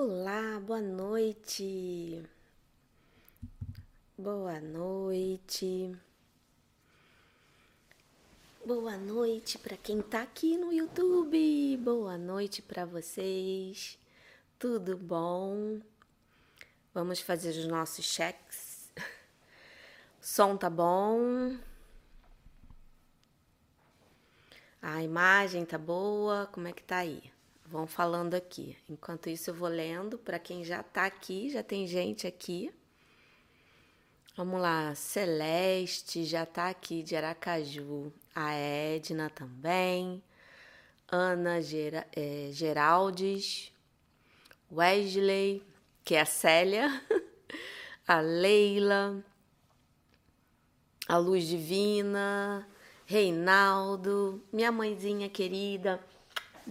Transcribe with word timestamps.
Olá, 0.00 0.60
boa 0.60 0.80
noite. 0.80 2.22
Boa 4.16 4.60
noite. 4.60 5.92
Boa 8.64 8.96
noite 8.96 9.58
para 9.58 9.76
quem 9.76 10.00
tá 10.00 10.22
aqui 10.22 10.56
no 10.56 10.72
YouTube. 10.72 11.76
Boa 11.78 12.16
noite 12.16 12.62
para 12.62 12.84
vocês. 12.84 13.98
Tudo 14.56 14.96
bom? 14.96 15.80
Vamos 16.94 17.18
fazer 17.18 17.50
os 17.50 17.66
nossos 17.66 18.04
cheques. 18.04 18.92
O 18.96 19.02
som 20.22 20.56
tá 20.56 20.70
bom? 20.70 21.58
A 24.80 25.02
imagem 25.02 25.64
tá 25.64 25.76
boa? 25.76 26.46
Como 26.52 26.68
é 26.68 26.72
que 26.72 26.84
tá 26.84 26.98
aí? 26.98 27.36
Vão 27.70 27.86
falando 27.86 28.32
aqui. 28.32 28.78
Enquanto 28.88 29.28
isso, 29.28 29.50
eu 29.50 29.54
vou 29.54 29.68
lendo. 29.68 30.16
Para 30.16 30.38
quem 30.38 30.64
já 30.64 30.80
está 30.80 31.04
aqui, 31.04 31.50
já 31.50 31.62
tem 31.62 31.86
gente 31.86 32.26
aqui. 32.26 32.72
Vamos 34.34 34.58
lá. 34.58 34.94
Celeste 34.94 36.24
já 36.24 36.44
está 36.44 36.70
aqui 36.70 37.02
de 37.02 37.14
Aracaju. 37.14 38.10
A 38.34 38.54
Edna 38.54 39.28
também. 39.28 40.22
Ana 41.10 41.60
Gera, 41.60 42.06
é, 42.16 42.48
Geraldes. 42.52 43.70
Wesley, 44.72 45.62
que 46.02 46.14
é 46.14 46.22
a 46.22 46.24
Célia. 46.24 47.02
a 48.08 48.20
Leila. 48.20 49.22
A 51.06 51.18
Luz 51.18 51.46
Divina. 51.46 52.66
Reinaldo. 53.04 54.42
Minha 54.50 54.72
mãezinha 54.72 55.28
querida. 55.28 56.02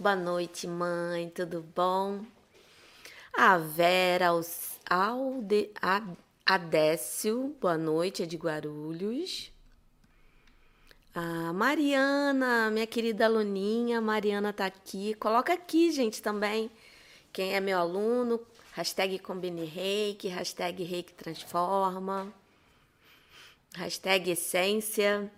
Boa 0.00 0.14
noite, 0.14 0.64
mãe, 0.68 1.28
tudo 1.28 1.60
bom? 1.74 2.24
A 3.36 3.58
Vera 3.58 4.28
Alde, 4.88 5.72
Adécio, 6.46 7.56
boa 7.60 7.76
noite, 7.76 8.22
é 8.22 8.26
de 8.26 8.36
Guarulhos. 8.36 9.50
A 11.12 11.52
Mariana, 11.52 12.70
minha 12.70 12.86
querida 12.86 13.24
aluninha, 13.24 14.00
Mariana 14.00 14.52
tá 14.52 14.66
aqui. 14.66 15.14
Coloca 15.14 15.52
aqui, 15.52 15.90
gente, 15.90 16.22
também. 16.22 16.70
Quem 17.32 17.56
é 17.56 17.60
meu 17.60 17.76
aluno, 17.76 18.40
hashtag 18.74 19.18
Combine 19.18 19.64
Reiki, 19.64 20.28
hashtag 20.28 20.84
Reiki 20.84 21.12
Transforma, 21.12 22.32
hashtag 23.74 24.30
Essência. 24.30 25.28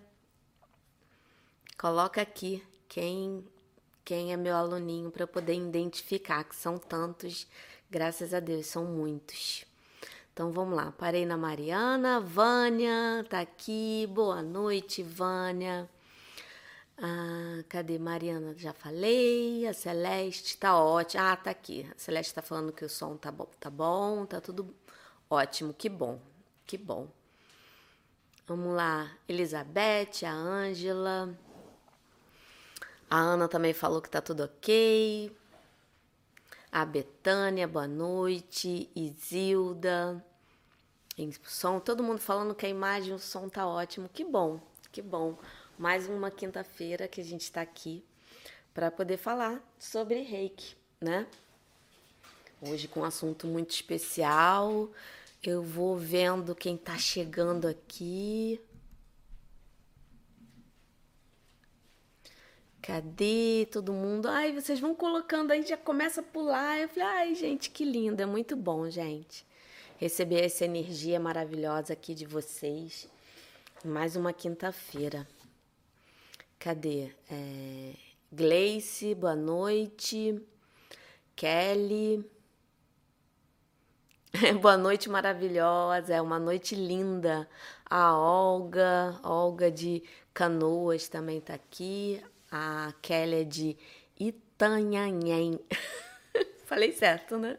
Coloca 1.79 2.21
aqui 2.21 2.63
quem 2.87 3.43
quem 4.11 4.33
é 4.33 4.35
meu 4.35 4.57
aluninho 4.57 5.09
para 5.09 5.25
poder 5.25 5.53
identificar, 5.53 6.43
que 6.43 6.53
são 6.53 6.77
tantos, 6.77 7.47
graças 7.89 8.33
a 8.33 8.41
Deus, 8.41 8.65
são 8.65 8.83
muitos. 8.83 9.63
Então 10.33 10.51
vamos 10.51 10.75
lá, 10.75 10.91
parei 10.91 11.25
na 11.25 11.37
Mariana, 11.37 12.19
Vânia 12.19 13.25
tá 13.29 13.39
aqui, 13.39 14.05
boa 14.11 14.41
noite, 14.41 15.01
Vânia. 15.01 15.89
Ah, 16.97 17.63
cadê 17.69 17.97
Mariana? 17.97 18.53
Já 18.57 18.73
falei. 18.73 19.65
A 19.65 19.73
Celeste 19.73 20.57
tá 20.57 20.77
ótima. 20.77 21.31
Ah, 21.31 21.37
tá 21.37 21.49
aqui. 21.49 21.89
A 21.89 21.97
Celeste 21.97 22.33
tá 22.33 22.41
falando 22.41 22.73
que 22.73 22.83
o 22.83 22.89
som 22.89 23.15
tá 23.15 23.31
bom, 23.31 23.47
tá 23.61 23.69
bom, 23.69 24.25
tá 24.25 24.41
tudo 24.41 24.75
ótimo. 25.29 25.73
Que 25.73 25.87
bom, 25.87 26.19
que 26.67 26.77
bom. 26.77 27.07
Vamos 28.45 28.75
lá, 28.75 29.09
Elizabeth, 29.25 30.25
a 30.25 30.33
Ângela. 30.33 31.33
A 33.11 33.17
Ana 33.17 33.49
também 33.49 33.73
falou 33.73 34.01
que 34.01 34.09
tá 34.09 34.21
tudo 34.21 34.45
ok. 34.45 35.35
A 36.71 36.85
Betânia, 36.85 37.67
boa 37.67 37.85
noite. 37.85 38.89
Isilda. 38.95 40.25
Som, 41.43 41.81
todo 41.81 42.01
mundo 42.01 42.19
falando 42.19 42.55
que 42.55 42.65
a 42.65 42.69
imagem, 42.69 43.13
o 43.13 43.19
som 43.19 43.49
tá 43.49 43.67
ótimo. 43.67 44.07
Que 44.07 44.23
bom, 44.23 44.61
que 44.93 45.01
bom. 45.01 45.37
Mais 45.77 46.07
uma 46.07 46.31
quinta-feira 46.31 47.05
que 47.05 47.19
a 47.19 47.23
gente 47.23 47.41
está 47.41 47.59
aqui 47.59 48.01
para 48.73 48.89
poder 48.89 49.17
falar 49.17 49.61
sobre 49.77 50.21
reiki, 50.21 50.77
né? 51.01 51.27
Hoje 52.61 52.87
com 52.87 53.01
um 53.01 53.03
assunto 53.03 53.45
muito 53.45 53.71
especial. 53.71 54.89
Eu 55.43 55.61
vou 55.61 55.97
vendo 55.97 56.55
quem 56.55 56.77
tá 56.77 56.97
chegando 56.97 57.67
aqui. 57.67 58.57
Cadê 62.81 63.67
todo 63.71 63.93
mundo? 63.93 64.27
Ai, 64.27 64.51
vocês 64.53 64.79
vão 64.79 64.95
colocando 64.95 65.51
aí, 65.51 65.61
já 65.61 65.77
começa 65.77 66.21
a 66.21 66.23
pular. 66.23 66.79
Eu 66.79 66.89
falei, 66.89 67.03
ai, 67.03 67.35
gente, 67.35 67.69
que 67.69 67.85
lindo, 67.85 68.21
é 68.21 68.25
muito 68.25 68.55
bom, 68.55 68.89
gente. 68.89 69.45
Receber 69.97 70.43
essa 70.45 70.65
energia 70.65 71.19
maravilhosa 71.19 71.93
aqui 71.93 72.15
de 72.15 72.25
vocês. 72.25 73.07
Mais 73.85 74.15
uma 74.15 74.33
quinta-feira. 74.33 75.27
Cadê? 76.57 77.11
É... 77.29 77.93
Gleice, 78.31 79.13
boa 79.13 79.35
noite. 79.35 80.41
Kelly. 81.35 82.25
boa 84.61 84.77
noite 84.77 85.09
maravilhosa, 85.09 86.13
é 86.13 86.21
uma 86.21 86.39
noite 86.39 86.73
linda. 86.73 87.47
A 87.85 88.17
Olga, 88.17 89.19
Olga 89.23 89.69
de 89.69 90.01
Canoas 90.33 91.07
também 91.09 91.41
tá 91.41 91.53
aqui. 91.53 92.23
A 92.51 92.93
Kelly 93.01 93.35
é 93.35 93.43
de 93.45 93.77
Itanhanhen. 94.19 95.57
Falei 96.67 96.91
certo, 96.91 97.37
né? 97.37 97.57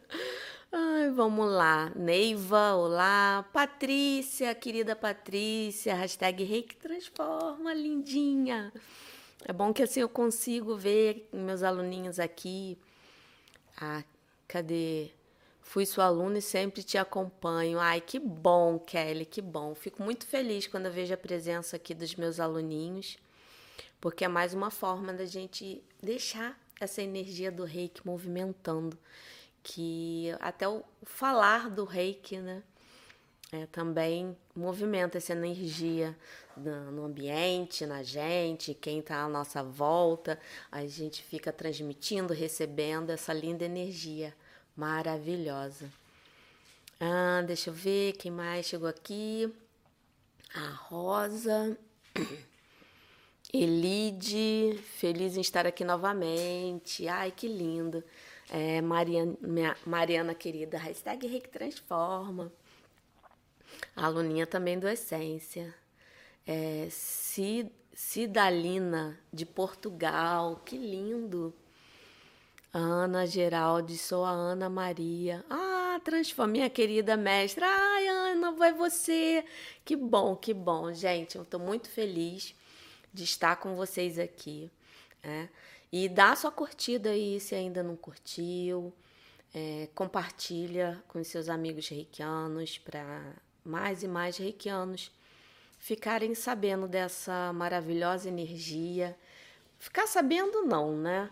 Ai, 0.71 1.09
vamos 1.11 1.51
lá. 1.51 1.91
Neiva, 1.97 2.75
olá. 2.75 3.49
Patrícia, 3.55 4.55
querida 4.55 4.95
Patrícia. 4.95 5.95
Hashtag 5.95 6.45
Reiki 6.45 6.77
Transforma, 6.77 7.73
lindinha. 7.73 8.71
É 9.47 9.53
bom 9.53 9.73
que 9.73 9.83
assim 9.83 10.01
eu 10.01 10.11
consigo 10.11 10.77
ver 10.77 11.27
meus 11.33 11.63
aluninhos 11.63 12.19
aqui. 12.19 12.77
Ah, 13.81 14.05
cadê? 14.47 15.11
Fui 15.63 15.87
sua 15.87 16.05
aluna 16.05 16.37
e 16.37 16.43
sempre 16.43 16.83
te 16.83 16.99
acompanho. 16.99 17.79
Ai, 17.79 18.03
que 18.03 18.19
bom, 18.19 18.79
Kelly, 18.79 19.25
que 19.25 19.41
bom. 19.41 19.75
Fico 19.75 20.03
muito 20.03 20.27
feliz 20.27 20.67
quando 20.67 20.85
eu 20.85 20.93
vejo 20.93 21.15
a 21.15 21.17
presença 21.17 21.77
aqui 21.77 21.95
dos 21.95 22.15
meus 22.15 22.39
aluninhos 22.39 23.17
porque 24.03 24.25
é 24.25 24.29
mais 24.29 24.53
uma 24.53 24.69
forma 24.69 25.13
da 25.13 25.25
gente 25.25 25.81
deixar 26.03 26.61
essa 26.81 27.01
energia 27.01 27.53
do 27.53 27.63
reiki 27.63 28.05
movimentando, 28.05 28.99
que 29.63 30.27
até 30.41 30.69
o 30.69 30.83
falar 31.05 31.71
do 31.71 31.85
reiki, 31.85 32.39
né? 32.39 32.65
É, 33.53 33.65
também 33.67 34.37
movimenta 34.57 35.19
essa 35.19 35.33
energia 35.35 36.19
no 36.57 37.05
ambiente, 37.05 37.87
na 37.87 38.03
gente, 38.03 38.75
quem 38.75 38.99
está 38.99 39.23
à 39.23 39.29
nossa 39.29 39.63
volta, 39.63 40.37
a 40.71 40.85
gente 40.85 41.23
fica 41.23 41.53
transmitindo, 41.53 42.35
recebendo 42.35 43.11
essa 43.11 43.33
linda 43.33 43.65
energia 43.65 44.35
maravilhosa. 44.75 45.89
Ah, 46.99 47.43
deixa 47.47 47.71
eu 47.71 47.75
ver 47.75 48.15
quem 48.15 48.33
mais 48.33 48.67
chegou 48.67 48.89
aqui. 48.89 49.53
A 50.53 50.71
Rosa. 50.71 51.79
Elide, 53.55 54.81
feliz 54.97 55.37
em 55.37 55.43
estar 55.43 55.67
aqui 55.67 55.85
novamente. 55.85 57.07
Ai, 57.07 57.31
que 57.31 57.47
lindo. 57.47 58.03
É, 58.49 58.81
Mariana, 58.81 59.37
minha, 59.43 59.77
Mariana 59.85 60.35
querida, 60.35 60.79
hashtag 60.79 61.27
Reiki 61.27 61.51
Transforma. 61.51 62.51
A 63.95 64.07
aluninha 64.07 64.47
também 64.47 64.79
do 64.79 64.89
Essência. 64.89 65.75
É, 66.47 66.89
Cidalina, 67.93 69.21
de 69.31 69.45
Portugal, 69.45 70.63
que 70.65 70.79
lindo. 70.79 71.53
Ana 72.73 73.27
Geraldi, 73.27 73.99
sou 73.99 74.25
a 74.25 74.31
Ana 74.31 74.71
Maria. 74.71 75.45
Ah, 75.51 76.01
transforma, 76.03 76.53
minha 76.53 76.71
querida 76.71 77.19
mestra. 77.19 77.67
Ai, 77.69 78.09
Ana, 78.09 78.53
vai 78.53 78.73
você. 78.73 79.45
Que 79.85 79.95
bom, 79.95 80.35
que 80.35 80.55
bom, 80.55 80.91
gente. 80.95 81.37
Eu 81.37 81.43
estou 81.43 81.61
muito 81.61 81.91
feliz 81.91 82.55
de 83.13 83.25
estar 83.25 83.57
com 83.57 83.75
vocês 83.75 84.19
aqui. 84.19 84.71
Né? 85.23 85.49
E 85.93 86.09
dá 86.09 86.35
sua 86.35 86.51
curtida 86.51 87.11
aí 87.11 87.39
se 87.39 87.55
ainda 87.55 87.83
não 87.83 87.97
curtiu. 87.97 88.93
É, 89.55 89.89
compartilha 89.95 91.03
com 91.09 91.23
seus 91.23 91.51
amigos 91.51 91.87
reikianos 91.87 92.79
para 92.79 93.35
mais 93.63 94.03
e 94.03 94.09
mais 94.09 94.39
reikianos 94.39 95.13
ficarem 95.79 96.35
sabendo 96.35 96.89
dessa 96.89 97.53
maravilhosa 97.53 98.29
energia. 98.29 99.19
Ficar 99.79 100.07
sabendo 100.07 100.63
não, 100.63 100.97
né? 100.97 101.29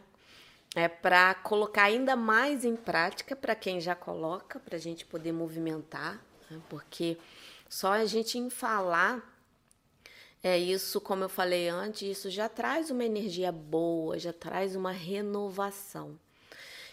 É 0.74 0.88
para 0.88 1.34
colocar 1.34 1.84
ainda 1.84 2.14
mais 2.14 2.64
em 2.64 2.76
prática 2.76 3.34
para 3.34 3.54
quem 3.54 3.80
já 3.80 3.94
coloca, 3.94 4.60
para 4.60 4.76
a 4.76 4.78
gente 4.78 5.04
poder 5.04 5.32
movimentar, 5.32 6.20
né? 6.50 6.60
porque 6.68 7.16
só 7.68 7.92
a 7.92 8.04
gente 8.04 8.38
em 8.38 8.50
falar 8.50 9.29
é 10.42 10.58
isso, 10.58 11.00
como 11.00 11.24
eu 11.24 11.28
falei 11.28 11.68
antes, 11.68 12.02
isso 12.02 12.30
já 12.30 12.48
traz 12.48 12.90
uma 12.90 13.04
energia 13.04 13.52
boa, 13.52 14.18
já 14.18 14.32
traz 14.32 14.74
uma 14.74 14.90
renovação. 14.90 16.18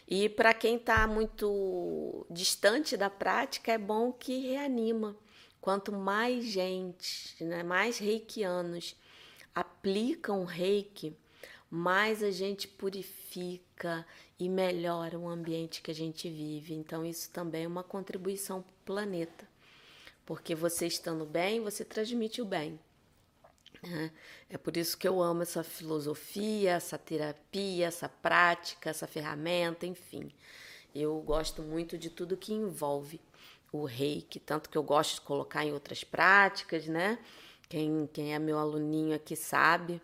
E 0.07 0.27
para 0.27 0.53
quem 0.53 0.75
está 0.75 1.07
muito 1.07 2.25
distante 2.29 2.97
da 2.97 3.09
prática, 3.09 3.71
é 3.71 3.77
bom 3.77 4.11
que 4.11 4.37
reanima. 4.39 5.15
Quanto 5.61 5.91
mais 5.91 6.45
gente, 6.45 7.43
né, 7.43 7.63
mais 7.63 7.97
reikianos 7.97 8.95
aplicam 9.53 10.45
reiki, 10.45 11.15
mais 11.69 12.23
a 12.23 12.31
gente 12.31 12.67
purifica 12.67 14.05
e 14.39 14.47
melhora 14.47 15.17
o 15.17 15.27
ambiente 15.27 15.81
que 15.81 15.91
a 15.91 15.95
gente 15.95 16.29
vive. 16.29 16.73
Então, 16.73 17.05
isso 17.05 17.29
também 17.31 17.63
é 17.63 17.67
uma 17.67 17.83
contribuição 17.83 18.61
para 18.61 18.71
o 18.71 18.85
planeta. 18.85 19.47
Porque 20.25 20.53
você 20.53 20.87
estando 20.87 21.25
bem, 21.25 21.59
você 21.59 21.83
transmite 21.83 22.41
o 22.41 22.45
bem. 22.45 22.79
É 24.49 24.57
por 24.57 24.77
isso 24.77 24.97
que 24.97 25.07
eu 25.07 25.21
amo 25.21 25.41
essa 25.41 25.63
filosofia, 25.63 26.71
essa 26.71 26.97
terapia, 26.97 27.87
essa 27.87 28.09
prática, 28.09 28.89
essa 28.89 29.07
ferramenta, 29.07 29.85
enfim. 29.85 30.31
Eu 30.95 31.19
gosto 31.21 31.61
muito 31.61 31.97
de 31.97 32.09
tudo 32.09 32.37
que 32.37 32.53
envolve 32.53 33.19
o 33.71 33.85
reiki, 33.85 34.39
tanto 34.39 34.69
que 34.69 34.77
eu 34.77 34.83
gosto 34.83 35.15
de 35.15 35.21
colocar 35.21 35.65
em 35.65 35.73
outras 35.73 36.03
práticas, 36.03 36.87
né? 36.87 37.19
Quem, 37.69 38.09
quem 38.13 38.33
é 38.33 38.39
meu 38.39 38.57
aluninho 38.57 39.15
aqui 39.15 39.35
sabe 39.35 40.01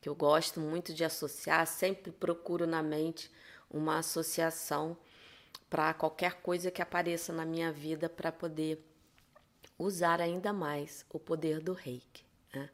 que 0.00 0.08
eu 0.08 0.14
gosto 0.14 0.60
muito 0.60 0.92
de 0.92 1.04
associar, 1.04 1.66
sempre 1.66 2.12
procuro 2.12 2.66
na 2.66 2.82
mente 2.82 3.30
uma 3.70 3.98
associação 3.98 4.96
para 5.68 5.92
qualquer 5.94 6.34
coisa 6.42 6.70
que 6.70 6.82
apareça 6.82 7.32
na 7.32 7.44
minha 7.44 7.72
vida 7.72 8.08
para 8.08 8.30
poder 8.30 8.84
usar 9.78 10.20
ainda 10.20 10.52
mais 10.52 11.04
o 11.10 11.18
poder 11.18 11.60
do 11.60 11.72
reiki. 11.72 12.24
Né? 12.54 12.70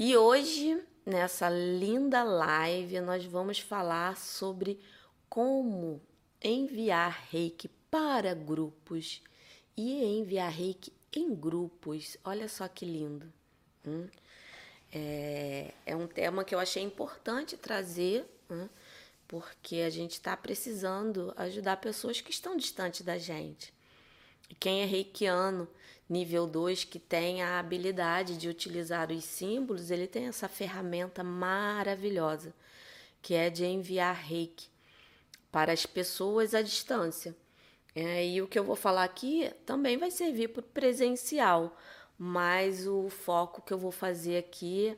E 0.00 0.16
hoje, 0.16 0.80
nessa 1.04 1.50
linda 1.50 2.22
live, 2.22 3.00
nós 3.00 3.24
vamos 3.24 3.58
falar 3.58 4.16
sobre 4.16 4.78
como 5.28 6.00
enviar 6.40 7.26
reiki 7.32 7.66
para 7.90 8.32
grupos 8.32 9.20
e 9.76 10.04
enviar 10.04 10.52
reiki 10.52 10.92
em 11.12 11.34
grupos. 11.34 12.16
Olha 12.22 12.48
só 12.48 12.68
que 12.68 12.84
lindo. 12.84 13.32
Hum? 13.84 14.06
É, 14.92 15.74
é, 15.84 15.96
um 15.96 16.06
tema 16.06 16.44
que 16.44 16.54
eu 16.54 16.60
achei 16.60 16.84
importante 16.84 17.56
trazer, 17.56 18.24
hum? 18.48 18.68
porque 19.26 19.78
a 19.78 19.90
gente 19.90 20.12
está 20.12 20.36
precisando 20.36 21.34
ajudar 21.36 21.76
pessoas 21.78 22.20
que 22.20 22.30
estão 22.30 22.56
distantes 22.56 23.02
da 23.02 23.18
gente. 23.18 23.74
Quem 24.60 24.80
é 24.80 24.84
reikiano 24.84 25.68
nível 26.08 26.46
2 26.46 26.84
que 26.84 26.98
tem 26.98 27.42
a 27.42 27.58
habilidade 27.58 28.36
de 28.36 28.48
utilizar 28.48 29.12
os 29.12 29.24
símbolos, 29.24 29.90
ele 29.90 30.06
tem 30.06 30.26
essa 30.26 30.48
ferramenta 30.48 31.22
maravilhosa, 31.22 32.54
que 33.20 33.34
é 33.34 33.50
de 33.50 33.64
enviar 33.64 34.14
reiki 34.14 34.68
para 35.52 35.72
as 35.72 35.84
pessoas 35.84 36.54
à 36.54 36.62
distância. 36.62 37.36
É, 37.94 38.26
e 38.26 38.40
o 38.40 38.46
que 38.46 38.58
eu 38.58 38.64
vou 38.64 38.76
falar 38.76 39.04
aqui 39.04 39.52
também 39.66 39.96
vai 39.96 40.10
servir 40.10 40.48
para 40.48 40.62
presencial, 40.62 41.76
mas 42.16 42.86
o 42.86 43.08
foco 43.08 43.62
que 43.62 43.72
eu 43.72 43.78
vou 43.78 43.90
fazer 43.90 44.38
aqui 44.38 44.96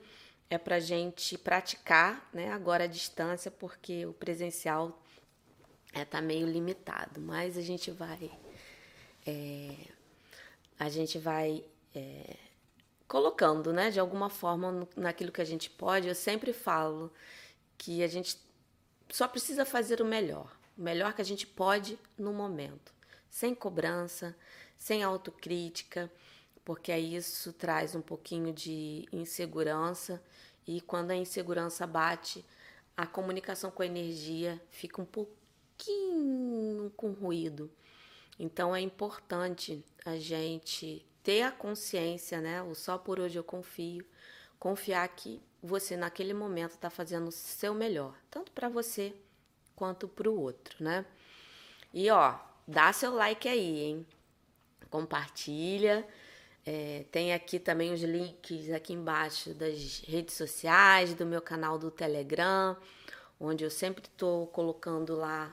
é 0.49 0.59
para 0.59 0.81
gente 0.81 1.39
praticar, 1.39 2.29
né, 2.33 2.51
agora 2.53 2.85
à 2.85 2.87
distância, 2.87 3.51
porque 3.51 4.05
o 4.05 4.13
presencial 4.13 5.01
é, 5.93 6.05
tá 6.05 6.21
meio 6.21 6.47
limitado, 6.47 7.21
mas 7.21 7.57
a 7.57 7.63
gente 7.63 7.91
vai 7.91 8.31
é, 9.27 9.75
a 10.81 10.89
gente 10.89 11.19
vai 11.19 11.63
é, 11.95 12.39
colocando, 13.07 13.71
né, 13.71 13.91
de 13.91 14.01
alguma 14.01 14.31
forma 14.31 14.89
naquilo 14.97 15.31
que 15.31 15.43
a 15.43 15.45
gente 15.45 15.69
pode. 15.69 16.09
Eu 16.09 16.15
sempre 16.15 16.55
falo 16.55 17.13
que 17.77 18.03
a 18.03 18.07
gente 18.07 18.39
só 19.11 19.29
precisa 19.29 19.67
fazer 19.67 20.01
o 20.01 20.07
melhor, 20.07 20.51
o 20.79 20.83
melhor 20.83 21.13
que 21.13 21.21
a 21.21 21.25
gente 21.25 21.47
pode 21.47 21.99
no 22.17 22.33
momento, 22.33 22.95
sem 23.29 23.55
cobrança, 23.55 24.35
sem 24.79 25.03
autocrítica, 25.03 26.11
porque 26.65 26.97
isso 26.97 27.53
traz 27.53 27.95
um 27.95 28.01
pouquinho 28.01 28.51
de 28.51 29.07
insegurança 29.13 30.23
e 30.67 30.81
quando 30.81 31.11
a 31.11 31.17
insegurança 31.17 31.87
bate, 31.87 32.43
a 32.97 33.07
comunicação 33.07 33.71
com 33.71 33.83
a 33.83 33.87
energia 33.87 34.59
fica 34.71 35.03
um 35.03 35.05
pouquinho 35.05 36.91
com 36.97 37.13
ruído. 37.13 37.71
Então 38.43 38.75
é 38.75 38.81
importante 38.81 39.85
a 40.03 40.17
gente 40.17 41.07
ter 41.23 41.43
a 41.43 41.53
consciência, 41.53 42.41
né? 42.41 42.63
O 42.63 42.75
só 42.75 42.97
por 42.97 43.21
hoje 43.21 43.39
eu 43.39 43.45
confio, 43.45 44.03
confiar 44.59 45.07
que 45.09 45.43
você 45.63 45.95
naquele 45.95 46.33
momento 46.33 46.71
está 46.71 46.89
fazendo 46.89 47.29
o 47.29 47.33
seu 47.33 47.75
melhor, 47.75 48.17
tanto 48.31 48.51
para 48.53 48.67
você 48.71 49.15
quanto 49.77 50.09
para 50.09 50.31
o 50.31 50.41
outro, 50.41 50.83
né? 50.83 51.05
E 51.93 52.11
ó, 52.11 52.39
dá 52.67 52.91
seu 52.95 53.15
like 53.15 53.47
aí, 53.47 53.81
hein? 53.81 54.07
Compartilha. 54.89 56.09
É, 56.65 57.05
tem 57.13 57.35
aqui 57.35 57.59
também 57.59 57.93
os 57.93 58.01
links 58.01 58.71
aqui 58.71 58.95
embaixo 58.95 59.53
das 59.53 60.01
redes 60.07 60.35
sociais, 60.35 61.13
do 61.13 61.27
meu 61.27 61.43
canal 61.43 61.79
do 61.79 61.91
Telegram, 61.91 62.75
onde 63.39 63.65
eu 63.65 63.71
sempre 63.71 64.05
estou 64.07 64.47
colocando 64.47 65.15
lá 65.15 65.53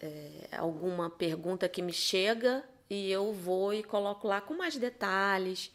é, 0.00 0.56
alguma 0.56 1.10
pergunta 1.10 1.68
que 1.68 1.82
me 1.82 1.92
chega 1.92 2.64
e 2.88 3.10
eu 3.10 3.32
vou 3.32 3.72
e 3.74 3.82
coloco 3.82 4.26
lá 4.26 4.40
com 4.40 4.54
mais 4.54 4.76
detalhes. 4.76 5.70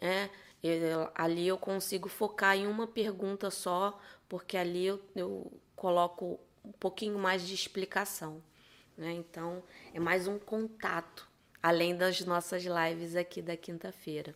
Né? 0.00 0.30
Eu, 0.62 1.10
ali 1.14 1.46
eu 1.46 1.58
consigo 1.58 2.08
focar 2.08 2.56
em 2.56 2.66
uma 2.66 2.86
pergunta 2.86 3.50
só, 3.50 4.00
porque 4.28 4.56
ali 4.56 4.86
eu, 4.86 5.00
eu 5.14 5.52
coloco 5.76 6.40
um 6.64 6.72
pouquinho 6.72 7.18
mais 7.18 7.46
de 7.46 7.54
explicação. 7.54 8.42
Né? 8.96 9.12
Então, 9.12 9.62
é 9.94 10.00
mais 10.00 10.26
um 10.26 10.38
contato, 10.38 11.28
além 11.62 11.96
das 11.96 12.20
nossas 12.22 12.64
lives 12.64 13.14
aqui 13.14 13.40
da 13.40 13.56
quinta-feira, 13.56 14.34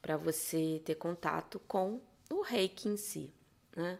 para 0.00 0.16
você 0.16 0.80
ter 0.84 0.94
contato 0.94 1.60
com 1.66 2.00
o 2.30 2.42
reiki 2.42 2.88
em 2.88 2.96
si. 2.96 3.32
Né? 3.74 3.98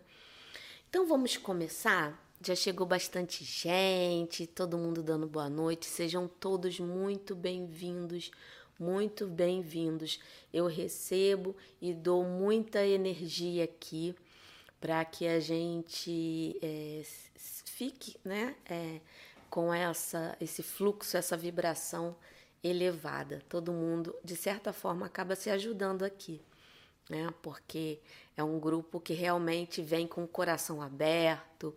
Então, 0.89 1.07
vamos 1.07 1.37
começar 1.37 2.26
já 2.41 2.55
chegou 2.55 2.87
bastante 2.87 3.45
gente, 3.45 4.47
todo 4.47 4.79
mundo 4.79 5.03
dando 5.03 5.27
boa 5.27 5.49
noite. 5.49 5.87
Sejam 5.87 6.29
todos 6.29 6.79
muito 6.79 7.35
bem-vindos, 7.35 8.31
muito 8.79 9.27
bem-vindos. 9.27 10.21
Eu 10.53 10.67
recebo 10.67 11.57
e 11.81 11.95
dou 11.95 12.25
muita 12.25 12.85
energia 12.85 13.65
aqui 13.65 14.15
para 14.81 15.05
que 15.05 15.27
a 15.27 15.41
gente 15.41 16.59
é, 16.63 17.03
fique, 17.65 18.17
né, 18.25 18.55
é, 18.69 19.01
com 19.49 19.73
essa 19.73 20.37
esse 20.41 20.63
fluxo, 20.63 21.17
essa 21.17 21.37
vibração 21.37 22.15
elevada. 22.63 23.43
Todo 23.49 23.73
mundo, 23.73 24.15
de 24.23 24.37
certa 24.37 24.73
forma, 24.73 25.07
acaba 25.07 25.35
se 25.35 25.49
ajudando 25.51 26.05
aqui, 26.05 26.41
né? 27.09 27.33
Porque 27.43 27.99
é 28.37 28.45
um 28.45 28.61
grupo 28.61 29.01
que 29.01 29.15
realmente 29.15 29.81
vem 29.81 30.07
com 30.07 30.25
o 30.25 30.29
coração 30.29 30.83
aberto, 30.83 31.75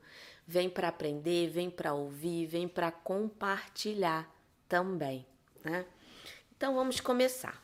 vem 0.49 0.67
para 0.67 0.87
aprender, 0.87 1.47
vem 1.47 1.69
para 1.69 1.93
ouvir, 1.93 2.47
vem 2.47 2.67
para 2.67 2.91
compartilhar 2.91 4.27
também, 4.67 5.23
né? 5.63 5.85
Então 6.57 6.73
vamos 6.73 6.99
começar. 6.99 7.63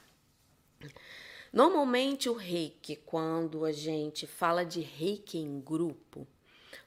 Normalmente 1.52 2.30
o 2.30 2.34
reiki, 2.34 2.96
quando 2.98 3.66
a 3.66 3.72
gente 3.72 4.28
fala 4.28 4.64
de 4.64 4.82
reiki 4.82 5.40
em 5.40 5.60
grupo, 5.60 6.28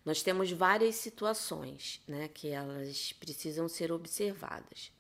nós 0.05 0.23
temos 0.23 0.53
várias 0.53 0.95
situações, 0.95 2.01
né, 2.07 2.29
que 2.29 2.47
elas 2.47 3.13
precisam 3.15 3.69
ser 3.69 3.91
observadas. 3.91 4.93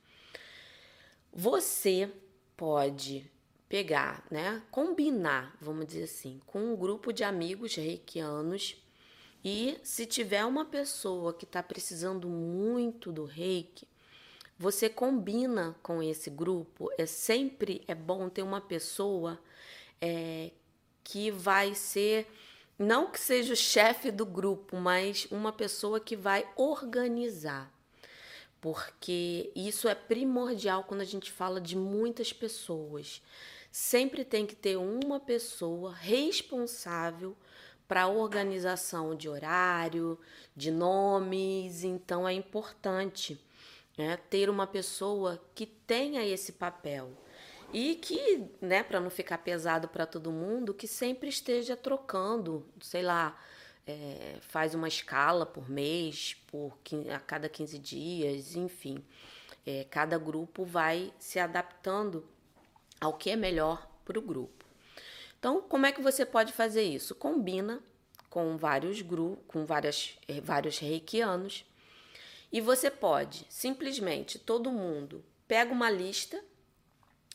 Você 1.33 2.12
pode 2.57 3.31
pegar, 3.69 4.26
né, 4.33 4.61
combinar, 4.69 5.57
vamos 5.61 5.87
dizer 5.87 6.05
assim, 6.05 6.40
com 6.45 6.73
um 6.73 6.76
grupo 6.76 7.12
de 7.12 7.23
amigos 7.23 7.76
reikianos 7.76 8.76
e 9.45 9.78
se 9.83 10.04
tiver 10.07 10.45
uma 10.45 10.64
pessoa 10.64 11.33
que 11.33 11.45
está 11.45 11.62
precisando 11.62 12.28
muito 12.28 13.12
do 13.12 13.25
reiki, 13.25 13.87
você 14.59 14.88
combina 14.88 15.76
com 15.83 16.02
esse 16.02 16.28
grupo. 16.28 16.90
É 16.99 17.07
sempre 17.07 17.83
é 17.87 17.95
bom 17.95 18.28
ter 18.28 18.42
uma 18.42 18.61
pessoa 18.61 19.38
é, 20.00 20.50
que 21.04 21.30
vai 21.30 21.75
ser 21.75 22.26
não 22.78 23.11
que 23.11 23.18
seja 23.18 23.54
o 23.54 23.57
chefe 23.57 24.11
do 24.11 24.25
grupo, 24.25 24.76
mas 24.76 25.26
uma 25.33 25.52
pessoa 25.52 25.99
que 25.99 26.14
vai 26.14 26.49
organizar. 26.54 27.73
Porque 28.61 29.52
isso 29.54 29.88
é 29.88 29.95
primordial 29.95 30.85
quando 30.85 31.00
a 31.00 31.04
gente 31.04 31.30
fala 31.30 31.61
de 31.61 31.76
muitas 31.76 32.33
pessoas. 32.33 33.21
Sempre 33.71 34.25
tem 34.25 34.47
que 34.47 34.54
ter 34.54 34.76
uma 34.76 35.18
pessoa 35.18 35.92
responsável 35.92 37.37
para 37.88 38.07
organização 38.07 39.16
de 39.16 39.28
horário, 39.28 40.21
de 40.54 40.71
nomes, 40.71 41.83
então 41.83 42.28
é 42.28 42.35
importante 42.35 43.40
né, 43.97 44.18
ter 44.28 44.50
uma 44.50 44.66
pessoa 44.66 45.42
que 45.54 45.64
tenha 45.64 46.23
esse 46.25 46.52
papel 46.52 47.11
e 47.73 47.97
que, 47.97 48.47
né, 48.61 48.83
para 48.83 49.00
não 49.00 49.11
ficar 49.11 49.38
pesado 49.38 49.88
para 49.88 50.07
todo 50.07 50.30
mundo, 50.30 50.75
que 50.75 50.87
sempre 50.87 51.28
esteja 51.28 51.76
trocando, 51.76 52.66
sei 52.80 53.02
lá, 53.02 53.38
é, 53.87 54.37
faz 54.40 54.75
uma 54.75 54.87
escala 54.87 55.47
por 55.47 55.68
mês, 55.68 56.37
por 56.47 56.78
a 57.14 57.18
cada 57.18 57.49
15 57.49 57.78
dias, 57.78 58.54
enfim. 58.54 59.02
É, 59.66 59.85
cada 59.85 60.18
grupo 60.18 60.64
vai 60.64 61.12
se 61.18 61.38
adaptando 61.38 62.26
ao 63.00 63.14
que 63.14 63.30
é 63.30 63.37
melhor 63.37 63.87
para 64.04 64.18
o 64.18 64.23
grupo. 64.23 64.67
Então, 65.38 65.61
como 65.62 65.87
é 65.87 65.92
que 65.92 66.02
você 66.02 66.26
pode 66.26 66.52
fazer 66.52 66.83
isso? 66.83 67.14
Combina 67.14 67.80
com 68.28 68.57
vários 68.57 69.00
grupos, 69.00 69.45
com 69.47 69.64
várias, 69.64 70.18
é, 70.26 70.40
vários 70.40 70.78
reikianos, 70.78 71.64
e 72.52 72.61
você 72.61 72.90
pode 72.90 73.47
simplesmente 73.49 74.38
todo 74.38 74.71
mundo 74.71 75.25
pega 75.47 75.73
uma 75.73 75.90
lista 75.90 76.42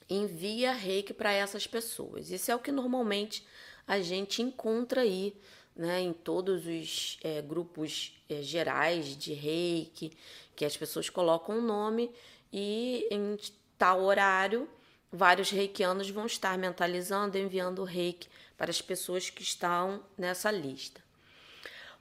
e 0.09 0.15
envia 0.15 0.71
reiki 0.71 1.13
para 1.13 1.31
essas 1.31 1.65
pessoas. 1.65 2.29
Isso 2.29 2.51
é 2.51 2.55
o 2.55 2.59
que 2.59 2.71
normalmente 2.71 3.45
a 3.87 3.99
gente 3.99 4.41
encontra 4.41 5.01
aí 5.01 5.35
né, 5.75 6.01
em 6.01 6.13
todos 6.13 6.67
os 6.67 7.17
é, 7.23 7.41
grupos 7.41 8.21
é, 8.29 8.41
gerais 8.41 9.17
de 9.17 9.33
reiki, 9.33 10.15
que 10.55 10.65
as 10.65 10.77
pessoas 10.77 11.09
colocam 11.09 11.55
o 11.55 11.59
um 11.59 11.61
nome 11.61 12.11
e 12.51 13.07
em 13.09 13.37
tal 13.77 14.03
horário 14.03 14.69
vários 15.13 15.51
reikianos 15.51 16.09
vão 16.09 16.25
estar 16.25 16.57
mentalizando, 16.57 17.37
enviando 17.37 17.83
reiki 17.83 18.27
para 18.57 18.71
as 18.71 18.81
pessoas 18.81 19.29
que 19.29 19.43
estão 19.43 20.03
nessa 20.17 20.49
lista. 20.49 21.03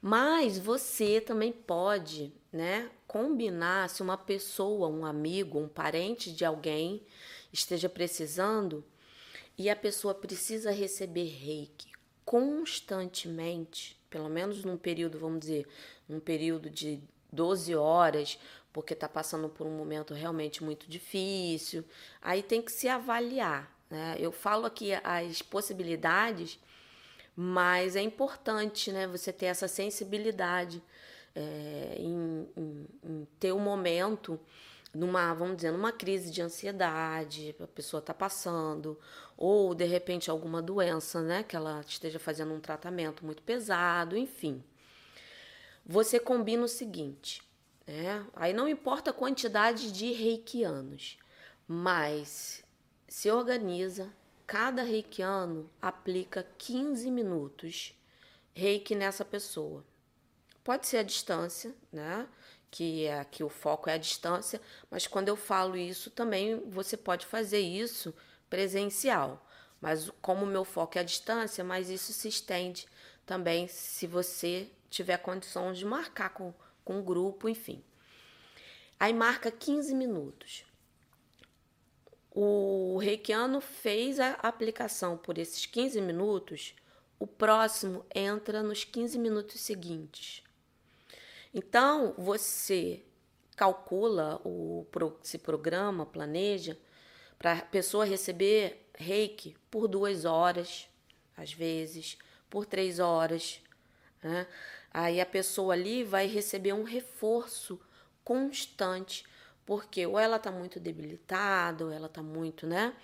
Mas 0.01 0.59
você 0.59 1.21
também 1.21 1.53
pode, 1.53 2.33
né, 2.51 2.91
combinar 3.07 3.91
se 3.91 4.03
uma 4.03 4.17
pessoa, 4.17 4.89
um 4.89 5.05
amigo, 5.05 5.61
um 5.61 5.69
parente 5.69 6.33
de 6.33 6.45
alguém 6.45 7.03
esteja 7.53 7.89
precisando 7.89 8.83
e 9.59 9.69
a 9.69 9.77
pessoa 9.77 10.15
precisa 10.15 10.71
receber 10.71 11.27
reiki 11.27 11.93
constantemente, 12.25 14.01
pelo 14.09 14.29
menos 14.29 14.65
num 14.65 14.79
período, 14.79 15.19
vamos 15.19 15.41
dizer, 15.41 15.69
um 16.09 16.19
período 16.19 16.71
de 16.71 16.99
12 17.31 17.75
horas, 17.75 18.39
porque 18.73 18.95
está 18.95 19.09
passando 19.09 19.49
por 19.49 19.67
um 19.67 19.77
momento 19.77 20.15
realmente 20.15 20.65
muito 20.65 20.89
difícil, 20.89 21.85
aí 22.21 22.43
tem 22.43 22.63
que 22.63 22.73
se 22.73 22.89
avaliar. 22.89 23.71
Né? 23.91 24.17
Eu 24.19 24.33
falo 24.33 24.65
aqui 24.65 24.93
as 25.05 25.43
possibilidades, 25.43 26.59
mas 27.37 27.97
é 27.97 28.01
importante 28.01 28.91
né, 28.91 29.07
você 29.07 29.33
ter 29.33 29.47
essa 29.47 29.69
sensibilidade 29.69 30.83
é, 31.35 31.97
em, 31.99 32.49
em, 32.57 32.87
em 33.05 33.29
ter 33.39 33.53
um 33.53 33.59
momento 33.59 34.39
numa, 34.95 35.33
vamos 35.33 35.57
dizer, 35.57 35.71
numa 35.71 35.91
crise 35.91 36.31
de 36.31 36.43
ansiedade, 36.43 37.55
a 37.59 37.67
pessoa 37.67 38.01
está 38.01 38.13
passando, 38.13 38.99
ou 39.37 39.75
de 39.75 39.85
repente 39.85 40.31
alguma 40.31 40.61
doença, 40.61 41.23
né, 41.23 41.43
que 41.43 41.57
ela 41.57 41.81
esteja 41.87 42.19
fazendo 42.19 42.53
um 42.53 42.61
tratamento 42.61 43.25
muito 43.25 43.43
pesado, 43.43 44.17
enfim. 44.17 44.63
Você 45.85 46.21
combina 46.21 46.63
o 46.63 46.69
seguinte, 46.69 47.43
né? 47.87 48.27
Aí 48.35 48.53
não 48.53 48.69
importa 48.69 49.11
a 49.11 49.15
quantidade 49.15 49.93
de 49.93 50.13
reikianos, 50.13 51.19
mas 51.67 52.65
se 53.09 53.31
organiza, 53.31 54.13
cada 54.47 54.83
reikiano 54.83 55.71
aplica 55.81 56.47
15 56.59 57.11
minutos 57.11 57.95
reiki 58.55 58.95
nessa 58.95 59.25
pessoa. 59.25 59.85
Pode 60.63 60.87
ser 60.87 60.99
a 60.99 61.03
distância, 61.03 61.75
né? 61.93 62.29
que 62.73 63.05
é 63.05 63.23
que 63.23 63.45
o 63.45 63.51
foco 63.51 63.91
é 63.91 63.93
a 63.93 63.99
distância, 63.99 64.59
mas 64.91 65.07
quando 65.07 65.29
eu 65.29 65.37
falo 65.37 65.77
isso 65.77 66.11
também 66.11 66.59
você 66.71 66.97
pode 66.97 67.27
fazer 67.27 67.61
isso 67.61 68.15
presencial. 68.49 69.47
Mas 69.79 70.11
como 70.23 70.45
o 70.45 70.49
meu 70.49 70.65
foco 70.65 70.97
é 70.97 71.03
a 71.03 71.05
distância, 71.05 71.63
mas 71.63 71.91
isso 71.91 72.15
se 72.15 72.29
estende 72.29 72.89
também 73.27 73.69
se 73.69 74.07
você 74.07 74.71
tiver 74.89 75.19
condições 75.19 75.77
de 75.77 75.85
marcar 75.85 76.31
com, 76.31 76.55
com 76.85 76.99
um 76.99 77.03
grupo, 77.03 77.49
enfim. 77.49 77.83
Aí 78.99 79.13
marca 79.13 79.51
15 79.51 79.95
minutos. 79.95 80.65
O 82.31 82.99
reikiano 82.99 83.61
fez 83.61 84.19
a 84.19 84.33
aplicação 84.35 85.19
por 85.19 85.37
esses 85.37 85.67
15 85.67 86.01
minutos, 86.01 86.75
o 87.19 87.27
próximo 87.27 88.07
entra 88.15 88.63
nos 88.63 88.85
15 88.85 89.19
minutos 89.19 89.61
seguintes. 89.61 90.43
Então, 91.53 92.15
você 92.17 93.03
calcula, 93.55 94.41
o, 94.45 94.87
se 95.23 95.37
programa, 95.37 96.07
planeja, 96.07 96.79
para 97.39 97.53
a 97.53 97.63
pessoa 97.63 98.05
receber 98.05 98.89
reiki 98.97 99.55
por 99.71 99.87
duas 99.87 100.25
horas, 100.25 100.89
às 101.37 101.53
vezes, 101.53 102.17
por 102.49 102.65
três 102.65 102.99
horas. 102.99 103.61
Né? 104.23 104.47
Aí 104.93 105.21
a 105.21 105.27
pessoa 105.27 105.75
ali 105.75 106.05
vai 106.05 106.27
receber 106.27 106.73
um 106.73 106.85
reforço 106.85 107.81
constante, 108.25 109.25
porque 109.65 110.07
ou 110.07 110.19
ela 110.19 110.37
está 110.37 110.51
muito 110.51 110.79
debilitada, 110.79 111.85
ou 111.85 111.93
ela 111.93 112.07
está 112.07 112.23
muito, 112.23 112.67
né? 112.67 112.95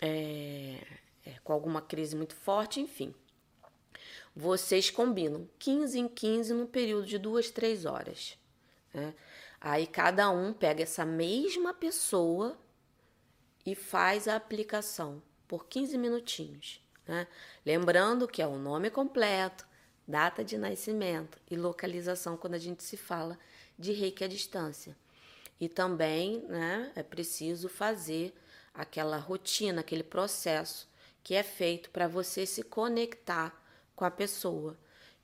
É, 0.00 0.78
é, 1.26 1.34
com 1.44 1.52
alguma 1.52 1.82
crise 1.82 2.16
muito 2.16 2.34
forte, 2.34 2.80
enfim 2.80 3.14
vocês 4.38 4.88
combinam 4.88 5.48
15 5.58 5.98
em 5.98 6.06
15 6.06 6.54
no 6.54 6.64
período 6.64 7.08
de 7.08 7.18
duas, 7.18 7.50
três 7.50 7.84
horas. 7.84 8.38
Né? 8.94 9.12
Aí 9.60 9.84
cada 9.84 10.30
um 10.30 10.52
pega 10.52 10.84
essa 10.84 11.04
mesma 11.04 11.74
pessoa 11.74 12.56
e 13.66 13.74
faz 13.74 14.28
a 14.28 14.36
aplicação 14.36 15.20
por 15.48 15.66
15 15.66 15.98
minutinhos. 15.98 16.80
Né? 17.04 17.26
Lembrando 17.66 18.28
que 18.28 18.40
é 18.40 18.46
o 18.46 18.56
nome 18.56 18.90
completo, 18.90 19.66
data 20.08 20.42
de 20.42 20.56
nascimento 20.56 21.38
e 21.50 21.54
localização 21.54 22.34
quando 22.34 22.54
a 22.54 22.58
gente 22.58 22.82
se 22.82 22.96
fala 22.96 23.38
de 23.78 23.92
reiki 23.92 24.24
à 24.24 24.26
distância. 24.26 24.96
E 25.60 25.68
também 25.68 26.42
né, 26.48 26.90
é 26.96 27.02
preciso 27.02 27.68
fazer 27.68 28.34
aquela 28.72 29.18
rotina, 29.18 29.82
aquele 29.82 30.02
processo 30.02 30.88
que 31.22 31.34
é 31.34 31.42
feito 31.42 31.90
para 31.90 32.08
você 32.08 32.46
se 32.46 32.62
conectar 32.62 33.54
com 33.94 34.04
a 34.04 34.10
pessoa, 34.10 34.78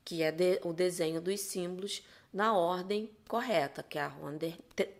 que 0.04 0.22
é 0.22 0.30
de, 0.30 0.60
o 0.62 0.72
desenho 0.72 1.20
dos 1.20 1.40
símbolos 1.40 2.02
na 2.30 2.52
ordem 2.52 3.10
correta, 3.26 3.82
que 3.82 3.98
a, 3.98 4.12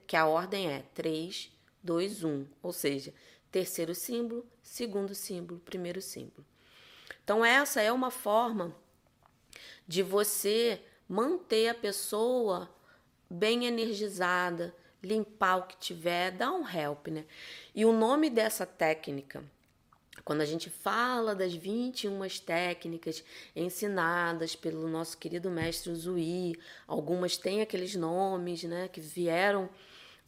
que 0.06 0.16
a 0.16 0.26
ordem 0.26 0.70
é 0.70 0.84
3, 0.94 1.50
2, 1.82 2.24
1, 2.24 2.46
ou 2.62 2.72
seja, 2.72 3.12
terceiro 3.50 3.94
símbolo, 3.94 4.46
segundo 4.62 5.14
símbolo, 5.14 5.60
primeiro 5.60 6.00
símbolo. 6.00 6.46
Então, 7.22 7.44
essa 7.44 7.82
é 7.82 7.92
uma 7.92 8.10
forma 8.10 8.74
de 9.86 10.02
você 10.02 10.80
manter 11.08 11.68
a 11.68 11.74
pessoa 11.74 12.68
bem 13.28 13.66
energizada, 13.66 14.74
limpar 15.02 15.56
o 15.56 15.66
que 15.66 15.76
tiver, 15.76 16.30
dar 16.30 16.52
um 16.52 16.68
help, 16.68 17.08
né? 17.08 17.24
E 17.74 17.84
o 17.84 17.92
nome 17.92 18.30
dessa 18.30 18.64
técnica 18.64 19.44
quando 20.24 20.40
a 20.40 20.46
gente 20.46 20.70
fala 20.70 21.34
das 21.34 21.52
21 21.52 22.18
técnicas 22.44 23.22
ensinadas 23.54 24.56
pelo 24.56 24.88
nosso 24.88 25.18
querido 25.18 25.50
mestre 25.50 25.94
Zui, 25.94 26.58
algumas 26.86 27.36
têm 27.36 27.60
aqueles 27.60 27.94
nomes, 27.94 28.64
né, 28.64 28.88
que 28.88 29.00
vieram 29.00 29.68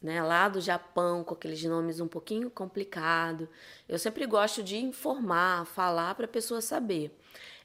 né, 0.02 0.22
lá 0.22 0.48
do 0.48 0.60
Japão 0.60 1.24
com 1.24 1.32
aqueles 1.32 1.62
nomes 1.64 1.98
um 1.98 2.08
pouquinho 2.08 2.50
complicado. 2.50 3.48
Eu 3.88 3.98
sempre 3.98 4.26
gosto 4.26 4.62
de 4.62 4.76
informar, 4.76 5.64
falar 5.64 6.14
para 6.14 6.26
a 6.26 6.28
pessoa 6.28 6.60
saber. 6.60 7.10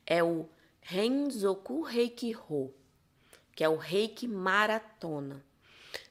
É 0.05 0.23
o 0.23 0.47
Renzoku 0.81 1.81
Reiki 1.81 2.35
Ho, 2.35 2.73
que 3.55 3.63
é 3.63 3.69
o 3.69 3.77
Reiki 3.77 4.27
Maratona. 4.27 5.43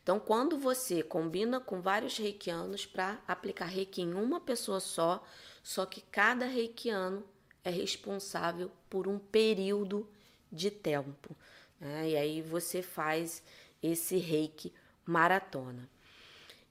Então, 0.03 0.19
quando 0.19 0.59
você 0.59 1.03
combina 1.03 1.61
com 1.61 1.81
vários 1.81 2.17
reikianos 2.17 2.87
para 2.87 3.21
aplicar 3.29 3.67
reiki 3.67 4.03
em 4.03 4.15
uma 4.15 4.41
pessoa 4.41 4.81
só, 4.81 5.25
só 5.63 5.85
que 5.87 6.01
cada 6.01 6.47
reikiano 6.47 7.25
é 7.63 7.71
responsável 7.71 8.71
por 8.89 9.07
um 9.07 9.19
período 9.19 10.09
de 10.51 10.71
tempo. 10.71 11.37
Né? 11.79 12.11
E 12.11 12.17
aí 12.17 12.43
você 12.43 12.83
faz 12.83 13.43
esse 13.83 14.17
reiki 14.17 14.73
maratona. 15.05 15.89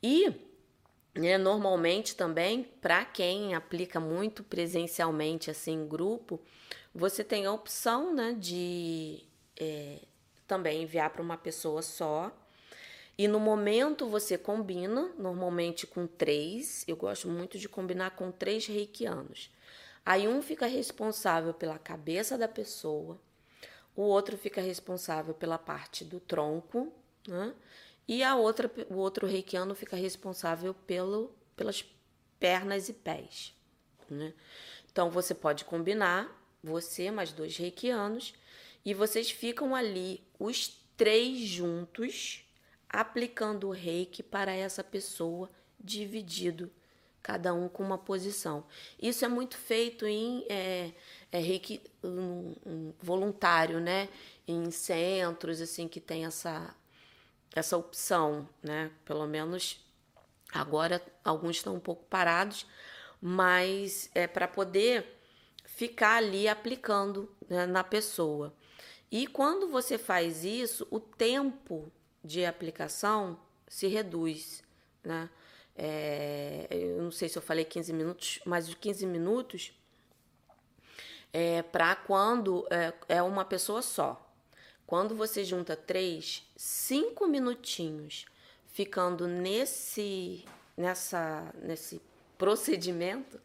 E 0.02 0.34
né, 1.16 1.38
normalmente 1.38 2.16
também, 2.16 2.64
para 2.82 3.04
quem 3.06 3.54
aplica 3.56 4.00
muito 4.00 4.44
presencialmente, 4.44 5.50
assim, 5.50 5.74
em 5.74 5.88
grupo, 5.88 6.40
você 6.94 7.24
tem 7.24 7.46
a 7.46 7.52
opção 7.52 8.14
né, 8.14 8.36
de 8.38 9.24
é, 9.60 10.00
também 10.48 10.84
enviar 10.84 11.10
para 11.10 11.22
uma 11.22 11.38
pessoa 11.38 11.82
só 11.82 12.32
e 13.18 13.28
no 13.28 13.40
momento 13.40 14.08
você 14.08 14.38
combina, 14.38 15.12
normalmente 15.18 15.86
com 15.86 16.08
três. 16.08 16.86
Eu 16.88 16.96
gosto 16.96 17.28
muito 17.28 17.60
de 17.60 17.68
combinar 17.68 18.12
com 18.12 18.32
três 18.32 18.66
reikianos. 18.66 19.52
Aí 20.06 20.28
um 20.28 20.42
fica 20.42 20.66
responsável 20.66 21.54
pela 21.54 21.78
cabeça 21.78 22.38
da 22.38 22.48
pessoa, 22.48 23.20
o 23.94 24.04
outro 24.04 24.38
fica 24.38 24.62
responsável 24.62 25.34
pela 25.34 25.58
parte 25.58 26.06
do 26.06 26.22
tronco, 26.22 26.94
né? 27.28 27.54
E 28.10 28.24
a 28.24 28.36
outra, 28.36 28.72
o 28.90 28.96
outro 28.96 29.28
reikiano 29.28 29.76
fica 29.76 29.96
responsável 29.96 30.74
pelo, 30.74 31.32
pelas 31.56 31.86
pernas 32.40 32.90
e 32.90 32.94
pés. 32.94 33.56
Né? 34.10 34.34
Então 34.92 35.12
você 35.12 35.36
pode 35.36 35.64
combinar, 35.64 36.28
você 36.64 37.12
mais 37.12 37.32
dois 37.32 37.56
reikianos, 37.56 38.34
e 38.84 38.96
vocês 38.96 39.30
ficam 39.30 39.76
ali, 39.76 40.24
os 40.40 40.82
três 40.98 41.42
juntos, 41.42 42.44
aplicando 42.90 43.68
o 43.68 43.72
reiki 43.72 44.24
para 44.24 44.54
essa 44.54 44.84
pessoa, 44.84 45.48
dividido, 45.80 46.72
cada 47.22 47.54
um 47.54 47.70
com 47.70 47.84
uma 47.84 48.00
posição. 48.00 48.66
Isso 49.00 49.24
é 49.24 49.28
muito 49.28 49.56
feito 49.56 50.08
em 50.08 50.48
é, 50.50 50.94
é 51.32 51.38
reiki 51.38 51.80
um, 52.04 52.56
um, 52.66 52.94
voluntário, 53.00 53.80
né? 53.80 54.10
Em 54.48 54.72
centros, 54.72 55.62
assim, 55.62 55.88
que 55.88 56.02
tem 56.02 56.26
essa, 56.26 56.76
essa 57.56 57.78
opção, 57.78 58.48
né? 58.62 58.92
Pelo 59.06 59.26
menos 59.28 59.84
agora 60.54 61.02
alguns 61.24 61.58
estão 61.58 61.76
um 61.76 61.80
pouco 61.80 62.04
parados, 62.06 62.66
mas 63.22 64.10
é 64.14 64.28
para 64.28 64.48
poder 64.48 65.20
ficar 65.66 66.18
ali 66.18 66.48
aplicando 66.48 67.30
né, 67.48 67.66
na 67.66 67.84
pessoa. 67.84 68.54
E 69.12 69.26
quando 69.28 69.68
você 69.68 69.98
faz 69.98 70.44
isso, 70.44 70.88
o 70.92 71.00
tempo 71.00 71.92
de 72.24 72.46
aplicação 72.46 73.40
se 73.68 73.88
reduz, 73.88 74.64
né? 75.04 75.30
É, 75.82 76.68
eu 76.70 77.02
não 77.02 77.12
sei 77.12 77.30
se 77.30 77.38
eu 77.38 77.42
falei 77.42 77.64
15 77.64 77.94
minutos, 77.94 78.40
mas 78.46 78.68
os 78.68 78.76
15 78.76 79.06
minutos 79.06 79.72
é 81.32 81.62
para 81.62 81.96
quando 81.96 82.68
é, 82.70 82.94
é 83.08 83.22
uma 83.22 83.46
pessoa 83.46 83.82
só. 83.82 84.29
Quando 84.90 85.14
você 85.14 85.44
junta 85.44 85.76
três, 85.76 86.44
cinco 86.58 87.28
minutinhos 87.28 88.26
ficando 88.66 89.28
nesse, 89.28 90.44
nessa, 90.76 91.54
nesse 91.62 92.02
procedimento, 92.40 93.40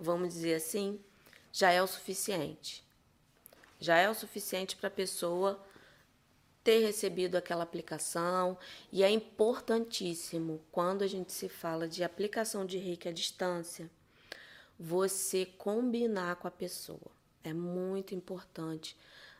vamos 0.00 0.32
dizer 0.32 0.54
assim, 0.54 0.98
já 1.52 1.70
é 1.70 1.82
o 1.82 1.86
suficiente. 1.86 2.82
Já 3.78 3.98
é 3.98 4.08
o 4.08 4.14
suficiente 4.14 4.74
para 4.74 4.88
a 4.88 4.90
pessoa 4.90 5.62
ter 6.64 6.78
recebido 6.78 7.36
aquela 7.36 7.64
aplicação 7.64 8.56
e 8.90 9.04
é 9.04 9.10
importantíssimo 9.10 10.64
quando 10.72 11.04
a 11.04 11.06
gente 11.06 11.30
se 11.30 11.50
fala 11.50 11.86
de 11.86 12.02
aplicação 12.04 12.64
de 12.64 12.78
reiki 12.78 13.06
à 13.06 13.12
distância, 13.12 13.90
você 14.80 15.44
combinar 15.44 16.36
com 16.36 16.48
a 16.48 16.50
pessoa. 16.50 17.10
É 17.44 17.52
muito 17.52 18.14
importante 18.14 18.96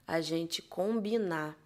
a 0.07 0.21
gente 0.21 0.63
combinar 0.63 1.57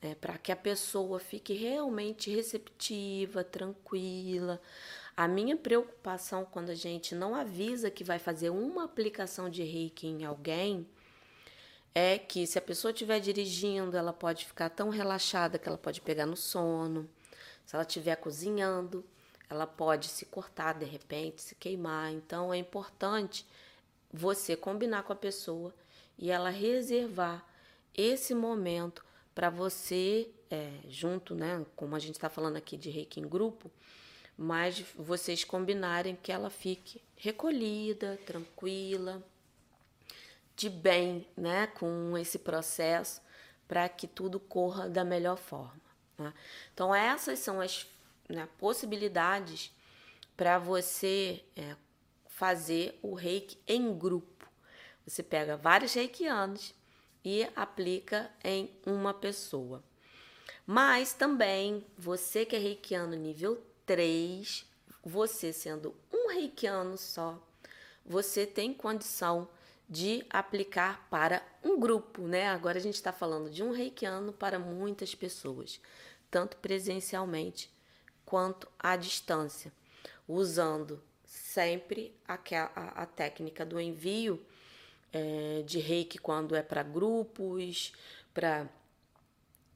né, 0.00 0.14
para 0.14 0.38
que 0.38 0.52
a 0.52 0.56
pessoa 0.56 1.18
fique 1.18 1.52
realmente 1.54 2.30
receptiva, 2.30 3.44
tranquila, 3.44 4.60
a 5.16 5.28
minha 5.28 5.56
preocupação 5.56 6.44
quando 6.44 6.70
a 6.70 6.74
gente 6.74 7.14
não 7.14 7.34
avisa 7.34 7.90
que 7.90 8.02
vai 8.02 8.18
fazer 8.18 8.50
uma 8.50 8.84
aplicação 8.84 9.50
de 9.50 9.62
reiki 9.62 10.06
em 10.06 10.24
alguém 10.24 10.86
é 11.94 12.18
que 12.18 12.46
se 12.46 12.58
a 12.58 12.62
pessoa 12.62 12.90
estiver 12.90 13.20
dirigindo, 13.20 13.96
ela 13.96 14.12
pode 14.12 14.46
ficar 14.46 14.70
tão 14.70 14.88
relaxada 14.88 15.58
que 15.58 15.68
ela 15.68 15.76
pode 15.76 16.00
pegar 16.00 16.24
no 16.24 16.36
sono. 16.36 17.08
Se 17.66 17.76
ela 17.76 17.84
estiver 17.84 18.16
cozinhando, 18.16 19.04
ela 19.48 19.66
pode 19.66 20.08
se 20.08 20.24
cortar 20.24 20.78
de 20.78 20.86
repente, 20.86 21.42
se 21.42 21.54
queimar. 21.54 22.10
Então 22.10 22.52
é 22.52 22.56
importante 22.56 23.46
você 24.10 24.56
combinar 24.56 25.02
com 25.02 25.12
a 25.12 25.16
pessoa 25.16 25.74
e 26.18 26.30
ela 26.30 26.48
reservar 26.48 27.44
esse 27.94 28.34
momento 28.34 29.04
para 29.34 29.50
você, 29.50 30.28
é, 30.50 30.70
junto, 30.88 31.34
né? 31.34 31.64
Como 31.74 31.96
a 31.96 31.98
gente 31.98 32.14
está 32.14 32.28
falando 32.28 32.56
aqui 32.56 32.76
de 32.76 32.90
reiki 32.90 33.20
em 33.20 33.28
grupo, 33.28 33.70
mas 34.36 34.84
vocês 34.96 35.44
combinarem 35.44 36.16
que 36.16 36.32
ela 36.32 36.50
fique 36.50 37.00
recolhida, 37.16 38.18
tranquila, 38.26 39.22
de 40.56 40.68
bem, 40.68 41.26
né, 41.36 41.66
com 41.66 42.16
esse 42.16 42.38
processo, 42.38 43.20
para 43.66 43.88
que 43.88 44.06
tudo 44.06 44.38
corra 44.38 44.88
da 44.88 45.04
melhor 45.04 45.36
forma. 45.36 45.80
Né? 46.18 46.32
Então 46.74 46.94
essas 46.94 47.38
são 47.38 47.60
as 47.60 47.86
né, 48.28 48.48
possibilidades 48.58 49.72
para 50.36 50.58
você 50.58 51.42
é, 51.56 51.76
fazer 52.26 52.98
o 53.02 53.14
reiki 53.14 53.58
em 53.66 53.96
grupo. 53.96 54.46
Você 55.06 55.22
pega 55.22 55.56
vários 55.56 55.94
reikianos 55.94 56.74
e 57.24 57.48
aplica 57.54 58.30
em 58.42 58.70
uma 58.86 59.14
pessoa. 59.14 59.82
Mas 60.66 61.12
também, 61.12 61.84
você 61.96 62.44
que 62.44 62.56
é 62.56 62.58
reikiano 62.58 63.16
nível 63.16 63.62
3, 63.84 64.64
você 65.04 65.52
sendo 65.52 65.94
um 66.12 66.28
reikiano 66.30 66.96
só, 66.96 67.40
você 68.04 68.46
tem 68.46 68.72
condição 68.72 69.48
de 69.88 70.24
aplicar 70.30 71.06
para 71.10 71.42
um 71.62 71.78
grupo, 71.78 72.22
né? 72.22 72.48
Agora 72.48 72.78
a 72.78 72.80
gente 72.80 72.94
está 72.94 73.12
falando 73.12 73.50
de 73.50 73.62
um 73.62 73.72
reikiano 73.72 74.32
para 74.32 74.58
muitas 74.58 75.14
pessoas, 75.14 75.80
tanto 76.30 76.56
presencialmente 76.56 77.70
quanto 78.24 78.68
à 78.78 78.96
distância, 78.96 79.72
usando 80.26 81.02
sempre 81.24 82.16
a, 82.26 82.34
a, 82.34 83.02
a 83.02 83.06
técnica 83.06 83.66
do 83.66 83.80
envio 83.80 84.44
é, 85.12 85.62
de 85.66 85.78
reiki 85.78 86.18
quando 86.18 86.56
é 86.56 86.62
para 86.62 86.82
grupos, 86.82 87.92
para 88.32 88.68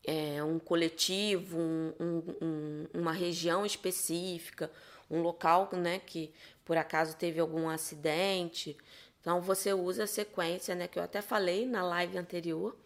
é, 0.04 0.42
um 0.42 0.58
coletivo, 0.58 1.58
um, 1.58 1.92
um, 2.40 2.86
uma 2.94 3.12
região 3.12 3.66
específica, 3.66 4.70
um 5.10 5.20
local 5.20 5.68
né, 5.72 5.98
que 5.98 6.32
por 6.64 6.76
acaso 6.76 7.16
teve 7.16 7.40
algum 7.40 7.68
acidente. 7.68 8.76
Então 9.20 9.40
você 9.40 9.72
usa 9.72 10.04
a 10.04 10.06
sequência 10.06 10.74
né, 10.74 10.88
que 10.88 10.98
eu 10.98 11.02
até 11.02 11.20
falei 11.20 11.66
na 11.66 11.84
live 11.84 12.16
anterior, 12.16 12.76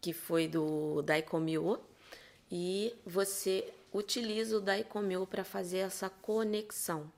que 0.00 0.12
foi 0.12 0.46
do 0.46 1.02
Daikomyo, 1.02 1.80
e 2.50 2.94
você 3.04 3.72
utiliza 3.92 4.56
o 4.56 4.60
Daikomyo 4.60 5.26
para 5.26 5.44
fazer 5.44 5.78
essa 5.78 6.08
conexão. 6.08 7.10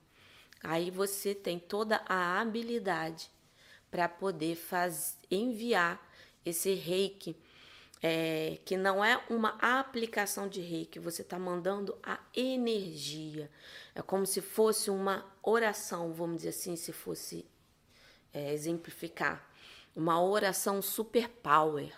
Aí 0.63 0.91
você 0.91 1.33
tem 1.33 1.57
toda 1.57 2.01
a 2.07 2.39
habilidade 2.39 3.29
para 3.91 4.07
poder 4.09 4.55
faz, 4.55 5.19
enviar 5.29 6.01
esse 6.45 6.73
reiki 6.73 7.35
é, 8.01 8.57
que 8.65 8.75
não 8.75 9.05
é 9.05 9.23
uma 9.29 9.49
aplicação 9.61 10.47
de 10.47 10.59
reiki, 10.59 10.97
você 10.97 11.21
está 11.21 11.37
mandando 11.37 11.95
a 12.01 12.19
energia. 12.35 13.49
É 13.93 14.01
como 14.01 14.25
se 14.25 14.41
fosse 14.41 14.89
uma 14.89 15.23
oração, 15.43 16.11
vamos 16.11 16.37
dizer 16.37 16.49
assim, 16.49 16.75
se 16.75 16.91
fosse 16.91 17.45
é, 18.33 18.53
exemplificar. 18.53 19.47
Uma 19.95 20.21
oração 20.21 20.81
super 20.81 21.29
power 21.29 21.93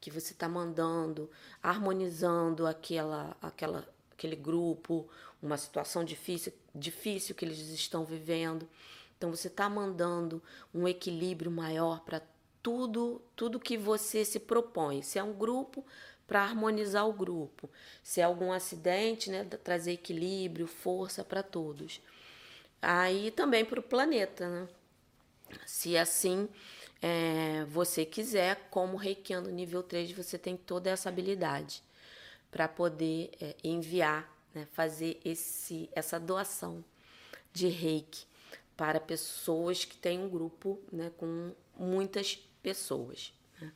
que 0.00 0.10
você 0.10 0.32
está 0.32 0.48
mandando, 0.48 1.30
harmonizando 1.62 2.66
aquela, 2.66 3.36
aquela, 3.40 3.88
aquele 4.10 4.36
grupo, 4.36 5.08
uma 5.40 5.56
situação 5.56 6.04
difícil, 6.04 6.52
difícil 6.74 7.34
que 7.36 7.44
eles 7.44 7.58
estão 7.58 8.04
vivendo. 8.04 8.68
Então 9.16 9.30
você 9.30 9.48
está 9.48 9.68
mandando 9.68 10.42
um 10.74 10.86
equilíbrio 10.86 11.50
maior 11.50 12.00
para 12.00 12.20
tudo, 12.62 13.22
tudo 13.34 13.60
que 13.60 13.78
você 13.78 14.24
se 14.24 14.40
propõe. 14.40 15.02
Se 15.02 15.18
é 15.18 15.22
um 15.22 15.32
grupo, 15.32 15.84
para 16.26 16.42
harmonizar 16.42 17.08
o 17.08 17.12
grupo. 17.12 17.70
Se 18.02 18.20
é 18.20 18.24
algum 18.24 18.52
acidente, 18.52 19.30
né, 19.30 19.44
trazer 19.44 19.92
equilíbrio, 19.92 20.66
força 20.66 21.24
para 21.24 21.42
todos. 21.42 22.00
Aí 22.82 23.30
também 23.30 23.64
para 23.64 23.80
o 23.80 23.82
planeta, 23.82 24.48
né? 24.48 24.68
Se 25.64 25.96
assim 25.96 26.48
é, 27.00 27.64
você 27.66 28.04
quiser, 28.04 28.68
como 28.68 28.96
reikiano 28.96 29.48
nível 29.50 29.82
3, 29.82 30.10
você 30.12 30.36
tem 30.36 30.56
toda 30.56 30.90
essa 30.90 31.08
habilidade 31.08 31.82
para 32.50 32.66
poder 32.66 33.30
é, 33.40 33.54
enviar, 33.62 34.28
né, 34.52 34.66
fazer 34.72 35.20
esse, 35.24 35.88
essa 35.94 36.18
doação 36.18 36.84
de 37.52 37.68
reiki 37.68 38.26
para 38.76 39.00
pessoas 39.00 39.84
que 39.84 39.96
têm 39.96 40.20
um 40.20 40.28
grupo 40.28 40.78
né, 40.92 41.10
com 41.16 41.52
muitas 41.78 42.36
pessoas. 42.62 43.32
Né? 43.60 43.72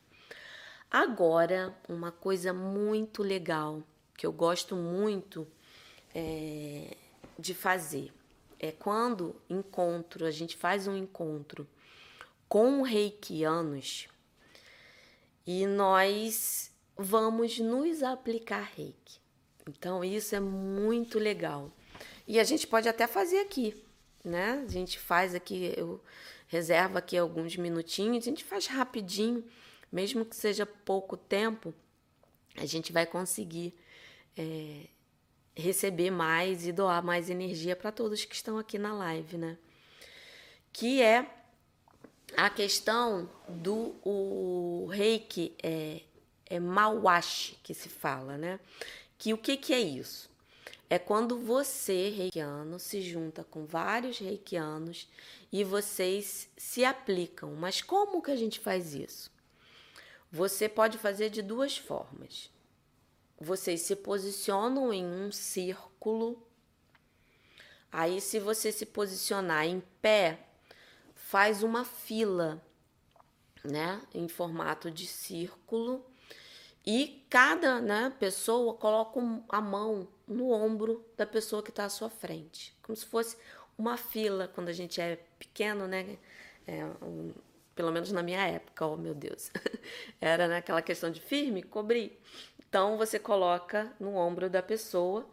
Agora, 0.89 1.75
uma 1.89 2.11
coisa 2.11 2.53
muito 2.53 3.23
legal 3.23 3.81
que 4.15 4.25
eu 4.25 4.31
gosto 4.31 4.75
muito 4.75 5.47
é, 6.13 6.95
de 7.39 7.53
fazer 7.53 8.13
é 8.59 8.71
quando 8.71 9.35
encontro, 9.49 10.25
a 10.25 10.29
gente 10.29 10.55
faz 10.55 10.87
um 10.87 10.95
encontro 10.95 11.67
com 12.47 12.83
reikianos 12.83 14.07
e 15.47 15.65
nós 15.65 16.71
vamos 16.95 17.57
nos 17.57 18.03
aplicar 18.03 18.71
reiki. 18.75 19.19
Então, 19.67 20.03
isso 20.03 20.35
é 20.35 20.39
muito 20.39 21.17
legal. 21.17 21.71
E 22.27 22.39
a 22.39 22.43
gente 22.43 22.67
pode 22.67 22.87
até 22.87 23.07
fazer 23.07 23.39
aqui, 23.39 23.83
né? 24.23 24.63
A 24.67 24.71
gente 24.71 24.99
faz 24.99 25.35
aqui, 25.35 25.73
eu 25.75 26.01
reserva 26.47 26.99
aqui 26.99 27.17
alguns 27.17 27.55
minutinhos, 27.55 28.25
a 28.25 28.29
gente 28.29 28.43
faz 28.43 28.67
rapidinho, 28.67 29.43
mesmo 29.91 30.25
que 30.25 30.35
seja 30.35 30.65
pouco 30.65 31.15
tempo, 31.15 31.73
a 32.55 32.65
gente 32.65 32.91
vai 32.91 33.05
conseguir 33.05 33.73
é, 34.37 34.87
receber 35.55 36.11
mais 36.11 36.65
e 36.65 36.71
doar 36.71 37.03
mais 37.03 37.29
energia 37.29 37.75
para 37.75 37.91
todos 37.91 38.25
que 38.25 38.35
estão 38.35 38.57
aqui 38.57 38.77
na 38.77 38.93
live, 38.93 39.37
né? 39.37 39.57
Que 40.73 41.01
é 41.01 41.29
a 42.37 42.49
questão 42.49 43.29
do 43.47 43.95
o 44.03 44.87
reiki 44.89 45.53
é, 45.61 46.01
é 46.45 46.59
mawashi 46.59 47.57
que 47.61 47.73
se 47.73 47.89
fala, 47.89 48.37
né? 48.37 48.59
Que 49.17 49.33
o 49.33 49.37
que, 49.37 49.57
que 49.57 49.73
é 49.73 49.79
isso? 49.79 50.30
É 50.91 50.99
quando 50.99 51.39
você, 51.39 52.09
reikiano, 52.09 52.77
se 52.77 52.99
junta 52.99 53.45
com 53.45 53.65
vários 53.65 54.19
reikianos 54.19 55.07
e 55.49 55.63
vocês 55.63 56.49
se 56.57 56.83
aplicam. 56.83 57.55
Mas 57.55 57.81
como 57.81 58.21
que 58.21 58.29
a 58.29 58.35
gente 58.35 58.59
faz 58.59 58.93
isso? 58.93 59.31
Você 60.29 60.67
pode 60.67 60.97
fazer 60.97 61.29
de 61.29 61.41
duas 61.41 61.77
formas. 61.77 62.51
Vocês 63.39 63.83
se 63.83 63.95
posicionam 63.95 64.91
em 64.91 65.05
um 65.05 65.31
círculo. 65.31 66.45
Aí, 67.89 68.19
se 68.19 68.37
você 68.37 68.69
se 68.69 68.85
posicionar 68.85 69.65
em 69.65 69.81
pé, 70.01 70.45
faz 71.15 71.63
uma 71.63 71.85
fila, 71.85 72.61
né, 73.63 74.01
em 74.13 74.27
formato 74.27 74.91
de 74.91 75.07
círculo 75.07 76.10
e 76.85 77.25
cada 77.29 77.79
né, 77.79 78.11
pessoa 78.19 78.73
coloca 78.73 79.19
a 79.49 79.61
mão 79.61 80.07
no 80.27 80.51
ombro 80.51 81.05
da 81.15 81.25
pessoa 81.25 81.61
que 81.61 81.69
está 81.69 81.85
à 81.85 81.89
sua 81.89 82.09
frente, 82.09 82.75
como 82.81 82.95
se 82.95 83.05
fosse 83.05 83.37
uma 83.77 83.97
fila 83.97 84.47
quando 84.47 84.69
a 84.69 84.73
gente 84.73 84.99
é 84.99 85.19
pequeno, 85.37 85.87
né? 85.87 86.17
É, 86.67 86.83
um, 87.03 87.33
pelo 87.75 87.91
menos 87.91 88.11
na 88.11 88.21
minha 88.21 88.45
época, 88.45 88.85
oh 88.85 88.97
meu 88.97 89.13
Deus, 89.13 89.51
era 90.19 90.47
naquela 90.47 90.81
questão 90.81 91.11
de 91.11 91.19
firme, 91.19 91.63
cobrir. 91.63 92.19
Então 92.59 92.97
você 92.97 93.19
coloca 93.19 93.91
no 93.99 94.15
ombro 94.15 94.49
da 94.49 94.61
pessoa 94.61 95.27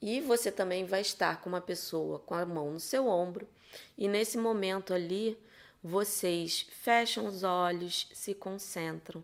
e 0.00 0.20
você 0.20 0.50
também 0.50 0.84
vai 0.84 1.00
estar 1.00 1.40
com 1.40 1.48
uma 1.48 1.60
pessoa 1.60 2.18
com 2.20 2.34
a 2.34 2.46
mão 2.46 2.70
no 2.70 2.80
seu 2.80 3.08
ombro 3.08 3.48
e 3.96 4.08
nesse 4.08 4.38
momento 4.38 4.94
ali 4.94 5.38
vocês 5.82 6.66
fecham 6.70 7.26
os 7.26 7.42
olhos, 7.42 8.08
se 8.12 8.34
concentram 8.34 9.22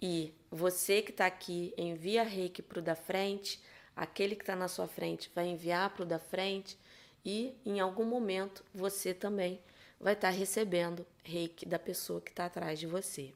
e 0.00 0.32
você 0.50 1.00
que 1.00 1.10
está 1.10 1.26
aqui 1.26 1.72
envia 1.76 2.22
reiki 2.22 2.60
para 2.60 2.80
o 2.80 2.82
da 2.82 2.94
frente, 2.94 3.62
aquele 3.94 4.34
que 4.34 4.42
está 4.42 4.56
na 4.56 4.68
sua 4.68 4.88
frente 4.88 5.30
vai 5.34 5.46
enviar 5.46 5.90
para 5.90 6.02
o 6.02 6.06
da 6.06 6.18
frente 6.18 6.76
e 7.24 7.54
em 7.64 7.78
algum 7.78 8.04
momento 8.04 8.64
você 8.74 9.14
também 9.14 9.60
vai 10.00 10.14
estar 10.14 10.32
tá 10.32 10.36
recebendo 10.36 11.06
reiki 11.22 11.66
da 11.66 11.78
pessoa 11.78 12.20
que 12.20 12.30
está 12.30 12.46
atrás 12.46 12.78
de 12.80 12.86
você. 12.86 13.32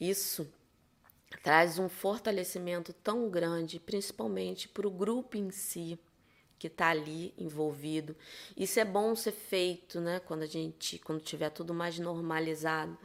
Isso 0.00 0.50
traz 1.42 1.78
um 1.78 1.88
fortalecimento 1.88 2.92
tão 2.92 3.28
grande, 3.28 3.80
principalmente 3.80 4.68
para 4.68 4.86
o 4.86 4.90
grupo 4.90 5.36
em 5.36 5.50
si 5.50 5.98
que 6.58 6.68
está 6.68 6.88
ali 6.88 7.34
envolvido. 7.36 8.16
Isso 8.56 8.80
é 8.80 8.84
bom 8.84 9.14
ser 9.14 9.32
feito, 9.32 10.00
né? 10.00 10.20
Quando 10.20 10.42
a 10.42 10.46
gente, 10.46 10.98
quando 10.98 11.20
tiver 11.20 11.50
tudo 11.50 11.74
mais 11.74 11.98
normalizado, 11.98 12.96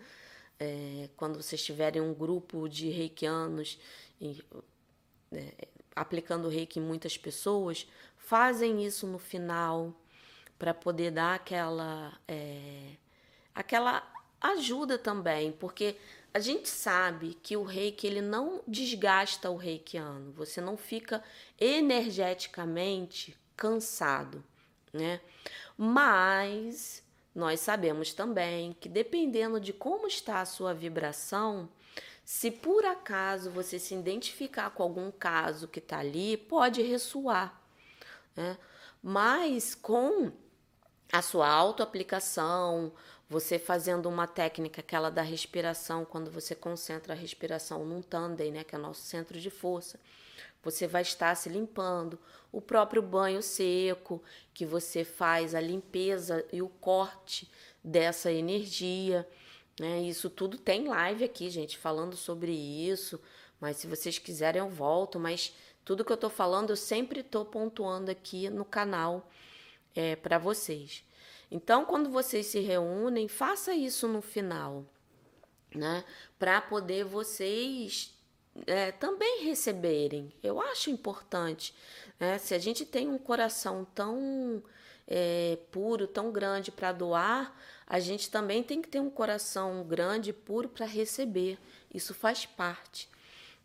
é, 0.59 1.09
quando 1.15 1.41
vocês 1.41 1.63
tiverem 1.63 2.01
um 2.01 2.13
grupo 2.13 2.67
de 2.67 2.89
reikianos 2.89 3.79
e, 4.19 4.43
é, 5.31 5.67
aplicando 5.95 6.49
reiki 6.49 6.79
em 6.79 6.83
muitas 6.83 7.17
pessoas, 7.17 7.87
fazem 8.17 8.85
isso 8.85 9.07
no 9.07 9.17
final 9.17 9.93
para 10.57 10.73
poder 10.73 11.11
dar 11.11 11.35
aquela 11.35 12.19
é, 12.27 12.97
aquela 13.55 14.05
ajuda 14.41 14.97
também, 14.97 15.51
porque 15.51 15.95
a 16.33 16.39
gente 16.39 16.69
sabe 16.69 17.33
que 17.41 17.57
o 17.57 17.63
reiki 17.63 18.05
ele 18.05 18.21
não 18.21 18.61
desgasta 18.67 19.49
o 19.49 19.55
reikiano, 19.55 20.31
você 20.33 20.61
não 20.61 20.77
fica 20.77 21.23
energeticamente 21.59 23.37
cansado, 23.55 24.43
né? 24.93 25.19
Mas 25.77 27.03
nós 27.39 27.61
sabemos 27.61 28.13
também 28.13 28.75
que 28.79 28.89
dependendo 28.89 29.59
de 29.59 29.71
como 29.71 30.05
está 30.05 30.41
a 30.41 30.45
sua 30.45 30.73
vibração, 30.73 31.69
se 32.23 32.51
por 32.51 32.85
acaso 32.85 33.49
você 33.49 33.79
se 33.79 33.95
identificar 33.95 34.69
com 34.71 34.83
algum 34.83 35.09
caso 35.09 35.67
que 35.67 35.79
está 35.79 35.99
ali, 35.99 36.37
pode 36.37 36.81
ressoar. 36.81 37.59
Né? 38.35 38.57
Mas 39.01 39.73
com 39.73 40.31
a 41.11 41.21
sua 41.21 41.47
autoaplicação, 41.47 42.91
você 43.29 43.57
fazendo 43.57 44.09
uma 44.09 44.27
técnica, 44.27 44.81
aquela 44.81 45.09
da 45.09 45.21
respiração, 45.21 46.03
quando 46.03 46.29
você 46.29 46.53
concentra 46.53 47.13
a 47.13 47.15
respiração 47.15 47.85
num 47.85 48.01
tandem, 48.01 48.51
né, 48.51 48.63
que 48.63 48.75
é 48.75 48.77
o 48.77 48.81
nosso 48.81 49.01
centro 49.01 49.39
de 49.39 49.49
força, 49.49 49.99
você 50.63 50.87
vai 50.87 51.01
estar 51.01 51.35
se 51.35 51.49
limpando. 51.49 52.19
O 52.51 52.61
próprio 52.61 53.01
banho 53.01 53.41
seco, 53.41 54.21
que 54.53 54.65
você 54.65 55.03
faz 55.03 55.55
a 55.55 55.61
limpeza 55.61 56.45
e 56.51 56.61
o 56.61 56.69
corte 56.69 57.49
dessa 57.83 58.31
energia. 58.31 59.27
Né? 59.79 60.01
Isso 60.01 60.29
tudo 60.29 60.57
tem 60.57 60.87
live 60.87 61.23
aqui, 61.23 61.49
gente, 61.49 61.77
falando 61.77 62.15
sobre 62.15 62.51
isso. 62.51 63.19
Mas 63.59 63.77
se 63.77 63.87
vocês 63.87 64.17
quiserem, 64.17 64.59
eu 64.59 64.69
volto. 64.69 65.19
Mas 65.19 65.53
tudo 65.85 66.03
que 66.03 66.11
eu 66.11 66.17
tô 66.17 66.29
falando, 66.29 66.71
eu 66.71 66.75
sempre 66.75 67.23
tô 67.23 67.45
pontuando 67.45 68.11
aqui 68.11 68.49
no 68.49 68.65
canal 68.65 69.29
é, 69.95 70.15
para 70.15 70.37
vocês. 70.37 71.03
Então, 71.51 71.85
quando 71.85 72.09
vocês 72.09 72.45
se 72.45 72.59
reúnem, 72.59 73.27
faça 73.27 73.73
isso 73.73 74.07
no 74.07 74.21
final, 74.21 74.85
né? 75.73 76.03
Para 76.37 76.61
poder 76.61 77.05
vocês 77.05 78.13
é, 78.67 78.91
também 78.91 79.43
receberem. 79.43 80.31
Eu 80.41 80.61
acho 80.61 80.89
importante. 80.89 81.73
Né? 82.19 82.37
Se 82.37 82.53
a 82.53 82.59
gente 82.59 82.85
tem 82.85 83.07
um 83.07 83.17
coração 83.17 83.85
tão 83.95 84.63
é, 85.07 85.57
puro, 85.71 86.07
tão 86.07 86.31
grande 86.31 86.71
para 86.71 86.91
doar, 86.91 87.55
a 87.87 87.99
gente 87.99 88.29
também 88.29 88.61
tem 88.61 88.81
que 88.81 88.87
ter 88.87 88.99
um 88.99 89.09
coração 89.09 89.83
grande 89.83 90.29
e 90.29 90.33
puro 90.33 90.69
para 90.69 90.85
receber. 90.85 91.57
Isso 91.93 92.13
faz 92.13 92.45
parte 92.45 93.09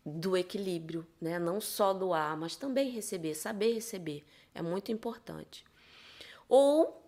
do 0.05 0.37
equilíbrio, 0.37 1.05
né? 1.19 1.39
Não 1.39 1.59
só 1.59 1.93
doar, 1.93 2.37
mas 2.37 2.55
também 2.55 2.89
receber, 2.91 3.33
saber 3.33 3.73
receber 3.73 4.23
é 4.55 4.61
muito 4.61 4.91
importante. 4.91 5.65
Ou, 6.47 7.03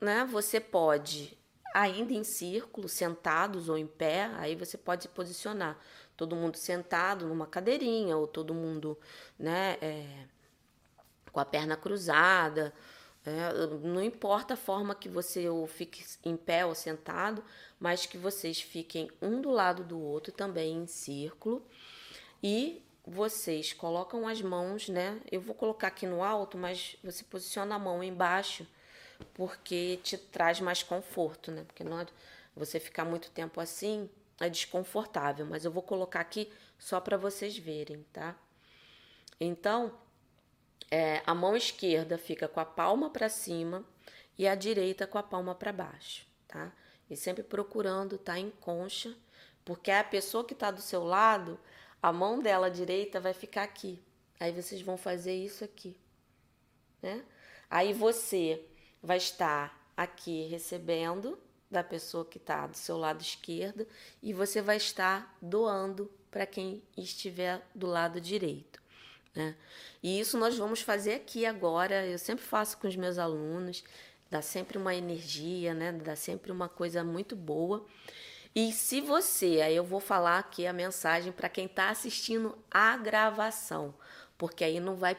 né, 0.00 0.24
você 0.24 0.58
pode 0.58 1.36
ainda 1.74 2.14
em 2.14 2.24
círculo, 2.24 2.88
sentados 2.88 3.68
ou 3.68 3.76
em 3.76 3.86
pé, 3.86 4.30
aí 4.36 4.56
você 4.56 4.78
pode 4.78 5.02
se 5.02 5.08
posicionar, 5.08 5.78
todo 6.16 6.36
mundo 6.36 6.56
sentado 6.56 7.26
numa 7.26 7.46
cadeirinha 7.46 8.16
ou 8.16 8.26
todo 8.26 8.54
mundo, 8.54 8.98
né, 9.38 9.76
é, 9.80 10.06
com 11.30 11.40
a 11.40 11.44
perna 11.44 11.76
cruzada, 11.76 12.72
é, 13.26 13.66
não 13.82 14.02
importa 14.02 14.54
a 14.54 14.56
forma 14.56 14.94
que 14.94 15.08
você 15.08 15.48
ou 15.48 15.66
fique 15.66 16.04
em 16.24 16.36
pé 16.36 16.64
ou 16.64 16.74
sentado, 16.74 17.42
mas 17.78 18.06
que 18.06 18.16
vocês 18.16 18.60
fiquem 18.60 19.10
um 19.20 19.40
do 19.40 19.50
lado 19.50 19.82
do 19.82 20.00
outro 20.00 20.32
também 20.32 20.76
em 20.76 20.86
círculo 20.86 21.66
e 22.42 22.82
vocês 23.04 23.72
colocam 23.72 24.26
as 24.26 24.40
mãos, 24.40 24.88
né? 24.88 25.20
Eu 25.30 25.40
vou 25.40 25.54
colocar 25.54 25.88
aqui 25.88 26.06
no 26.06 26.22
alto, 26.22 26.56
mas 26.56 26.96
você 27.02 27.22
posiciona 27.24 27.74
a 27.74 27.78
mão 27.78 28.02
embaixo 28.02 28.66
porque 29.34 29.98
te 30.02 30.16
traz 30.16 30.60
mais 30.60 30.82
conforto, 30.82 31.50
né? 31.50 31.64
Porque 31.64 31.84
não 31.84 32.04
você 32.54 32.80
ficar 32.80 33.04
muito 33.04 33.30
tempo 33.30 33.60
assim 33.60 34.08
é 34.40 34.48
desconfortável, 34.48 35.46
mas 35.46 35.64
eu 35.64 35.70
vou 35.70 35.82
colocar 35.82 36.20
aqui 36.20 36.52
só 36.78 37.00
para 37.00 37.16
vocês 37.16 37.56
verem, 37.56 38.04
tá? 38.12 38.36
Então, 39.40 39.98
é, 40.90 41.22
a 41.26 41.34
mão 41.34 41.56
esquerda 41.56 42.18
fica 42.18 42.46
com 42.46 42.60
a 42.60 42.64
palma 42.64 43.10
para 43.10 43.28
cima 43.28 43.84
e 44.38 44.46
a 44.46 44.54
direita 44.54 45.06
com 45.06 45.18
a 45.18 45.22
palma 45.22 45.54
para 45.54 45.72
baixo, 45.72 46.26
tá? 46.46 46.72
E 47.08 47.16
sempre 47.16 47.42
procurando 47.42 48.16
estar 48.16 48.34
tá 48.34 48.38
em 48.38 48.50
concha, 48.50 49.16
porque 49.64 49.90
a 49.90 50.04
pessoa 50.04 50.44
que 50.44 50.52
está 50.52 50.70
do 50.70 50.80
seu 50.80 51.02
lado, 51.02 51.58
a 52.02 52.12
mão 52.12 52.40
dela 52.40 52.70
direita 52.70 53.18
vai 53.20 53.32
ficar 53.32 53.62
aqui. 53.62 54.02
Aí 54.38 54.52
vocês 54.52 54.82
vão 54.82 54.96
fazer 54.96 55.34
isso 55.34 55.64
aqui, 55.64 55.98
né? 57.00 57.24
Aí 57.70 57.92
você 57.92 58.64
vai 59.02 59.16
estar 59.16 59.90
aqui 59.96 60.46
recebendo 60.46 61.38
da 61.70 61.82
pessoa 61.82 62.24
que 62.24 62.38
está 62.38 62.66
do 62.66 62.76
seu 62.76 62.96
lado 62.96 63.20
esquerdo 63.20 63.86
e 64.22 64.32
você 64.32 64.62
vai 64.62 64.76
estar 64.76 65.36
doando 65.40 66.10
para 66.30 66.46
quem 66.46 66.82
estiver 66.96 67.66
do 67.74 67.86
lado 67.86 68.20
direito. 68.20 68.80
Né? 69.34 69.54
E 70.02 70.18
isso 70.18 70.38
nós 70.38 70.56
vamos 70.56 70.80
fazer 70.80 71.14
aqui 71.14 71.44
agora. 71.44 72.06
Eu 72.06 72.18
sempre 72.18 72.44
faço 72.44 72.78
com 72.78 72.86
os 72.86 72.96
meus 72.96 73.18
alunos, 73.18 73.84
dá 74.30 74.40
sempre 74.40 74.78
uma 74.78 74.94
energia, 74.94 75.74
né? 75.74 75.92
dá 75.92 76.16
sempre 76.16 76.52
uma 76.52 76.68
coisa 76.68 77.04
muito 77.04 77.34
boa. 77.34 77.84
E 78.54 78.72
se 78.72 79.02
você, 79.02 79.60
aí 79.60 79.76
eu 79.76 79.84
vou 79.84 80.00
falar 80.00 80.38
aqui 80.38 80.66
a 80.66 80.72
mensagem 80.72 81.30
para 81.30 81.48
quem 81.48 81.66
está 81.66 81.90
assistindo 81.90 82.56
a 82.70 82.96
gravação, 82.96 83.94
porque 84.38 84.64
aí 84.64 84.80
não 84.80 84.96
vai 84.96 85.14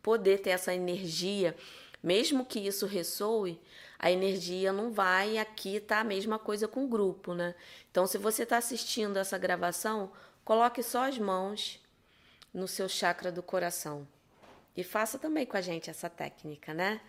poder 0.00 0.38
ter 0.38 0.50
essa 0.50 0.72
energia, 0.72 1.56
mesmo 2.00 2.46
que 2.46 2.60
isso 2.60 2.86
ressoe, 2.86 3.60
a 3.98 4.10
energia 4.10 4.72
não 4.72 4.92
vai. 4.92 5.38
Aqui 5.38 5.80
tá 5.80 6.00
a 6.00 6.04
mesma 6.04 6.38
coisa 6.38 6.66
com 6.68 6.84
o 6.84 6.88
grupo, 6.88 7.34
né? 7.34 7.54
Então, 7.90 8.06
se 8.06 8.18
você 8.18 8.42
está 8.42 8.58
assistindo 8.58 9.16
essa 9.18 9.38
gravação, 9.38 10.12
coloque 10.44 10.82
só 10.82 11.08
as 11.08 11.18
mãos 11.18 11.80
no 12.52 12.66
seu 12.66 12.88
chakra 12.88 13.30
do 13.30 13.42
coração. 13.42 14.06
E 14.76 14.84
faça 14.84 15.18
também 15.18 15.46
com 15.46 15.56
a 15.56 15.60
gente 15.60 15.90
essa 15.90 16.10
técnica, 16.10 16.74
né? 16.74 17.00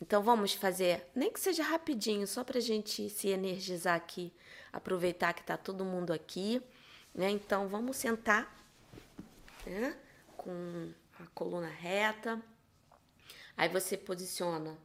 Então 0.00 0.22
vamos 0.22 0.52
fazer, 0.52 1.06
nem 1.14 1.30
que 1.30 1.40
seja 1.40 1.62
rapidinho, 1.62 2.26
só 2.26 2.44
para 2.44 2.58
a 2.58 2.60
gente 2.60 3.08
se 3.08 3.28
energizar 3.28 3.94
aqui, 3.94 4.32
aproveitar 4.72 5.32
que 5.32 5.40
está 5.40 5.56
todo 5.56 5.84
mundo 5.84 6.12
aqui, 6.12 6.60
né? 7.14 7.30
Então 7.30 7.68
vamos 7.68 7.96
sentar 7.96 8.52
né? 9.66 9.96
Com 10.36 10.92
a 11.20 11.26
coluna 11.34 11.68
reta. 11.68 12.40
Aí 13.56 13.68
você 13.68 13.96
posiciona 13.96 14.76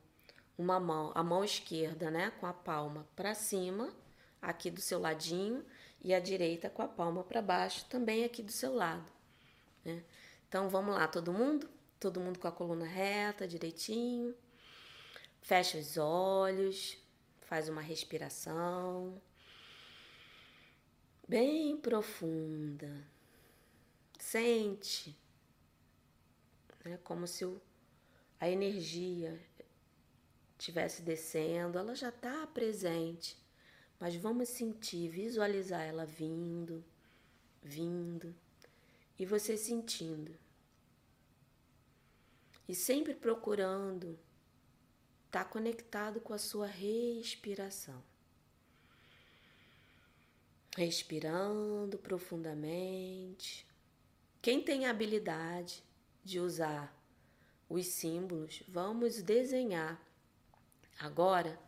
uma 0.60 0.78
mão, 0.78 1.13
a 1.15 1.24
mão 1.24 1.41
esquerda, 1.41 2.12
né, 2.12 2.32
com 2.32 2.45
a 2.45 2.52
palma 2.52 3.08
para 3.15 3.34
cima, 3.34 3.95
aqui 4.41 4.69
do 4.69 4.82
seu 4.82 5.00
ladinho, 5.00 5.65
e 6.02 6.13
a 6.13 6.19
direita 6.19 6.69
com 6.69 6.82
a 6.82 6.88
palma 6.88 7.24
para 7.24 7.41
baixo, 7.41 7.86
também 7.89 8.26
aqui 8.26 8.43
do 8.43 8.52
seu 8.52 8.76
lado. 8.76 9.10
Né? 9.86 10.04
Então 10.50 10.67
vamos 10.67 10.95
lá, 10.95 11.08
todo 11.08 11.32
mundo? 11.32 11.69
Todo 11.98 12.19
mundo 12.19 12.39
com 12.39 12.48
a 12.48 12.52
coluna 12.52 12.86
reta, 12.86 13.48
direitinho. 13.48 14.36
Fecha 15.41 15.78
os 15.78 15.98
olhos, 15.98 16.98
faz 17.39 17.69
uma 17.69 17.82
respiração 17.82 19.22
bem 21.26 21.78
profunda. 21.78 23.08
Sente, 24.19 25.17
né, 26.84 27.00
como 27.02 27.26
se 27.26 27.45
o, 27.45 27.62
a 28.39 28.50
energia 28.50 29.39
estivesse 30.60 31.02
descendo, 31.02 31.80
ela 31.80 31.95
já 31.95 32.10
está 32.10 32.45
presente, 32.48 33.38
mas 33.98 34.15
vamos 34.15 34.50
sentir, 34.50 35.08
visualizar 35.08 35.82
ela 35.82 36.06
vindo, 36.06 36.84
vindo, 37.63 38.36
e 39.17 39.26
você 39.26 39.56
sentindo. 39.56 40.38
E 42.67 42.76
sempre 42.76 43.15
procurando 43.15 44.19
estar 45.26 45.45
tá 45.45 45.50
conectado 45.50 46.19
com 46.19 46.34
a 46.34 46.38
sua 46.38 46.67
respiração. 46.67 48.04
Respirando 50.78 51.98
profundamente. 51.98 53.65
Quem 54.41 54.62
tem 54.62 54.86
a 54.86 54.91
habilidade 54.91 55.84
de 56.24 56.39
usar 56.39 56.95
os 57.67 57.88
símbolos, 57.88 58.63
vamos 58.67 59.22
desenhar 59.22 60.09
agora 60.99 61.59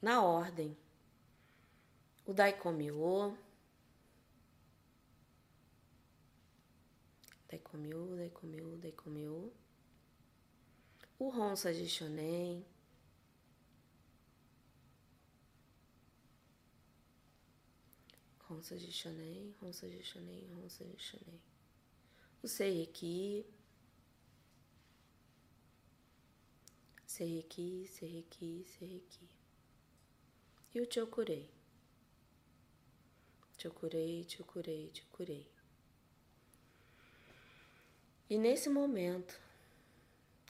na 0.00 0.22
ordem. 0.22 0.76
O 2.24 2.32
Daikomyo, 2.32 3.36
Daikomyo, 7.48 8.16
Daikomyo, 8.16 8.76
Daikomyo. 8.76 9.52
O 11.18 11.28
Ronsa 11.28 11.72
de 11.72 11.88
Shonen. 11.88 12.64
Ronsa 18.48 18.76
de 18.76 18.92
Shonen, 18.92 19.54
Ronsa 19.60 19.88
de 19.88 20.02
Shonen, 20.02 20.46
Ronsa 20.54 20.84
de 20.84 20.98
Shonen 20.98 21.50
o 22.42 22.48
Seiki, 22.48 23.44
Seiki, 27.20 27.86
Seiki, 27.86 28.64
Seiki. 28.66 29.28
E 30.74 30.80
o 30.80 30.90
Chokurei. 30.90 31.50
Chokurei, 33.58 34.24
Chokurei, 34.26 34.90
Chokurei. 34.94 35.46
E 38.30 38.38
nesse 38.38 38.70
momento, 38.70 39.38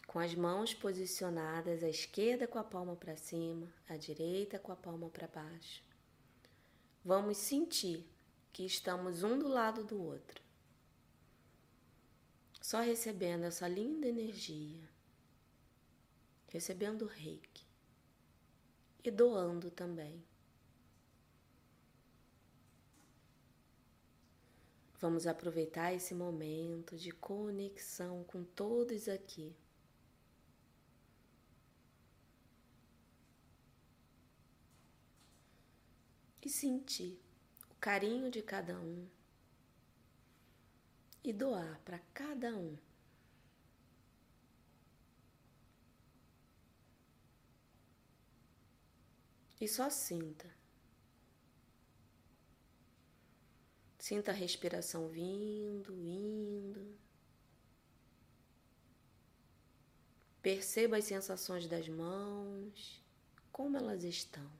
com 0.06 0.20
as 0.20 0.32
mãos 0.36 0.72
posicionadas, 0.72 1.82
a 1.82 1.88
esquerda 1.88 2.46
com 2.46 2.60
a 2.60 2.62
palma 2.62 2.94
para 2.94 3.16
cima, 3.16 3.66
a 3.88 3.96
direita 3.96 4.56
com 4.56 4.70
a 4.70 4.76
palma 4.76 5.10
para 5.10 5.26
baixo, 5.26 5.82
vamos 7.04 7.36
sentir 7.36 8.06
que 8.52 8.64
estamos 8.64 9.24
um 9.24 9.36
do 9.36 9.48
lado 9.48 9.82
do 9.82 10.00
outro 10.00 10.40
só 12.60 12.80
recebendo 12.80 13.44
essa 13.44 13.66
linda 13.66 14.06
energia, 14.06 14.88
recebendo 16.50 17.06
reiki 17.06 17.66
e 19.02 19.10
doando 19.10 19.70
também. 19.70 20.22
Vamos 25.00 25.26
aproveitar 25.26 25.94
esse 25.94 26.14
momento 26.14 26.96
de 26.96 27.10
conexão 27.10 28.22
com 28.24 28.44
todos 28.44 29.08
aqui. 29.08 29.56
E 36.42 36.48
sentir 36.50 37.18
o 37.70 37.74
carinho 37.76 38.30
de 38.30 38.42
cada 38.42 38.78
um 38.78 39.08
e 41.24 41.32
doar 41.32 41.80
para 41.84 41.98
cada 42.12 42.54
um. 42.54 42.76
E 49.60 49.68
só 49.68 49.90
sinta. 49.90 50.48
Sinta 53.98 54.30
a 54.30 54.34
respiração 54.34 55.08
vindo, 55.08 55.94
indo. 56.00 56.98
Perceba 60.40 60.96
as 60.96 61.04
sensações 61.04 61.68
das 61.68 61.86
mãos, 61.86 63.04
como 63.52 63.76
elas 63.76 64.02
estão. 64.02 64.50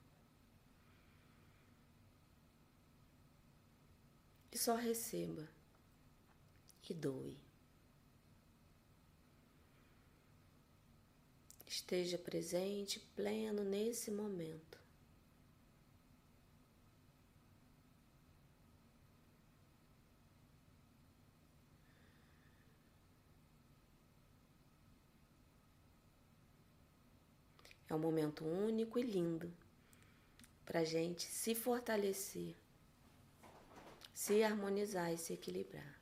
E 4.52 4.58
só 4.58 4.74
receba 4.74 5.48
que 6.82 6.92
doe. 6.92 7.38
Esteja 11.66 12.18
presente, 12.18 13.00
pleno 13.16 13.64
nesse 13.64 14.10
momento. 14.10 14.79
É 27.90 27.94
um 27.94 27.98
momento 27.98 28.44
único 28.44 29.00
e 29.00 29.02
lindo 29.02 29.52
para 30.64 30.84
gente 30.84 31.24
se 31.26 31.56
fortalecer, 31.56 32.54
se 34.14 34.44
harmonizar 34.44 35.12
e 35.12 35.18
se 35.18 35.32
equilibrar. 35.32 36.00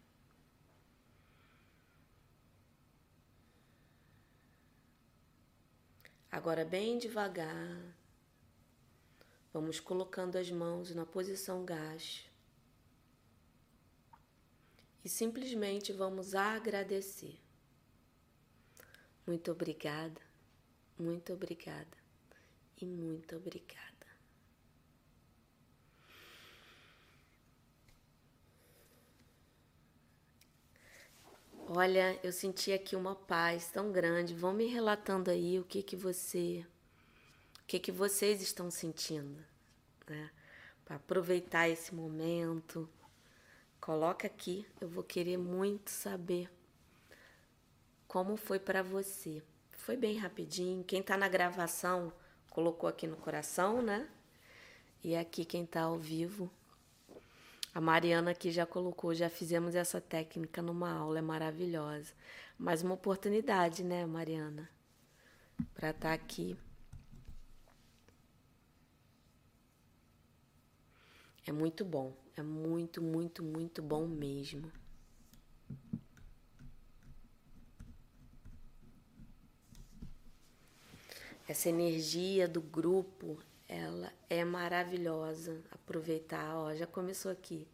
Agora, 6.30 6.62
bem 6.62 6.98
devagar, 6.98 7.96
vamos 9.50 9.80
colocando 9.80 10.36
as 10.36 10.50
mãos 10.50 10.94
na 10.94 11.06
posição 11.06 11.64
gacho 11.64 12.30
e 15.02 15.08
simplesmente 15.08 15.90
vamos 15.90 16.34
agradecer. 16.34 17.40
Muito 19.26 19.50
obrigada, 19.50 20.27
muito 20.98 21.32
obrigada 21.32 21.96
e 22.80 22.86
muito 22.86 23.36
obrigada. 23.36 23.88
Olha, 31.70 32.18
eu 32.22 32.32
senti 32.32 32.72
aqui 32.72 32.96
uma 32.96 33.14
paz 33.14 33.70
tão 33.70 33.92
grande. 33.92 34.34
Vão 34.34 34.54
me 34.54 34.66
relatando 34.66 35.30
aí 35.30 35.58
o 35.58 35.64
que 35.64 35.82
que 35.82 35.96
você, 35.96 36.64
o 37.62 37.66
que 37.66 37.78
que 37.78 37.92
vocês 37.92 38.40
estão 38.40 38.70
sentindo, 38.70 39.44
né? 40.08 40.30
Para 40.84 40.96
aproveitar 40.96 41.68
esse 41.68 41.94
momento. 41.94 42.88
Coloca 43.80 44.26
aqui, 44.26 44.66
eu 44.80 44.88
vou 44.88 45.04
querer 45.04 45.36
muito 45.36 45.90
saber 45.90 46.50
como 48.06 48.36
foi 48.36 48.58
para 48.58 48.82
você. 48.82 49.42
Foi 49.88 49.96
bem 49.96 50.18
rapidinho. 50.18 50.84
Quem 50.84 51.00
está 51.00 51.16
na 51.16 51.28
gravação 51.28 52.12
colocou 52.50 52.90
aqui 52.90 53.06
no 53.06 53.16
coração, 53.16 53.80
né? 53.80 54.06
E 55.02 55.16
aqui 55.16 55.46
quem 55.46 55.64
está 55.64 55.84
ao 55.84 55.98
vivo 55.98 56.50
a 57.74 57.80
Mariana 57.80 58.32
aqui 58.32 58.50
já 58.50 58.66
colocou, 58.66 59.14
já 59.14 59.30
fizemos 59.30 59.74
essa 59.74 59.98
técnica 59.98 60.60
numa 60.60 60.92
aula, 60.92 61.20
é 61.20 61.22
maravilhosa. 61.22 62.12
Mais 62.58 62.82
uma 62.82 62.92
oportunidade, 62.92 63.82
né, 63.82 64.04
Mariana? 64.04 64.68
Para 65.72 65.88
estar 65.88 66.08
tá 66.08 66.12
aqui. 66.12 66.54
É 71.46 71.50
muito 71.50 71.82
bom, 71.82 72.12
é 72.36 72.42
muito, 72.42 73.00
muito, 73.00 73.42
muito 73.42 73.80
bom 73.80 74.06
mesmo. 74.06 74.70
Essa 81.48 81.70
energia 81.70 82.46
do 82.46 82.60
grupo 82.60 83.42
ela 83.66 84.12
é 84.28 84.44
maravilhosa. 84.44 85.64
Aproveitar, 85.70 86.54
ó, 86.54 86.74
já 86.74 86.86
começou 86.86 87.32
aqui 87.32 87.66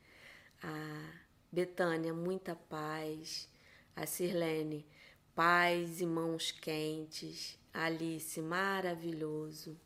a 0.63 1.11
Betânia, 1.51 2.15
muita 2.15 2.55
paz. 2.55 3.49
A 3.97 4.07
Sirlene, 4.07 4.87
paz 5.35 6.01
e 6.01 6.07
mãos 6.07 6.53
quentes. 6.53 7.59
Alice, 7.73 8.41
maravilhoso. 8.41 9.77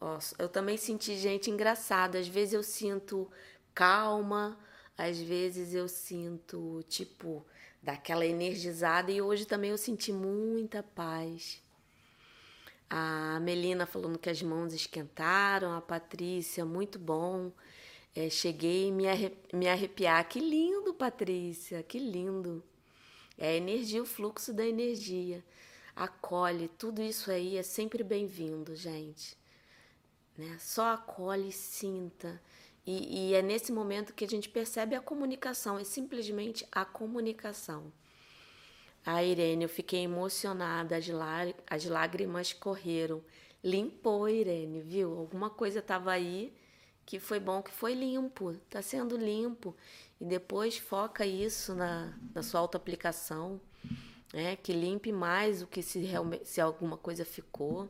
Nossa, 0.00 0.34
eu 0.36 0.48
também 0.48 0.76
senti 0.76 1.16
gente 1.16 1.48
engraçada. 1.48 2.18
Às 2.18 2.26
vezes 2.26 2.54
eu 2.54 2.64
sinto 2.64 3.30
calma, 3.72 4.58
às 4.98 5.20
vezes 5.20 5.72
eu 5.72 5.86
sinto, 5.86 6.84
tipo, 6.88 7.46
daquela 7.80 8.26
energizada. 8.26 9.12
E 9.12 9.22
hoje 9.22 9.46
também 9.46 9.70
eu 9.70 9.78
senti 9.78 10.12
muita 10.12 10.82
paz. 10.82 11.64
A 12.88 13.40
Melina 13.40 13.84
falando 13.84 14.18
que 14.18 14.30
as 14.30 14.40
mãos 14.42 14.72
esquentaram, 14.72 15.72
a 15.72 15.80
Patrícia, 15.80 16.64
muito 16.64 16.98
bom. 16.98 17.52
É, 18.14 18.30
cheguei 18.30 18.90
me, 18.92 19.08
arre 19.08 19.32
me 19.52 19.68
arrepiar. 19.68 20.26
Que 20.28 20.40
lindo, 20.40 20.94
Patrícia, 20.94 21.82
que 21.82 21.98
lindo. 21.98 22.62
É 23.36 23.48
a 23.48 23.54
energia, 23.54 24.02
o 24.02 24.06
fluxo 24.06 24.52
da 24.52 24.66
energia. 24.66 25.44
Acolhe, 25.94 26.68
tudo 26.68 27.02
isso 27.02 27.30
aí 27.30 27.56
é 27.56 27.62
sempre 27.62 28.02
bem-vindo, 28.04 28.74
gente. 28.74 29.36
Né? 30.36 30.56
Só 30.60 30.92
acolhe, 30.92 31.50
sinta. 31.52 32.40
E, 32.86 33.30
e 33.30 33.34
é 33.34 33.42
nesse 33.42 33.72
momento 33.72 34.14
que 34.14 34.24
a 34.24 34.28
gente 34.28 34.48
percebe 34.48 34.94
a 34.94 35.00
comunicação, 35.00 35.78
é 35.78 35.84
simplesmente 35.84 36.66
a 36.70 36.84
comunicação. 36.84 37.92
A 39.06 39.22
Irene, 39.22 39.62
eu 39.62 39.68
fiquei 39.68 40.02
emocionada, 40.02 40.96
as, 40.96 41.06
as 41.70 41.84
lágrimas 41.84 42.52
correram. 42.52 43.22
Limpou, 43.62 44.28
Irene, 44.28 44.80
viu? 44.80 45.16
Alguma 45.16 45.48
coisa 45.48 45.78
estava 45.78 46.10
aí 46.10 46.52
que 47.06 47.20
foi 47.20 47.38
bom, 47.38 47.62
que 47.62 47.70
foi 47.70 47.94
limpo, 47.94 48.50
está 48.50 48.82
sendo 48.82 49.16
limpo. 49.16 49.76
E 50.20 50.24
depois 50.24 50.76
foca 50.76 51.24
isso 51.24 51.72
na, 51.72 52.18
na 52.34 52.42
sua 52.42 52.58
auto-aplicação, 52.58 53.60
né? 54.34 54.56
que 54.56 54.72
limpe 54.72 55.12
mais 55.12 55.62
o 55.62 55.68
que 55.68 55.82
se, 55.82 56.04
se 56.42 56.60
alguma 56.60 56.96
coisa 56.96 57.24
ficou. 57.24 57.88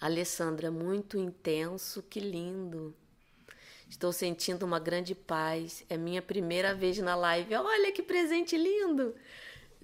Alessandra, 0.00 0.70
muito 0.70 1.18
intenso, 1.18 2.04
que 2.04 2.20
lindo. 2.20 2.94
Estou 3.88 4.12
sentindo 4.12 4.64
uma 4.64 4.78
grande 4.78 5.14
paz. 5.14 5.84
É 5.88 5.96
minha 5.96 6.22
primeira 6.22 6.72
vez 6.72 6.96
na 6.98 7.16
live. 7.16 7.54
Olha 7.56 7.90
que 7.90 8.02
presente 8.02 8.56
lindo! 8.56 9.12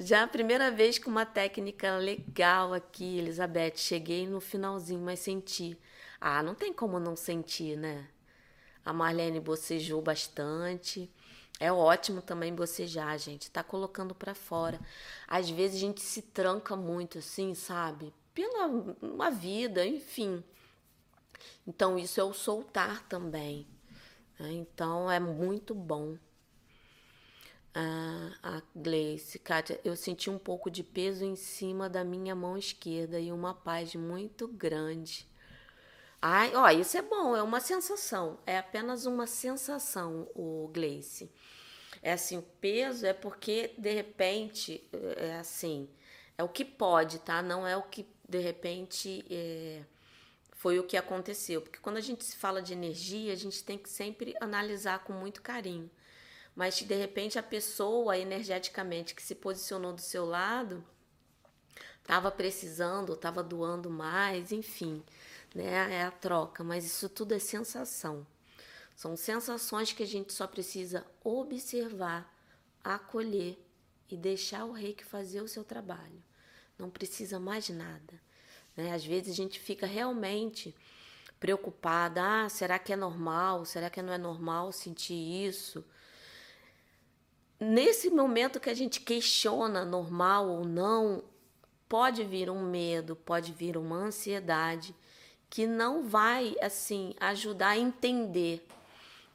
Já 0.01 0.23
a 0.23 0.29
primeira 0.29 0.71
vez 0.71 0.97
com 0.97 1.11
uma 1.11 1.27
técnica 1.27 1.97
legal 1.97 2.73
aqui, 2.73 3.19
Elizabeth. 3.19 3.73
Cheguei 3.79 4.29
no 4.29 4.41
finalzinho, 4.41 5.01
mas 5.01 5.19
senti. 5.19 5.77
Ah, 6.21 6.41
não 6.41 6.55
tem 6.55 6.73
como 6.73 7.01
não 7.01 7.17
sentir, 7.17 7.77
né? 7.77 8.07
A 8.85 8.93
Marlene 8.93 9.41
bocejou 9.41 10.01
bastante. 10.01 11.11
É 11.59 11.73
ótimo 11.73 12.23
também 12.23 12.55
bocejar, 12.55 13.19
gente. 13.19 13.51
Tá 13.51 13.65
colocando 13.65 14.15
para 14.15 14.37
fora. 14.37 14.79
Às 15.27 15.51
vezes 15.51 15.79
a 15.79 15.81
gente 15.81 16.01
se 16.01 16.23
tranca 16.23 16.77
muito, 16.77 17.19
assim, 17.19 17.53
sabe? 17.53 18.15
Pela 18.33 18.67
uma 19.03 19.33
vida, 19.33 19.85
enfim. 19.85 20.45
Então, 21.67 21.99
isso 21.99 22.21
é 22.21 22.25
o 22.25 22.33
soltar 22.33 23.03
também. 23.09 23.67
Né? 24.39 24.53
Então, 24.53 25.11
é 25.11 25.19
muito 25.19 25.75
bom. 25.75 26.17
A 27.75 28.63
Gleice, 28.75 29.39
Kátia, 29.39 29.81
eu 29.85 29.95
senti 29.95 30.29
um 30.31 30.39
pouco 30.39 30.71
de 30.71 30.83
peso 30.83 31.25
em 31.25 31.37
cima 31.37 31.89
da 31.89 32.03
minha 32.03 32.35
mão 32.35 32.57
esquerda 32.57 33.21
e 33.21 33.31
uma 33.31 33.55
paz 33.55 33.95
muito 33.95 34.49
grande. 34.49 35.27
Ai, 36.21 36.55
ó, 36.57 36.69
isso 36.71 36.97
é 36.97 37.03
bom, 37.03 37.37
é 37.37 37.43
uma 37.43 37.61
sensação, 37.61 38.39
é 38.45 38.59
apenas 38.59 39.07
uma 39.07 39.27
sensação, 39.27 40.29
o 40.35 40.69
Gleice. 40.73 41.31
É 42.03 42.13
assim, 42.13 42.39
o 42.39 42.43
peso 42.43 43.07
é 43.07 43.13
porque 43.13 43.75
de 43.79 43.93
repente, 43.93 44.83
é 45.17 45.37
assim, 45.37 45.89
é 46.37 46.43
o 46.43 46.49
que 46.49 46.65
pode, 46.65 47.21
tá? 47.21 47.43
Não 47.43 47.67
é 47.67 47.77
o 47.77 47.83
que 47.83 48.07
de 48.29 48.39
repente 48.39 49.25
é, 49.31 49.83
foi 50.53 50.79
o 50.79 50.85
que 50.85 50.97
aconteceu. 50.97 51.63
Porque 51.63 51.79
quando 51.79 51.97
a 51.97 52.01
gente 52.01 52.25
se 52.25 52.37
fala 52.37 52.61
de 52.63 52.73
energia, 52.73 53.33
a 53.33 53.37
gente 53.37 53.63
tem 53.65 53.79
que 53.79 53.89
sempre 53.89 54.35
analisar 54.41 55.05
com 55.05 55.13
muito 55.13 55.43
carinho. 55.43 55.91
Mas 56.59 56.75
de 56.75 56.95
repente 56.95 57.39
a 57.39 57.43
pessoa 57.43 58.19
energeticamente 58.19 59.15
que 59.15 59.23
se 59.23 59.35
posicionou 59.35 59.93
do 59.93 60.01
seu 60.01 60.27
lado 60.27 60.85
estava 62.01 62.31
precisando, 62.31 63.13
estava 63.13 63.43
doando 63.43 63.89
mais, 63.89 64.51
enfim 64.51 65.05
né? 65.55 65.97
É 65.97 66.05
a 66.05 66.11
troca, 66.11 66.63
mas 66.63 66.85
isso 66.85 67.09
tudo 67.09 67.35
é 67.35 67.39
sensação. 67.39 68.27
São 68.95 69.17
sensações 69.17 69.93
que 69.93 70.03
a 70.03 70.07
gente 70.07 70.33
só 70.33 70.47
precisa 70.47 71.07
observar, 71.23 72.33
acolher 72.83 73.59
e 74.11 74.17
deixar 74.17 74.65
o 74.65 74.73
reiki 74.73 75.05
fazer 75.05 75.41
o 75.41 75.49
seu 75.49 75.65
trabalho. 75.65 76.23
Não 76.79 76.91
precisa 76.91 77.39
mais 77.39 77.69
nada. 77.69 78.21
Né? 78.77 78.93
Às 78.93 79.05
vezes 79.05 79.33
a 79.33 79.37
gente 79.37 79.61
fica 79.61 79.87
realmente 79.87 80.75
preocupada: 81.39 82.45
ah, 82.45 82.49
será 82.49 82.79
que 82.79 82.93
é 82.93 82.97
normal? 82.97 83.65
Será 83.65 83.89
que 83.89 84.03
não 84.03 84.13
é 84.13 84.19
normal 84.19 84.73
sentir 84.73 85.15
isso? 85.15 85.85
Nesse 87.61 88.09
momento 88.09 88.61
que 88.61 88.71
a 88.71 88.75
gente 88.75 89.01
questiona 89.01 89.85
normal 89.85 90.49
ou 90.49 90.65
não, 90.65 91.25
pode 91.89 92.23
vir 92.23 92.49
um 92.49 92.63
medo, 92.63 93.17
pode 93.17 93.53
vir 93.53 93.77
uma 93.77 93.97
ansiedade 93.97 94.95
que 95.51 95.67
não 95.67 96.07
vai 96.07 96.55
assim 96.61 97.15
ajudar 97.19 97.71
a 97.71 97.79
entender, 97.79 98.65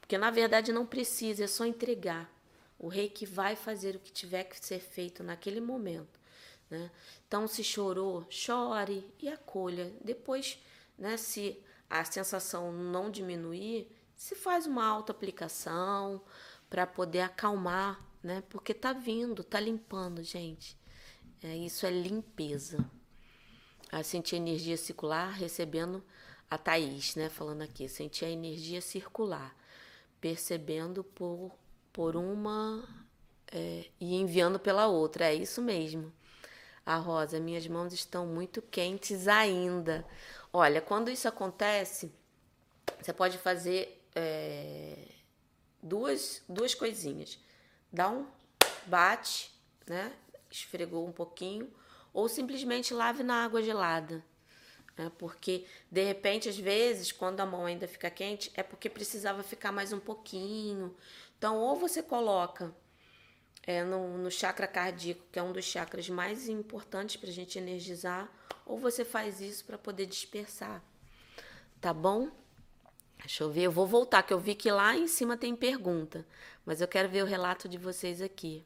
porque 0.00 0.16
na 0.16 0.30
verdade 0.30 0.72
não 0.72 0.86
precisa, 0.86 1.44
é 1.44 1.46
só 1.46 1.66
entregar. 1.66 2.30
O 2.78 2.88
rei 2.88 3.08
que 3.08 3.26
vai 3.26 3.56
fazer 3.56 3.96
o 3.96 3.98
que 3.98 4.12
tiver 4.12 4.44
que 4.44 4.64
ser 4.64 4.80
feito 4.80 5.22
naquele 5.22 5.60
momento. 5.60 6.20
Né? 6.70 6.90
Então, 7.26 7.46
se 7.46 7.62
chorou, 7.62 8.26
chore 8.28 9.06
e 9.20 9.28
acolha. 9.28 9.92
Depois, 10.00 10.58
né, 10.98 11.16
se 11.16 11.58
a 11.88 12.04
sensação 12.04 12.72
não 12.72 13.10
diminuir, 13.10 13.88
se 14.16 14.34
faz 14.34 14.66
uma 14.66 14.84
auto-aplicação 14.84 16.20
para 16.68 16.86
poder 16.86 17.20
acalmar, 17.20 18.00
né? 18.24 18.42
Porque 18.48 18.72
tá 18.72 18.92
vindo, 18.92 19.44
tá 19.44 19.60
limpando, 19.60 20.22
gente. 20.22 20.76
É, 21.42 21.54
isso 21.56 21.84
é 21.84 21.90
limpeza 21.90 22.84
a 23.92 24.02
sentir 24.02 24.36
energia 24.36 24.76
circular, 24.76 25.30
recebendo 25.30 26.02
a 26.50 26.58
Thaís, 26.58 27.14
né, 27.14 27.28
falando 27.28 27.62
aqui, 27.62 27.88
sentir 27.88 28.24
a 28.24 28.30
energia 28.30 28.80
circular, 28.80 29.54
percebendo 30.20 31.04
por, 31.04 31.52
por 31.92 32.16
uma 32.16 32.82
é, 33.52 33.84
e 34.00 34.16
enviando 34.16 34.58
pela 34.58 34.86
outra, 34.86 35.26
é 35.26 35.34
isso 35.34 35.60
mesmo. 35.62 36.12
A 36.84 36.96
Rosa, 36.96 37.38
minhas 37.38 37.66
mãos 37.66 37.92
estão 37.92 38.26
muito 38.26 38.60
quentes 38.60 39.28
ainda. 39.28 40.04
Olha, 40.52 40.80
quando 40.80 41.10
isso 41.10 41.28
acontece, 41.28 42.12
você 43.00 43.12
pode 43.12 43.38
fazer 43.38 44.02
é, 44.14 45.08
duas, 45.82 46.42
duas 46.48 46.74
coisinhas. 46.74 47.38
Dá 47.94 48.10
um 48.10 48.26
bate, 48.86 49.54
né? 49.86 50.12
Esfregou 50.50 51.06
um 51.06 51.12
pouquinho 51.12 51.72
ou 52.12 52.28
simplesmente 52.28 52.92
lave 52.92 53.22
na 53.22 53.44
água 53.44 53.62
gelada. 53.62 54.24
Né? 54.96 55.12
Porque, 55.16 55.64
de 55.88 56.02
repente, 56.02 56.48
às 56.48 56.58
vezes, 56.58 57.12
quando 57.12 57.38
a 57.38 57.46
mão 57.46 57.66
ainda 57.66 57.86
fica 57.86 58.10
quente, 58.10 58.50
é 58.54 58.64
porque 58.64 58.90
precisava 58.90 59.44
ficar 59.44 59.70
mais 59.70 59.92
um 59.92 60.00
pouquinho. 60.00 60.96
Então, 61.38 61.56
ou 61.56 61.76
você 61.76 62.02
coloca 62.02 62.74
é, 63.64 63.84
no, 63.84 64.18
no 64.18 64.30
chakra 64.30 64.66
cardíaco, 64.66 65.22
que 65.30 65.38
é 65.38 65.42
um 65.42 65.52
dos 65.52 65.64
chakras 65.64 66.08
mais 66.08 66.48
importantes 66.48 67.16
para 67.16 67.30
a 67.30 67.32
gente 67.32 67.60
energizar, 67.60 68.28
ou 68.66 68.76
você 68.76 69.04
faz 69.04 69.40
isso 69.40 69.64
para 69.64 69.78
poder 69.78 70.06
dispersar. 70.06 70.82
Tá 71.80 71.94
bom? 71.94 72.28
Deixa 73.24 73.42
eu 73.42 73.50
ver, 73.50 73.62
eu 73.62 73.72
vou 73.72 73.86
voltar, 73.86 74.22
que 74.22 74.32
eu 74.32 74.38
vi 74.38 74.54
que 74.54 74.70
lá 74.70 74.96
em 74.96 75.06
cima 75.06 75.36
tem 75.36 75.56
pergunta, 75.56 76.26
mas 76.64 76.80
eu 76.80 76.88
quero 76.88 77.08
ver 77.08 77.22
o 77.22 77.26
relato 77.26 77.68
de 77.68 77.78
vocês 77.78 78.20
aqui 78.20 78.64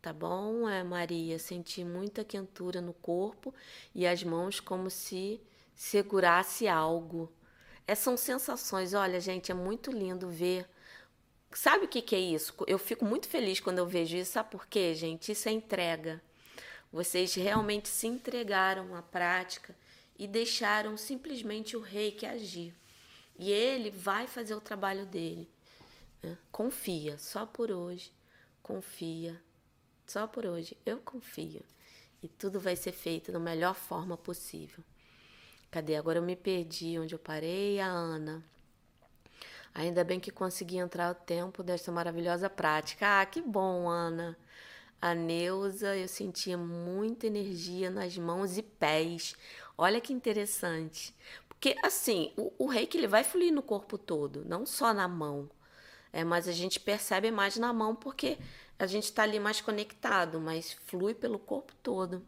tá 0.00 0.12
bom, 0.12 0.68
é, 0.68 0.82
Maria? 0.82 1.38
Senti 1.38 1.84
muita 1.84 2.24
quentura 2.24 2.80
no 2.80 2.92
corpo 2.94 3.54
e 3.94 4.06
as 4.06 4.22
mãos 4.22 4.60
como 4.60 4.90
se 4.90 5.40
segurasse 5.74 6.68
algo. 6.68 7.30
É, 7.86 7.94
são 7.94 8.16
sensações, 8.16 8.94
olha, 8.94 9.20
gente, 9.20 9.50
é 9.50 9.54
muito 9.54 9.90
lindo 9.90 10.28
ver. 10.28 10.68
Sabe 11.52 11.86
o 11.86 11.88
que, 11.88 12.02
que 12.02 12.14
é 12.14 12.20
isso? 12.20 12.54
Eu 12.66 12.78
fico 12.78 13.04
muito 13.04 13.28
feliz 13.28 13.60
quando 13.60 13.78
eu 13.78 13.86
vejo 13.86 14.16
isso. 14.16 14.32
Sabe 14.32 14.50
por 14.50 14.66
quê, 14.66 14.94
gente? 14.94 15.32
Isso 15.32 15.48
é 15.48 15.52
entrega. 15.52 16.22
Vocês 16.92 17.34
realmente 17.34 17.88
se 17.88 18.06
entregaram 18.06 18.94
à 18.94 19.02
prática 19.02 19.76
e 20.18 20.26
deixaram 20.26 20.96
simplesmente 20.96 21.76
o 21.76 21.80
rei 21.80 22.12
que 22.12 22.26
agir. 22.26 22.74
E 23.38 23.50
ele 23.50 23.90
vai 23.90 24.26
fazer 24.26 24.54
o 24.54 24.60
trabalho 24.60 25.06
dele. 25.06 25.48
Né? 26.22 26.36
Confia, 26.50 27.16
só 27.18 27.46
por 27.46 27.70
hoje. 27.70 28.12
Confia, 28.62 29.40
só 30.06 30.26
por 30.26 30.44
hoje, 30.44 30.76
eu 30.84 30.98
confio. 30.98 31.62
E 32.22 32.28
tudo 32.28 32.58
vai 32.58 32.74
ser 32.74 32.92
feito 32.92 33.30
da 33.30 33.38
melhor 33.38 33.74
forma 33.74 34.16
possível. 34.16 34.82
Cadê? 35.70 35.96
Agora 35.96 36.18
eu 36.18 36.22
me 36.22 36.34
perdi 36.34 36.98
onde 36.98 37.14
eu 37.14 37.18
parei. 37.18 37.78
A 37.78 37.86
Ana. 37.86 38.42
Ainda 39.74 40.02
bem 40.02 40.18
que 40.18 40.30
consegui 40.30 40.78
entrar 40.78 41.12
o 41.12 41.14
tempo 41.14 41.62
desta 41.62 41.92
maravilhosa 41.92 42.50
prática. 42.50 43.20
Ah, 43.20 43.26
que 43.26 43.40
bom, 43.40 43.88
Ana. 43.88 44.36
A 45.00 45.14
Neuza, 45.14 45.96
eu 45.96 46.08
sentia 46.08 46.58
muita 46.58 47.26
energia 47.28 47.90
nas 47.90 48.18
mãos 48.18 48.58
e 48.58 48.62
pés. 48.62 49.36
Olha 49.76 50.00
que 50.00 50.12
interessante. 50.12 51.14
Porque, 51.60 51.76
assim, 51.82 52.32
o, 52.36 52.52
o 52.56 52.66
reiki 52.66 52.96
ele 52.96 53.08
vai 53.08 53.24
fluir 53.24 53.52
no 53.52 53.62
corpo 53.62 53.98
todo, 53.98 54.44
não 54.44 54.64
só 54.64 54.94
na 54.94 55.08
mão. 55.08 55.50
É, 56.12 56.22
mas 56.24 56.46
a 56.48 56.52
gente 56.52 56.78
percebe 56.78 57.30
mais 57.32 57.56
na 57.56 57.72
mão 57.72 57.96
porque 57.96 58.38
a 58.78 58.86
gente 58.86 59.04
está 59.04 59.24
ali 59.24 59.40
mais 59.40 59.60
conectado, 59.60 60.40
mas 60.40 60.72
flui 60.86 61.14
pelo 61.14 61.38
corpo 61.38 61.74
todo. 61.82 62.24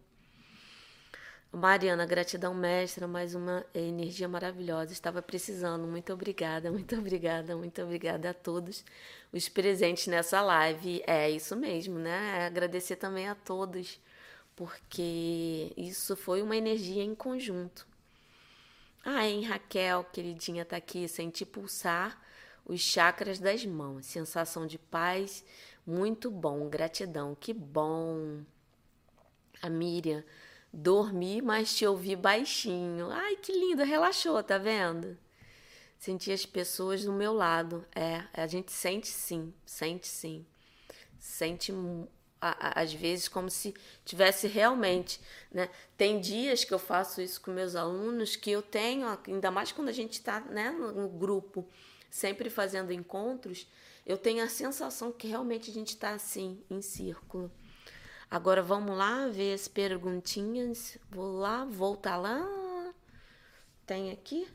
Mariana, 1.53 2.07
gratidão, 2.07 2.53
mestra, 2.55 3.07
mais 3.07 3.35
uma 3.35 3.65
energia 3.73 4.29
maravilhosa. 4.29 4.93
Estava 4.93 5.23
precisando. 5.23 5.87
Muito 5.87 6.13
obrigada, 6.13 6.71
muito 6.73 6.97
obrigada, 6.97 7.57
muito 7.57 7.81
obrigada 7.83 8.31
a 8.31 8.35
todos 8.35 8.85
os 9.33 9.49
presentes 9.49 10.09
nessa 10.09 10.41
live. 10.43 11.03
É 11.07 11.31
isso 11.31 11.57
mesmo, 11.57 11.99
né? 12.01 12.47
Agradecer 12.47 12.97
também 12.97 13.29
a 13.29 13.35
todos, 13.37 14.01
porque 14.57 15.73
isso 15.77 16.17
foi 16.17 16.43
uma 16.43 16.57
energia 16.57 17.03
em 17.05 17.15
conjunto. 17.15 17.90
Ah, 19.05 19.27
hein, 19.27 19.43
Raquel, 19.43 20.05
queridinha, 20.13 20.65
tá 20.65 20.77
aqui. 20.77 21.09
Senti 21.09 21.45
pulsar 21.47 22.21
os 22.65 22.81
chakras 22.81 23.39
das 23.39 23.65
mãos. 23.65 24.07
Sensação 24.07 24.67
de 24.67 24.79
paz, 24.79 25.45
muito 25.87 26.31
bom. 26.31 26.69
Gratidão, 26.69 27.35
que 27.35 27.53
bom. 27.53 28.43
A 29.63 29.69
Miriam. 29.69 30.25
Dormi, 30.73 31.43
mas 31.43 31.75
te 31.75 31.85
ouvi 31.85 32.15
baixinho. 32.15 33.11
Ai, 33.11 33.37
que 33.37 33.53
lindo, 33.53 33.83
relaxou, 33.83 34.41
tá 34.43 34.57
vendo? 34.57 35.19
Senti 35.99 36.31
as 36.31 36.47
pessoas 36.47 37.05
do 37.05 37.13
meu 37.13 37.33
lado. 37.33 37.85
É, 37.95 38.25
a 38.33 38.47
gente 38.47 38.71
sente 38.71 39.09
sim, 39.09 39.53
sente 39.67 40.07
sim. 40.07 40.47
Sente 41.19 41.73
às 42.41 42.93
vezes 42.93 43.29
como 43.29 43.51
se 43.51 43.75
tivesse 44.05 44.47
realmente, 44.47 45.21
né? 45.53 45.69
Tem 45.97 46.21
dias 46.21 46.65
que 46.65 46.73
eu 46.73 46.79
faço 46.79 47.21
isso 47.21 47.41
com 47.41 47.51
meus 47.51 47.77
alunos 47.77 48.35
que 48.35 48.51
eu 48.51 48.63
tenho, 48.63 49.07
ainda 49.27 49.51
mais 49.51 49.73
quando 49.73 49.89
a 49.89 49.93
gente 49.93 50.15
está 50.15 50.41
né, 50.41 50.71
no 50.71 51.09
grupo, 51.09 51.69
sempre 52.11 52.49
fazendo 52.49 52.93
encontros, 52.93 53.67
eu 54.07 54.17
tenho 54.17 54.43
a 54.43 54.49
sensação 54.49 55.13
que 55.13 55.29
realmente 55.29 55.71
a 55.71 55.75
gente 55.75 55.91
está 55.91 56.11
assim, 56.11 56.65
em 56.71 56.81
círculo. 56.81 57.51
Agora 58.31 58.63
vamos 58.63 58.97
lá 58.97 59.27
ver 59.29 59.55
as 59.55 59.69
perguntinhas. 59.69 60.97
Vou 61.11 61.33
lá, 61.33 61.65
voltar 61.65 62.17
lá. 62.17 62.95
Tem 63.85 64.13
aqui? 64.13 64.49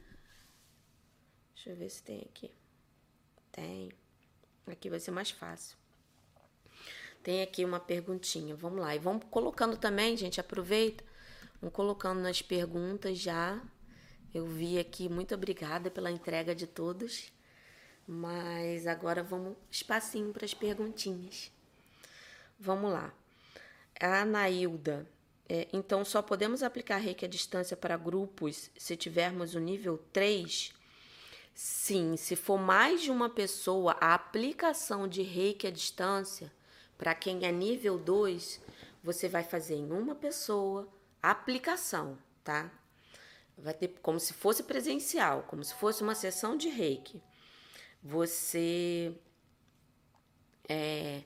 Deixa 1.54 1.70
eu 1.72 1.76
ver 1.76 1.90
se 1.90 2.02
tem 2.02 2.22
aqui. 2.22 2.52
Tem. 3.52 3.92
Aqui 4.68 4.90
vai 4.90 5.00
ser 5.00 5.12
mais 5.12 5.30
fácil. 5.30 5.78
Tem 7.26 7.42
aqui 7.42 7.66
uma 7.66 7.80
perguntinha. 7.80 8.56
Vamos 8.56 8.80
lá. 8.80 8.96
E 8.96 9.00
vamos 9.00 9.24
colocando 9.32 9.76
também, 9.78 10.16
gente. 10.16 10.40
Aproveita. 10.40 11.04
Vamos 11.60 11.74
colocando 11.74 12.20
nas 12.22 12.40
perguntas 12.44 13.18
já. 13.18 13.60
Eu 14.32 14.46
vi 14.46 14.78
aqui. 14.78 15.10
Muito 15.10 15.34
obrigada 15.34 15.90
pela 15.90 16.12
entrega 16.12 16.54
de 16.54 16.68
todos. 16.68 17.34
Mas 18.08 18.86
agora 18.86 19.24
vamos 19.24 19.58
espacinho 19.72 20.32
para 20.32 20.46
as 20.46 20.54
perguntinhas. 20.54 21.52
Vamos 22.60 22.92
lá. 22.92 23.12
A 24.00 24.22
Anailda. 24.22 25.10
É, 25.50 25.68
então, 25.74 26.06
só 26.06 26.22
podemos 26.22 26.62
aplicar 26.62 26.98
reiki 26.98 27.26
à 27.26 27.28
distância 27.28 27.76
para 27.76 27.98
grupos 27.98 28.70
se 28.78 28.96
tivermos 28.96 29.56
o 29.56 29.60
nível 29.60 29.98
3? 30.14 30.72
Sim, 31.56 32.18
se 32.18 32.36
for 32.36 32.60
mais 32.60 33.02
de 33.02 33.10
uma 33.10 33.32
pessoa, 33.32 33.98
a 34.00 34.14
aplicação 34.14 35.08
de 35.08 35.24
reiki 35.24 35.66
à 35.66 35.72
distância, 35.72 36.54
para 36.98 37.14
quem 37.14 37.46
é 37.46 37.52
nível 37.52 37.98
2, 37.98 38.62
você 39.04 39.28
vai 39.28 39.44
fazer 39.44 39.76
em 39.76 39.92
uma 39.92 40.16
pessoa 40.16 40.88
a 41.22 41.32
aplicação, 41.32 42.18
tá? 42.44 42.72
Vai 43.58 43.74
ter 43.74 43.96
como 44.02 44.20
se 44.20 44.34
fosse 44.34 44.64
presencial, 44.64 45.44
como 45.44 45.64
se 45.64 45.74
fosse 45.76 46.04
uma 46.04 46.16
sessão 46.16 46.58
de 46.58 46.70
reiki. 46.70 47.22
Você 48.04 49.14
é, 50.68 51.24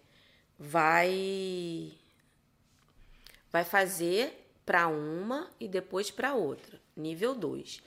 vai 0.58 1.92
vai 3.52 3.64
fazer 3.64 4.52
para 4.66 4.88
uma 4.88 5.50
e 5.60 5.68
depois 5.68 6.12
para 6.12 6.36
outra, 6.36 6.80
nível 6.96 7.34
2. 7.34 7.82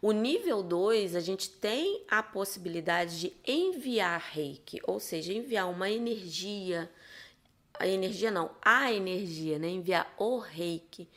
O 0.00 0.12
nível 0.12 0.62
2, 0.62 1.16
a 1.16 1.20
gente 1.20 1.50
tem 1.50 2.04
a 2.08 2.22
possibilidade 2.22 3.18
de 3.18 3.32
enviar 3.44 4.20
reiki, 4.20 4.78
ou 4.84 5.00
seja, 5.00 5.32
enviar 5.32 5.68
uma 5.68 5.90
energia, 5.90 6.88
a 7.78 7.86
energia 7.86 8.30
não, 8.30 8.50
a 8.62 8.92
energia, 8.92 9.58
né? 9.58 9.68
Enviar 9.68 10.12
o 10.18 10.38
reiki. 10.38 11.08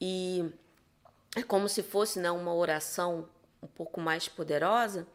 E 0.00 0.44
é 1.36 1.42
como 1.42 1.68
se 1.68 1.82
fosse 1.82 2.18
né, 2.18 2.30
uma 2.30 2.54
oração 2.54 3.28
um 3.62 3.66
pouco 3.66 4.00
mais 4.00 4.28
poderosa 4.28 5.06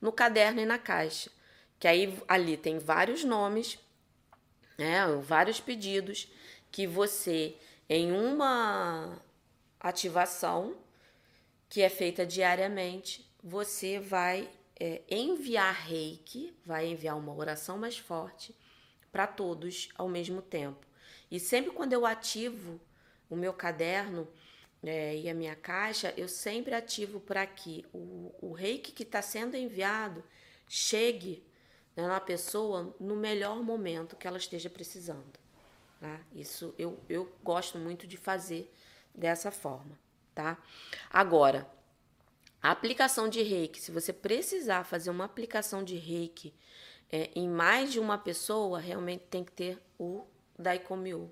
no 0.00 0.12
caderno 0.12 0.60
e 0.60 0.66
na 0.66 0.78
caixa. 0.78 1.30
Que 1.78 1.88
aí 1.88 2.18
ali 2.28 2.56
tem 2.56 2.78
vários 2.78 3.24
nomes, 3.24 3.78
né, 4.78 5.06
vários 5.22 5.60
pedidos 5.60 6.28
que 6.70 6.86
você 6.86 7.56
em 7.88 8.12
uma 8.12 9.20
ativação 9.78 10.76
que 11.68 11.82
é 11.82 11.88
feita 11.88 12.24
diariamente, 12.24 13.28
você 13.42 13.98
vai 13.98 14.48
é, 14.78 15.02
enviar 15.10 15.74
reiki, 15.74 16.56
vai 16.64 16.86
enviar 16.86 17.16
uma 17.16 17.34
oração 17.34 17.76
mais 17.78 17.98
forte 17.98 18.54
para 19.14 19.28
todos 19.28 19.90
ao 19.94 20.08
mesmo 20.08 20.42
tempo. 20.42 20.84
E 21.30 21.38
sempre 21.38 21.70
quando 21.70 21.92
eu 21.92 22.04
ativo 22.04 22.80
o 23.30 23.36
meu 23.36 23.52
caderno 23.52 24.26
é, 24.82 25.16
e 25.16 25.30
a 25.30 25.34
minha 25.34 25.54
caixa, 25.54 26.12
eu 26.16 26.26
sempre 26.26 26.74
ativo 26.74 27.20
para 27.20 27.46
que 27.46 27.86
o, 27.94 28.34
o 28.42 28.52
reiki 28.52 28.90
que 28.90 29.04
está 29.04 29.22
sendo 29.22 29.56
enviado 29.56 30.24
chegue 30.68 31.46
né, 31.94 32.08
na 32.08 32.18
pessoa 32.18 32.92
no 32.98 33.14
melhor 33.14 33.62
momento 33.62 34.16
que 34.16 34.26
ela 34.26 34.36
esteja 34.36 34.68
precisando. 34.68 35.38
Tá? 36.00 36.20
Isso 36.34 36.74
eu, 36.76 36.98
eu 37.08 37.32
gosto 37.40 37.78
muito 37.78 38.08
de 38.08 38.16
fazer 38.16 38.68
dessa 39.14 39.52
forma, 39.52 39.96
tá? 40.34 40.58
Agora, 41.08 41.70
a 42.60 42.72
aplicação 42.72 43.28
de 43.28 43.42
reiki, 43.42 43.80
se 43.80 43.92
você 43.92 44.12
precisar 44.12 44.82
fazer 44.82 45.10
uma 45.10 45.24
aplicação 45.24 45.84
de 45.84 45.94
reiki 45.94 46.52
é, 47.14 47.30
em 47.36 47.48
mais 47.48 47.92
de 47.92 48.00
uma 48.00 48.18
pessoa, 48.18 48.80
realmente 48.80 49.26
tem 49.30 49.44
que 49.44 49.52
ter 49.52 49.80
o 49.96 50.26
Daikomyo 50.58 51.30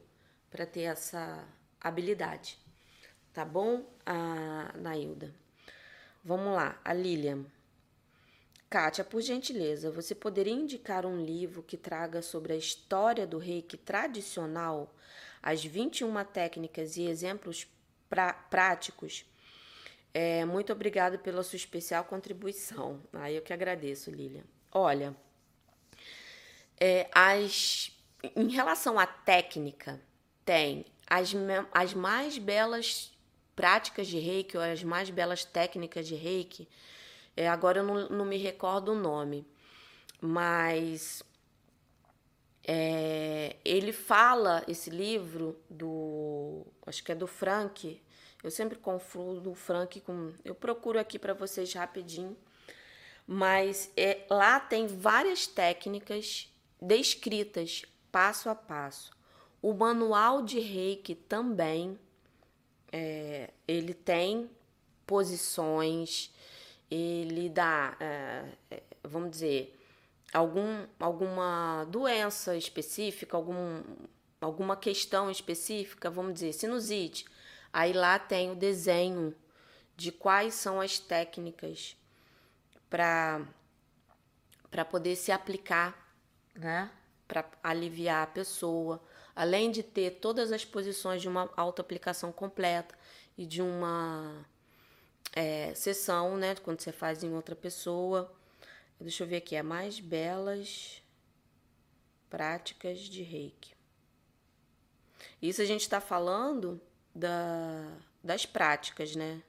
para 0.49 0.64
ter 0.64 0.83
essa 0.83 1.45
habilidade. 1.80 2.57
Tá 3.33 3.45
bom, 3.45 3.85
a 4.07 4.72
Nailda? 4.76 5.35
Vamos 6.22 6.55
lá, 6.55 6.80
a 6.85 6.93
Lilian. 6.93 7.45
Kátia, 8.70 9.03
por 9.03 9.20
gentileza, 9.20 9.91
você 9.91 10.14
poderia 10.14 10.53
indicar 10.53 11.05
um 11.05 11.20
livro 11.20 11.64
que 11.64 11.76
traga 11.76 12.22
sobre 12.22 12.53
a 12.53 12.57
história 12.57 13.26
do 13.26 13.39
reiki 13.39 13.76
tradicional, 13.76 14.95
as 15.43 15.64
21 15.64 16.24
técnicas 16.26 16.97
e 16.97 17.09
exemplos 17.09 17.66
pra, 18.09 18.33
práticos? 18.33 19.26
É, 20.14 20.45
muito 20.45 20.72
obrigada 20.72 21.18
pela 21.18 21.43
sua 21.43 21.57
especial 21.57 22.05
contribuição. 22.05 23.03
Ah, 23.12 23.33
eu 23.33 23.43
que 23.43 23.53
agradeço, 23.53 24.12
Lilian. 24.12 24.45
Olha, 24.70 25.16
é, 26.85 27.09
as, 27.14 27.93
em 28.35 28.49
relação 28.49 28.99
à 28.99 29.07
técnica, 29.07 30.01
tem 30.45 30.85
as, 31.07 31.33
as 31.70 31.95
mais 31.95 32.39
belas 32.39 33.12
práticas 33.55 34.09
de 34.09 34.18
reiki, 34.18 34.57
ou 34.57 34.62
as 34.64 34.83
mais 34.83 35.09
belas 35.09 35.45
técnicas 35.45 36.09
de 36.09 36.16
reiki 36.16 36.68
é, 37.37 37.49
agora 37.49 37.78
eu 37.78 37.85
não, 37.85 38.09
não 38.09 38.24
me 38.24 38.37
recordo 38.37 38.91
o 38.91 38.95
nome, 38.97 39.47
mas 40.20 41.22
é, 42.64 43.55
ele 43.64 43.93
fala 43.93 44.64
esse 44.66 44.91
livro 44.91 45.57
do 45.70 46.66
acho 46.85 47.05
que 47.05 47.12
é 47.12 47.14
do 47.14 47.28
Frank 47.28 48.03
eu 48.43 48.51
sempre 48.51 48.76
confundo 48.76 49.51
o 49.51 49.55
Frank 49.55 50.01
com 50.01 50.33
eu 50.45 50.55
procuro 50.55 50.99
aqui 50.99 51.18
para 51.18 51.35
vocês 51.35 51.72
rapidinho 51.74 52.37
mas 53.26 53.91
é, 53.97 54.24
lá 54.30 54.61
tem 54.61 54.87
várias 54.87 55.49
técnicas 55.49 56.52
descritas 56.83 57.85
passo 58.11 58.51
a 58.51 58.55
passo 58.55 59.11
o 59.62 59.72
manual 59.72 60.43
de 60.43 60.59
Reiki 60.59 61.14
também 61.14 61.99
é, 62.91 63.51
ele 63.66 63.95
tem 63.95 64.51
posições 65.07 66.33
ele 66.95 67.49
dá, 67.49 67.97
é, 67.99 68.45
é, 68.70 68.83
vamos 69.03 69.30
dizer, 69.30 69.80
algum, 70.30 70.87
alguma 71.01 71.85
doença 71.85 72.55
específica, 72.55 73.35
algum, 73.35 73.83
alguma 74.39 74.76
questão 74.76 75.30
específica, 75.30 76.11
vamos 76.11 76.35
dizer, 76.35 76.53
sinusite. 76.53 77.24
Aí 77.72 77.95
lá 77.95 78.18
tem 78.18 78.51
o 78.51 78.55
desenho 78.55 79.35
de 79.97 80.12
quais 80.12 80.53
são 80.53 80.83
as 80.83 80.99
técnicas 80.99 81.97
para 82.91 83.41
para 84.70 84.87
poder 84.87 85.16
se 85.16 85.30
aplicar, 85.30 86.02
né? 86.55 86.91
Para 87.27 87.45
aliviar 87.63 88.25
a 88.25 88.27
pessoa, 88.27 89.03
além 89.35 89.71
de 89.71 89.83
ter 89.83 90.19
todas 90.21 90.53
as 90.53 90.65
posições 90.65 91.23
de 91.23 91.29
uma 91.29 91.51
auto-aplicação 91.57 92.31
completa 92.33 92.95
e 93.37 93.47
de 93.47 93.63
uma 93.63 94.45
é, 95.33 95.75
sessão, 95.75 96.37
né? 96.37 96.55
Quando 96.57 96.81
você 96.81 96.93
faz 96.93 97.23
em 97.23 97.33
outra 97.35 97.57
pessoa. 97.57 98.33
Deixa 99.01 99.25
eu 99.25 99.27
ver 99.27 99.37
aqui, 99.37 99.57
é 99.57 99.63
mais 99.63 99.99
belas 99.99 101.03
práticas 102.31 102.99
de 103.01 103.23
reiki. 103.23 103.75
Isso 105.41 105.61
a 105.61 105.65
gente 105.65 105.83
está 105.83 106.01
falando 106.01 106.81
da, 107.15 107.99
das 108.23 108.47
práticas, 108.47 109.17
né? 109.17 109.43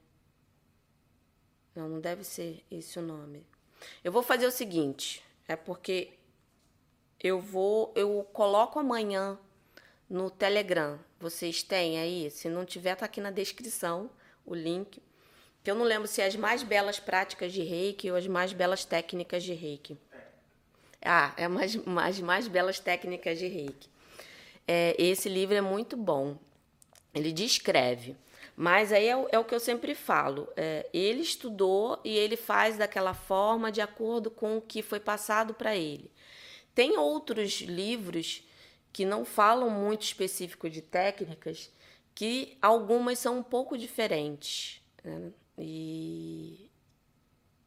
Não, 1.76 1.88
não 1.88 2.00
deve 2.00 2.24
ser 2.24 2.64
esse 2.70 2.98
o 2.98 3.02
nome. 3.02 3.46
Eu 4.04 4.12
vou 4.12 4.24
fazer 4.24 4.46
o 4.46 4.52
seguinte, 4.52 5.24
é 5.48 5.56
porque 5.56 6.14
eu 7.24 7.40
vou, 7.40 7.94
eu 7.96 8.28
coloco 8.34 8.78
amanhã 8.78 9.40
no 10.10 10.30
Telegram. 10.30 11.00
Vocês 11.20 11.64
têm 11.64 11.98
aí? 11.98 12.30
Se 12.30 12.50
não 12.50 12.66
tiver, 12.66 12.96
tá 12.96 13.06
aqui 13.06 13.22
na 13.22 13.32
descrição 13.32 14.10
o 14.46 14.54
link. 14.54 15.02
Que 15.64 15.72
eu 15.72 15.76
não 15.76 15.86
lembro 15.86 16.08
se 16.08 16.22
é 16.22 16.26
as 16.26 16.36
mais 16.36 16.62
belas 16.62 17.00
práticas 17.00 17.54
de 17.54 17.64
reiki 17.64 18.12
ou 18.12 18.18
as 18.18 18.28
mais 18.28 18.52
belas 18.52 18.84
técnicas 18.84 19.42
de 19.42 19.54
reiki. 19.54 19.98
Ah, 21.02 21.34
é 21.38 21.48
mais, 21.48 21.76
mais, 21.78 22.20
mais 22.20 22.48
belas 22.50 22.80
técnicas 22.80 23.40
de 23.40 23.48
reiki. 23.48 23.90
É, 24.68 24.94
esse 24.98 25.30
livro 25.30 25.56
é 25.56 25.62
muito 25.62 25.96
bom. 25.96 26.38
Ele 27.14 27.32
descreve. 27.32 28.18
Mas 28.56 28.92
aí 28.92 29.08
é 29.08 29.16
o, 29.16 29.28
é 29.32 29.40
o 29.40 29.46
que 29.46 29.56
eu 29.56 29.60
sempre 29.60 29.96
falo. 29.96 30.50
É, 30.58 30.88
ele 30.94 31.22
estudou 31.22 32.00
e 32.04 32.16
ele 32.16 32.36
faz 32.36 32.78
daquela 32.78 33.14
forma 33.14 33.72
de 33.72 33.80
acordo 33.80 34.30
com 34.30 34.58
o 34.58 34.62
que 34.62 34.82
foi 34.82 35.00
passado 35.00 35.54
para 35.54 35.76
ele. 35.76 36.12
Tem 36.74 36.98
outros 36.98 37.62
livros 37.62 38.44
que 38.92 39.06
não 39.06 39.26
falam 39.26 39.70
muito 39.70 40.04
específico 40.04 40.70
de 40.70 40.82
técnicas, 40.82 41.72
que 42.14 42.58
algumas 42.62 43.20
são 43.20 43.40
um 43.40 43.44
pouco 43.44 43.78
diferentes. 43.78 44.82
Né? 45.04 45.32
E 45.58 46.70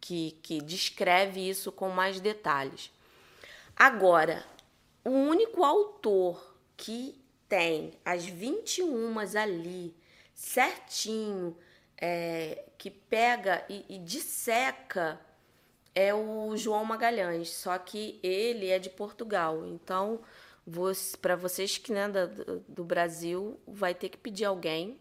que, 0.01 0.39
que 0.41 0.61
descreve 0.61 1.49
isso 1.49 1.73
com 1.73 1.89
mais 1.89 2.21
detalhes. 2.21 2.93
Agora, 3.75 4.45
o 5.05 5.11
único 5.11 5.65
autor 5.65 6.57
que 6.77 7.21
tem 7.49 7.93
as 8.05 8.25
21 8.25 9.19
ali 9.19 9.97
certinho, 10.33 11.57
é, 11.99 12.65
que 12.79 12.91
pega 12.91 13.65
e, 13.69 13.85
e 13.89 13.99
disseca 13.99 15.21
é 15.97 16.15
o 16.15 16.55
João 16.59 16.85
Magalhães, 16.85 17.49
só 17.49 17.77
que 17.79 18.21
ele 18.23 18.69
é 18.69 18.79
de 18.79 18.91
Portugal. 18.91 19.67
Então, 19.67 20.21
para 21.23 21.35
vocês 21.35 21.79
que 21.79 21.91
né, 21.91 22.07
do, 22.07 22.61
do 22.69 22.85
Brasil, 22.85 23.59
vai 23.67 23.95
ter 23.95 24.11
que 24.11 24.19
pedir 24.19 24.45
alguém 24.45 25.01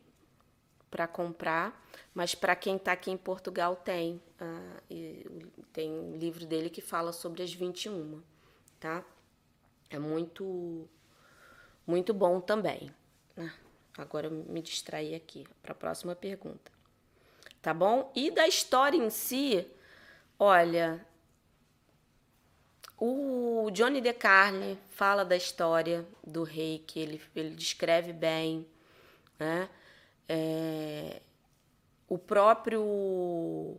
para 0.89 1.05
comprar, 1.05 1.85
mas 2.13 2.33
para 2.33 2.55
quem 2.55 2.77
está 2.77 2.93
aqui 2.93 3.11
em 3.11 3.17
Portugal 3.17 3.75
tem. 3.75 4.21
Uh, 4.39 5.49
tem 5.73 5.91
um 5.91 6.15
livro 6.15 6.45
dele 6.45 6.69
que 6.69 6.79
fala 6.79 7.11
sobre 7.11 7.43
as 7.43 7.53
21, 7.53 8.21
tá? 8.79 9.03
É 9.89 9.99
muito, 9.99 10.87
muito 11.85 12.13
bom 12.13 12.39
também. 12.39 12.89
Ah. 13.37 13.51
Agora 13.97 14.27
eu 14.27 14.31
me 14.31 14.61
distraí 14.61 15.13
aqui 15.13 15.45
para 15.61 15.73
a 15.73 15.75
próxima 15.75 16.15
pergunta. 16.15 16.71
Tá 17.61 17.73
bom? 17.73 18.11
E 18.15 18.31
da 18.31 18.47
história 18.47 18.97
em 18.97 19.09
si, 19.09 19.67
olha, 20.39 21.05
o 22.97 23.69
Johnny 23.71 24.01
DeCarne 24.01 24.77
fala 24.91 25.25
da 25.25 25.35
história 25.35 26.05
do 26.25 26.43
rei, 26.43 26.83
que 26.85 26.99
ele, 26.99 27.21
ele 27.35 27.55
descreve 27.55 28.13
bem, 28.13 28.65
né? 29.37 29.69
É, 30.27 31.21
o 32.07 32.17
próprio 32.17 33.77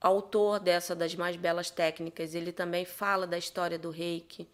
autor 0.00 0.58
dessa 0.58 0.94
das 0.94 1.14
mais 1.14 1.36
belas 1.36 1.70
técnicas, 1.70 2.34
ele 2.34 2.52
também 2.52 2.84
fala 2.84 3.26
da 3.26 3.38
história 3.38 3.78
do 3.78 3.90
reiki. 3.90 4.48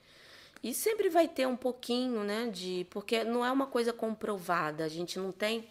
E 0.63 0.75
sempre 0.75 1.09
vai 1.09 1.29
ter 1.29 1.47
um 1.47 1.57
pouquinho, 1.57 2.25
né, 2.25 2.51
de. 2.53 2.87
Porque 2.91 3.25
não 3.25 3.45
é 3.45 3.51
uma 3.51 3.67
coisa 3.67 3.93
comprovada, 3.93 4.85
a 4.85 4.89
gente 4.89 5.19
não 5.19 5.33
tem 5.33 5.69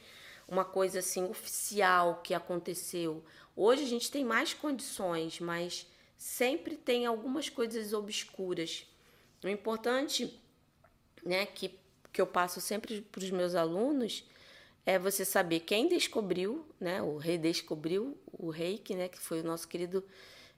uma 0.47 0.63
coisa 0.63 0.99
assim 0.99 1.23
oficial 1.29 2.21
que 2.23 2.33
aconteceu. 2.33 3.23
Hoje 3.59 3.83
a 3.83 3.87
gente 3.87 4.11
tem 4.11 4.23
mais 4.23 4.53
condições, 4.53 5.39
mas 5.39 5.87
sempre 6.15 6.77
tem 6.77 7.07
algumas 7.07 7.49
coisas 7.49 7.91
obscuras. 7.91 8.85
O 9.43 9.47
importante, 9.47 10.39
né, 11.25 11.47
que, 11.47 11.71
que 12.13 12.21
eu 12.21 12.27
passo 12.27 12.61
sempre 12.61 13.01
para 13.01 13.23
os 13.23 13.31
meus 13.31 13.55
alunos 13.55 14.23
é 14.85 14.99
você 14.99 15.25
saber 15.25 15.61
quem 15.61 15.87
descobriu, 15.87 16.67
né, 16.79 17.01
o 17.01 17.17
redescobriu 17.17 18.15
o 18.31 18.51
reiki, 18.51 18.93
né, 18.93 19.07
que 19.07 19.17
foi 19.17 19.41
o 19.41 19.43
nosso 19.43 19.67
querido 19.67 20.03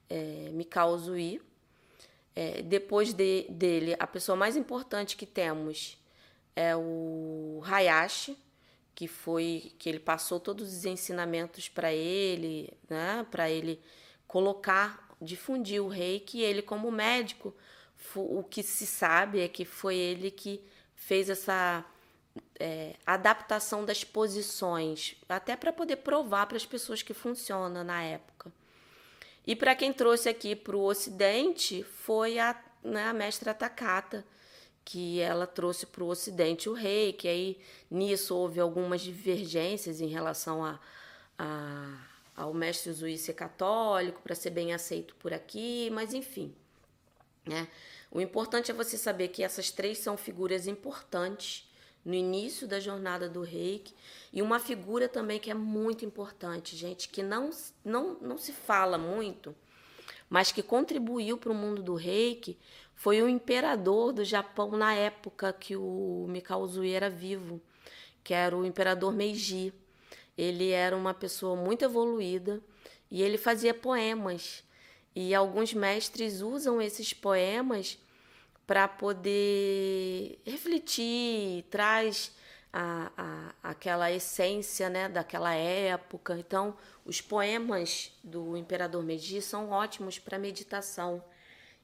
é, 0.10 0.50
Mikao 0.52 0.98
Zui, 0.98 1.42
é, 2.36 2.62
depois 2.62 3.14
de, 3.14 3.44
dele, 3.50 3.96
a 3.98 4.06
pessoa 4.06 4.36
mais 4.36 4.58
importante 4.58 5.16
que 5.16 5.26
temos 5.26 5.98
é 6.54 6.76
o 6.76 7.62
Hayashi, 7.64 8.38
que 9.00 9.08
foi 9.08 9.72
que 9.80 9.88
ele 9.88 9.98
passou 9.98 10.42
todos 10.42 10.74
os 10.74 10.84
ensinamentos 10.84 11.70
para 11.70 11.90
ele, 11.94 12.70
né, 12.90 13.26
para 13.32 13.50
ele 13.50 13.80
colocar, 14.28 15.16
difundir 15.22 15.82
o 15.82 15.88
reiki. 15.88 16.42
Ele, 16.42 16.62
como 16.62 16.92
médico, 16.92 17.56
o 18.14 18.44
que 18.44 18.62
se 18.62 18.86
sabe 18.86 19.40
é 19.40 19.48
que 19.48 19.64
foi 19.64 19.96
ele 19.96 20.30
que 20.30 20.62
fez 20.96 21.30
essa 21.30 21.86
é, 22.60 22.98
adaptação 23.06 23.86
das 23.86 24.04
posições, 24.04 25.16
até 25.30 25.56
para 25.56 25.72
poder 25.72 25.96
provar 25.96 26.48
para 26.48 26.58
as 26.58 26.66
pessoas 26.66 27.02
que 27.02 27.14
funciona 27.14 27.86
na 27.86 28.04
época. 28.04 28.52
E 29.48 29.56
para 29.56 29.76
quem 29.76 29.94
trouxe 29.94 30.28
aqui 30.28 30.58
para 30.58 30.76
o 30.76 30.84
Ocidente 30.84 31.84
foi 31.84 32.38
a, 32.38 32.54
né, 32.84 33.08
a 33.08 33.14
mestra 33.14 33.54
Takata, 33.54 34.26
que 34.84 35.20
ela 35.20 35.46
trouxe 35.46 35.86
para 35.86 36.04
o 36.04 36.08
Ocidente 36.08 36.70
o 36.70 36.74
rei, 36.74 37.14
que 37.14 37.28
aí 37.28 37.60
nisso 37.90 38.36
houve 38.36 38.60
algumas 38.60 39.02
divergências 39.02 40.02
em 40.02 40.08
relação 40.08 40.64
a, 40.64 40.80
a 41.38 42.10
ao 42.40 42.54
mestre 42.54 42.94
Zui 42.94 43.18
ser 43.18 43.34
católico, 43.34 44.22
para 44.22 44.34
ser 44.34 44.52
bem 44.52 44.74
aceito 44.74 45.14
por 45.16 45.34
aqui, 45.34 45.90
mas 45.92 46.14
enfim. 46.14 46.56
Né? 47.46 47.68
O 48.10 48.22
importante 48.22 48.72
é 48.72 48.74
você 48.74 48.98
saber 48.98 49.28
que 49.28 49.44
essas 49.44 49.72
três 49.72 49.98
são 49.98 50.16
figuras 50.16 50.66
importantes 50.66 51.70
no 52.06 52.14
início 52.14 52.66
da 52.66 52.80
jornada 52.80 53.28
do 53.28 53.42
reiki 53.42 53.94
e 54.32 54.42
uma 54.42 54.58
figura 54.58 55.10
também 55.10 55.38
que 55.38 55.52
é 55.52 55.54
muito 55.54 56.06
importante, 56.06 56.78
gente, 56.78 57.10
que 57.10 57.22
não, 57.22 57.50
não, 57.84 58.14
não 58.22 58.38
se 58.38 58.54
fala 58.54 58.98
muito, 58.98 59.54
mas 60.30 60.52
que 60.52 60.64
contribuiu 60.64 61.38
para 61.38 61.52
o 61.52 61.56
mundo 61.56 61.84
do 61.84 61.96
reiki, 61.96 62.58
foi 63.00 63.22
o 63.22 63.30
imperador 63.30 64.12
do 64.12 64.26
Japão 64.26 64.72
na 64.72 64.94
época 64.94 65.54
que 65.54 65.74
o 65.74 66.26
Mikao 66.28 66.68
era 66.84 67.10
vivo, 67.10 67.62
que 68.22 68.34
era 68.34 68.58
o 68.58 68.66
imperador 68.66 69.14
Meiji. 69.14 69.74
Ele 70.38 70.72
era 70.72 70.98
uma 70.98 71.14
pessoa 71.14 71.56
muito 71.56 71.86
evoluída 71.86 72.62
e 73.10 73.22
ele 73.22 73.38
fazia 73.38 73.74
poemas. 73.74 74.66
E 75.16 75.34
alguns 75.34 75.74
mestres 75.74 76.42
usam 76.42 76.82
esses 76.82 77.14
poemas 77.14 77.98
para 78.68 78.86
poder 78.86 80.38
refletir, 80.46 81.64
traz 81.70 82.36
a, 82.74 83.14
a, 83.16 83.70
aquela 83.70 84.12
essência 84.12 84.90
né, 84.90 85.08
daquela 85.08 85.54
época. 85.54 86.38
Então, 86.38 86.76
os 87.06 87.22
poemas 87.22 88.12
do 88.22 88.58
Imperador 88.58 89.02
Meiji 89.02 89.42
são 89.42 89.70
ótimos 89.70 90.20
para 90.20 90.38
meditação 90.38 91.24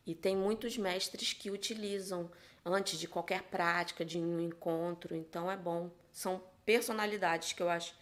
e 0.06 0.14
tem 0.14 0.36
muitos 0.36 0.78
mestres 0.78 1.34
que 1.34 1.50
utilizam 1.50 2.30
antes 2.64 3.00
de 3.00 3.08
qualquer 3.08 3.44
prática, 3.44 4.06
de 4.06 4.20
um 4.20 4.40
encontro. 4.40 5.16
Então, 5.16 5.50
é 5.50 5.58
bom. 5.58 5.92
São 6.12 6.42
personalidades 6.66 7.54
que 7.54 7.62
eu 7.62 7.70
acho, 7.70 7.96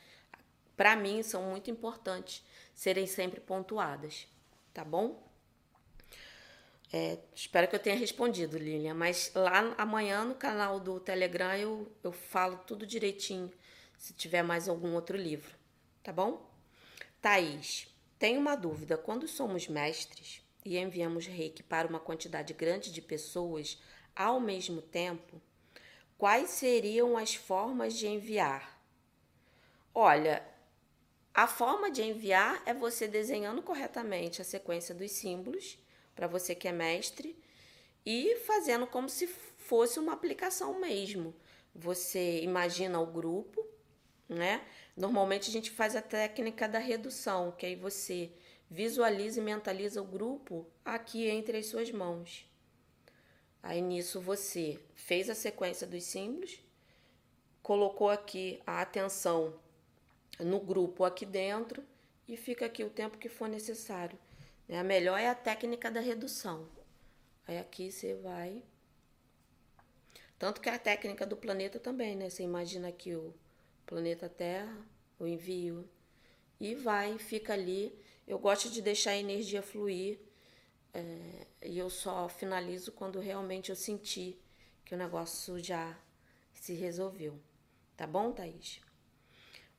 para 0.76 0.96
mim, 0.96 1.24
são 1.24 1.44
muito 1.44 1.72
importantes 1.72 2.44
serem 2.74 3.08
sempre 3.08 3.40
pontuadas. 3.40 4.28
Tá 4.74 4.84
bom? 4.84 5.24
É, 6.92 7.18
espero 7.34 7.68
que 7.68 7.76
eu 7.76 7.80
tenha 7.80 7.96
respondido, 7.96 8.58
Lilian. 8.58 8.94
Mas 8.94 9.32
lá 9.34 9.74
amanhã 9.78 10.24
no 10.24 10.36
canal 10.36 10.80
do 10.80 11.00
Telegram 11.00 11.56
eu, 11.56 11.92
eu 12.04 12.12
falo 12.12 12.58
tudo 12.68 12.86
direitinho, 12.86 13.52
se 13.98 14.14
tiver 14.14 14.44
mais 14.44 14.70
algum 14.70 14.94
outro 14.94 15.18
livro. 15.18 15.56
Tá 16.04 16.12
bom? 16.12 16.52
Thaís, 17.22 17.88
tenho 18.20 18.40
uma 18.40 18.56
dúvida. 18.56 18.98
Quando 18.98 19.28
somos 19.28 19.68
mestres 19.68 20.43
e 20.66 20.78
enviamos 20.78 21.26
reiki 21.26 21.64
para 21.64 21.88
uma 21.88 22.00
quantidade 22.00 22.54
grande 22.54 22.92
de 22.92 23.02
pessoas 23.02 23.82
ao 24.16 24.40
mesmo 24.40 24.82
tempo, 24.82 25.42
quais 26.18 26.52
seriam 26.52 27.18
as 27.18 27.36
formas 27.36 27.96
de 27.96 28.08
enviar? 28.08 28.82
Olha, 29.94 30.44
a 31.34 31.48
forma 31.48 31.90
de 31.90 32.04
enviar 32.04 32.62
é 32.66 32.74
você 32.74 33.08
desenhando 33.08 33.62
corretamente 33.62 34.42
a 34.42 34.46
sequência 34.46 34.94
dos 34.94 35.12
símbolos 35.12 35.80
para 36.16 36.28
você 36.28 36.54
que 36.54 36.68
é 36.68 36.72
mestre 36.72 37.36
e 38.06 38.36
fazendo 38.46 38.86
como 38.86 39.10
se 39.10 39.28
fosse 39.28 40.00
uma 40.00 40.14
aplicação 40.14 40.80
mesmo. 40.80 41.34
Você 41.74 42.42
imagina 42.42 43.00
o 43.00 43.08
grupo, 43.08 43.66
né? 44.30 44.64
Normalmente 44.96 45.50
a 45.50 45.52
gente 45.52 45.72
faz 45.72 45.96
a 45.96 46.02
técnica 46.02 46.68
da 46.68 46.80
redução, 46.80 47.52
que 47.52 47.66
aí 47.66 47.76
você 47.76 48.32
visualiza 48.74 49.40
e 49.40 49.44
mentaliza 49.44 50.02
o 50.02 50.06
grupo 50.06 50.66
aqui 50.84 51.28
entre 51.30 51.60
as 51.60 51.68
suas 51.68 51.92
mãos. 51.92 52.50
Aí 53.62 53.80
nisso 53.80 54.20
você 54.20 54.80
fez 54.96 55.30
a 55.30 55.36
sequência 55.36 55.86
dos 55.86 56.04
símbolos, 56.04 56.60
colocou 57.62 58.10
aqui 58.10 58.60
a 58.66 58.82
atenção 58.82 59.54
no 60.40 60.60
grupo 60.60 61.04
aqui 61.04 61.24
dentro 61.24 61.84
e 62.28 62.36
fica 62.36 62.66
aqui 62.66 62.84
o 62.84 62.90
tempo 62.90 63.20
que 63.20 63.30
for 63.30 63.48
necessário. 63.48 64.18
Né? 64.68 64.80
A 64.80 64.84
melhor 64.84 65.20
é 65.20 65.30
a 65.30 65.36
técnica 65.36 65.92
da 65.92 66.00
redução. 66.00 66.68
Aí 67.48 67.60
aqui 67.60 67.92
você 67.92 68.16
vai. 68.16 68.64
Tanto 70.40 70.60
que 70.60 70.68
a 70.68 70.80
técnica 70.80 71.28
do 71.28 71.38
planeta 71.38 71.80
também, 71.80 72.16
né? 72.16 72.28
Você 72.28 72.42
imagina 72.42 72.88
aqui 72.88 73.14
o 73.14 73.36
planeta 73.86 74.28
Terra, 74.28 74.76
o 75.20 75.28
envio, 75.28 75.88
e 76.60 76.74
vai, 76.74 77.20
fica 77.20 77.54
ali. 77.54 77.96
Eu 78.28 78.40
gosto 78.40 78.70
de 78.70 78.82
deixar 78.82 79.12
a 79.12 79.18
energia 79.18 79.62
fluir 79.62 80.20
é, 80.94 81.48
e 81.64 81.78
eu 81.78 81.90
só 81.90 82.30
finalizo 82.30 82.92
quando 82.92 83.20
realmente 83.20 83.70
eu 83.70 83.76
sentir 83.76 84.40
que 84.86 84.94
o 84.94 84.98
negócio 84.98 85.60
já 85.60 85.98
se 86.54 86.74
resolveu. 86.74 87.40
Tá 87.98 88.08
bom, 88.08 88.32
Thaís? 88.32 88.80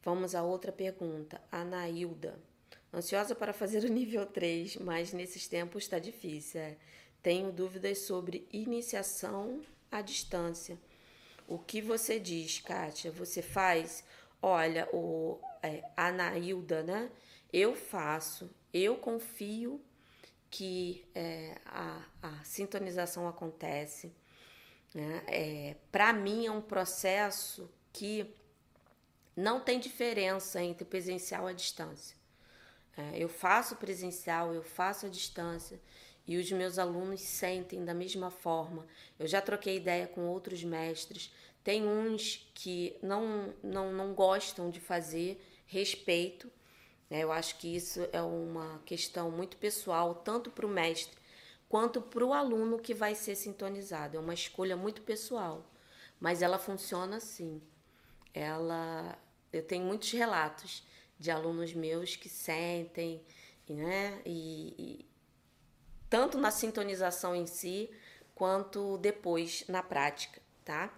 Vamos 0.03 0.35
a 0.35 0.43
outra 0.43 0.71
pergunta. 0.71 1.41
Anailda. 1.51 2.39
Ansiosa 2.93 3.35
para 3.35 3.53
fazer 3.53 3.85
o 3.85 3.93
nível 3.93 4.27
3, 4.27 4.77
mas 4.77 5.13
nesses 5.13 5.49
tempos 5.49 5.85
está 5.85 5.99
difícil. 5.99 6.61
É. 6.61 6.77
Tenho 7.23 7.51
dúvidas 7.51 8.01
sobre 8.01 8.47
iniciação 8.53 9.63
à 9.91 10.03
distância. 10.03 10.79
O 11.49 11.59
que 11.59 11.81
você 11.81 12.21
diz, 12.21 12.61
Kátia? 12.61 13.11
Você 13.13 13.41
faz? 13.41 14.05
Olha, 14.43 14.89
o 14.93 15.41
é, 15.63 15.83
Anailda, 15.97 16.83
né? 16.83 17.11
Eu 17.57 17.77
faço, 17.77 18.51
eu 18.73 18.97
confio 18.97 19.81
que 20.51 21.07
é, 21.15 21.57
a, 21.65 22.05
a, 22.21 22.43
sintonização 22.43 23.29
acontece. 23.29 24.13
Né? 24.93 25.23
É, 25.29 25.77
Para 25.93 26.13
mim 26.13 26.47
é 26.47 26.51
um 26.51 26.61
processo 26.61 27.71
que 27.93 28.35
não 29.37 29.61
tem 29.61 29.79
diferença 29.79 30.61
entre 30.61 30.85
presencial 30.85 31.49
e 31.49 31.55
distância. 31.55 32.17
É, 32.97 33.23
eu 33.23 33.29
faço 33.29 33.77
presencial, 33.77 34.53
eu 34.53 34.65
faço 34.65 35.07
a 35.07 35.09
distância 35.09 35.81
e 36.27 36.37
os 36.37 36.51
meus 36.51 36.77
alunos 36.77 37.21
sentem 37.21 37.85
da 37.85 37.95
mesma 37.95 38.33
forma. 38.33 38.85
Eu 39.17 39.29
já 39.29 39.41
troquei 39.41 39.77
ideia 39.77 40.09
com 40.09 40.27
outros 40.27 40.65
mestres. 40.65 41.33
Tem 41.63 41.87
uns 41.87 42.51
que 42.53 42.97
não, 43.01 43.55
não, 43.63 43.93
não 43.93 44.13
gostam 44.13 44.71
de 44.71 44.81
fazer, 44.81 45.41
respeito. 45.69 46.51
Né? 47.11 47.23
Eu 47.23 47.33
acho 47.33 47.59
que 47.59 47.75
isso 47.75 48.07
é 48.13 48.23
uma 48.23 48.81
questão 48.85 49.31
muito 49.31 49.57
pessoal, 49.57 50.15
tanto 50.15 50.51
para 50.51 50.67
o 50.67 50.69
mestre 50.69 51.17
quanto 51.69 52.01
para 52.01 52.25
o 52.25 52.33
aluno 52.33 52.79
que 52.79 52.95
vai 52.95 53.15
ser 53.15 53.35
sintonizado. 53.35 54.17
É 54.17 54.21
uma 54.21 54.35
escolha 54.35 54.77
muito 54.77 55.03
pessoal, 55.03 55.69
mas 56.21 56.43
ela 56.43 56.59
funciona 56.59 57.17
assim. 57.17 57.61
Ela, 58.33 59.19
eu 59.53 59.63
tenho 59.63 59.85
muitos 59.85 60.11
relatos 60.13 60.87
de 61.19 61.31
alunos 61.31 61.75
meus 61.75 62.17
que 62.17 62.29
sentem, 62.29 63.25
né? 63.69 64.21
E, 64.25 64.75
e 64.79 65.09
tanto 66.09 66.39
na 66.39 66.51
sintonização 66.51 67.35
em 67.35 67.47
si 67.47 67.91
quanto 68.35 68.99
depois 68.99 69.65
na 69.69 69.83
prática, 69.83 70.41
tá? 70.65 70.93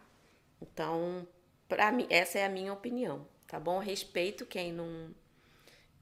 Então, 0.60 1.26
para 1.68 1.92
mim, 1.92 2.06
essa 2.10 2.38
é 2.38 2.44
a 2.44 2.50
minha 2.50 2.72
opinião, 2.72 3.26
tá 3.46 3.60
bom? 3.60 3.78
Respeito 3.78 4.46
quem 4.46 4.72
não 4.72 5.14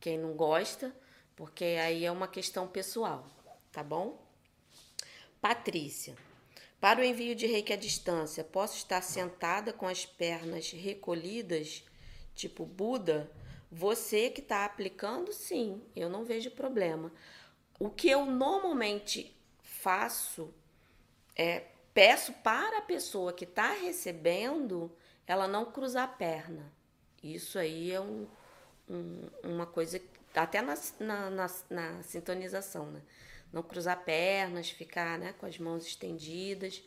quem 0.05 0.18
não 0.18 0.34
gosta, 0.34 0.94
porque 1.34 1.64
aí 1.64 2.05
é 2.05 2.12
uma 2.12 2.28
questão 2.28 2.68
pessoal, 2.68 3.26
tá 3.72 3.82
bom? 3.82 4.22
Patrícia. 5.40 6.14
Para 6.78 7.00
o 7.00 7.05
envio 7.05 7.34
de 7.34 7.46
reiki 7.46 7.72
à 7.72 7.76
distância, 7.76 8.44
posso 8.44 8.76
estar 8.76 9.00
sentada 9.00 9.72
com 9.72 9.88
as 9.88 10.05
pernas 10.05 10.70
recolhidas, 10.72 11.82
tipo 12.34 12.66
Buda? 12.66 13.32
Você 13.72 14.28
que 14.28 14.42
está 14.42 14.66
aplicando, 14.66 15.32
sim, 15.32 15.82
eu 15.96 16.11
não 16.11 16.22
vejo 16.22 16.50
problema. 16.50 17.11
O 17.80 17.88
que 17.88 18.11
eu 18.11 18.26
normalmente 18.26 19.34
faço 19.62 20.52
é 21.34 21.64
peço 21.94 22.30
para 22.34 22.76
a 22.76 22.82
pessoa 22.82 23.32
que 23.32 23.44
está 23.44 23.72
recebendo 23.72 24.94
ela 25.26 25.48
não 25.48 25.64
cruzar 25.64 26.05
a 26.05 26.09
perna. 26.09 26.70
Isso 27.22 27.59
aí 27.59 27.90
é 27.90 27.98
um, 27.98 28.26
um, 28.89 29.28
uma 29.43 29.66
coisa, 29.66 30.01
até 30.35 30.61
na, 30.61 30.74
na, 31.01 31.30
na, 31.30 31.51
na 31.70 32.03
sintonização, 32.03 32.91
né? 32.91 33.03
não 33.55 33.62
cruzar 33.62 34.05
pernas, 34.05 34.70
ficar 34.70 35.18
né, 35.18 35.32
com 35.39 35.47
as 35.47 35.59
mãos 35.59 35.87
estendidas. 35.87 36.82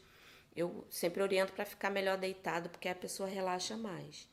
Eu 0.56 0.86
sempre 0.90 1.24
oriento 1.24 1.54
para 1.54 1.66
ficar 1.66 1.90
melhor 1.90 2.18
deitado, 2.18 2.70
porque 2.70 2.90
a 2.90 2.96
pessoa 2.96 3.30
relaxa 3.30 3.78
mais. 3.78 4.28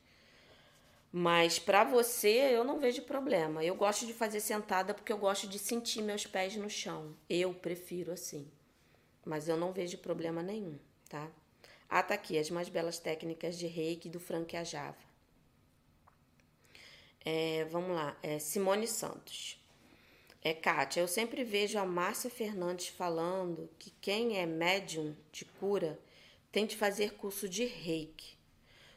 Mas 1.11 1.57
para 1.57 1.85
você, 1.85 2.49
eu 2.51 2.65
não 2.65 2.77
vejo 2.77 3.03
problema. 3.03 3.63
Eu 3.63 3.75
gosto 3.75 4.05
de 4.05 4.13
fazer 4.13 4.41
sentada 4.41 4.93
porque 4.93 5.13
eu 5.13 5.17
gosto 5.17 5.47
de 5.47 5.57
sentir 5.57 6.01
meus 6.01 6.25
pés 6.25 6.57
no 6.57 6.69
chão. 6.69 7.15
Eu 7.29 7.53
prefiro 7.53 8.11
assim. 8.11 8.51
Mas 9.23 9.47
eu 9.47 9.55
não 9.55 9.71
vejo 9.71 9.97
problema 9.99 10.43
nenhum, 10.43 10.77
tá? 11.07 11.31
Ah, 11.89 12.03
tá 12.03 12.15
aqui 12.15 12.37
as 12.37 12.49
mais 12.49 12.67
belas 12.67 12.99
técnicas 12.99 13.57
de 13.57 13.65
reiki 13.65 14.09
do 14.09 14.19
Frank 14.19 14.57
Ajava. 14.57 15.04
É, 17.27 17.65
vamos 17.71 17.95
lá, 17.95 18.15
é 18.21 18.37
Simone 18.37 18.87
Santos. 18.87 19.59
É, 20.43 20.53
Kátia, 20.53 21.01
eu 21.01 21.07
sempre 21.07 21.43
vejo 21.43 21.79
a 21.79 21.83
Márcia 21.83 22.29
Fernandes 22.29 22.89
falando 22.89 23.67
que 23.79 23.89
quem 23.99 24.37
é 24.37 24.45
médium 24.45 25.15
de 25.31 25.43
cura 25.43 25.99
tem 26.51 26.67
de 26.67 26.77
fazer 26.77 27.15
curso 27.15 27.49
de 27.49 27.65
reiki. 27.65 28.37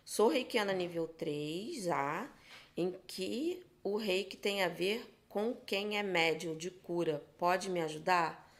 Sou 0.04 0.28
reikiana 0.28 0.74
nível 0.74 1.08
3A, 1.08 2.28
em 2.76 2.94
que 3.06 3.64
o 3.82 3.96
reiki 3.96 4.36
tem 4.36 4.62
a 4.62 4.68
ver 4.68 5.10
com 5.26 5.54
quem 5.54 5.96
é 5.96 6.02
médium 6.02 6.54
de 6.54 6.70
cura. 6.70 7.24
Pode 7.38 7.70
me 7.70 7.80
ajudar? 7.80 8.54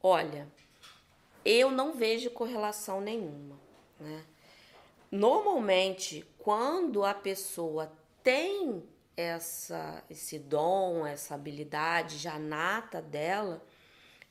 Olha, 0.00 0.46
eu 1.44 1.72
não 1.72 1.92
vejo 1.94 2.30
correlação 2.30 3.00
nenhuma. 3.00 3.58
Né? 3.98 4.24
Normalmente, 5.10 6.24
quando 6.38 7.04
a 7.04 7.12
pessoa 7.12 7.92
tem 8.22 8.84
essa, 9.18 10.04
esse 10.08 10.38
dom, 10.38 11.04
essa 11.04 11.34
habilidade 11.34 12.18
já 12.18 12.38
nata 12.38 13.02
dela 13.02 13.60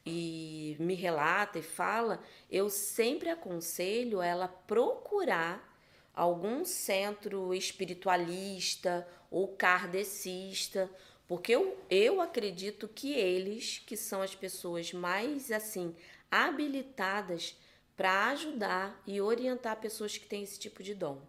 e 0.05 0.77
me 0.79 0.93
relata 0.93 1.59
e 1.59 1.61
fala, 1.61 2.23
eu 2.49 2.69
sempre 2.69 3.29
aconselho 3.29 4.21
ela 4.21 4.47
procurar 4.47 5.77
algum 6.13 6.63
centro 6.63 7.53
espiritualista 7.53 9.05
ou 9.29 9.49
kardecista, 9.49 10.89
porque 11.27 11.51
eu, 11.51 11.77
eu 11.89 12.21
acredito 12.21 12.87
que 12.87 13.13
eles, 13.13 13.83
que 13.85 13.97
são 13.97 14.21
as 14.21 14.33
pessoas 14.33 14.93
mais 14.93 15.51
assim 15.51 15.93
habilitadas 16.31 17.57
para 17.97 18.27
ajudar 18.27 19.01
e 19.05 19.19
orientar 19.19 19.81
pessoas 19.81 20.17
que 20.17 20.27
têm 20.27 20.43
esse 20.43 20.57
tipo 20.57 20.81
de 20.81 20.95
dom, 20.95 21.21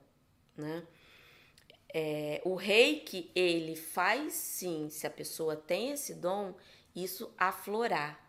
né? 0.57 0.87
É, 1.93 2.41
o 2.45 2.55
reiki, 2.55 3.31
ele 3.35 3.75
faz 3.75 4.35
sim, 4.35 4.89
se 4.91 5.07
a 5.07 5.11
pessoa 5.11 5.57
tem 5.57 5.93
esse 5.93 6.15
dom, 6.15 6.55
isso 6.95 7.33
aflorar. 7.39 8.29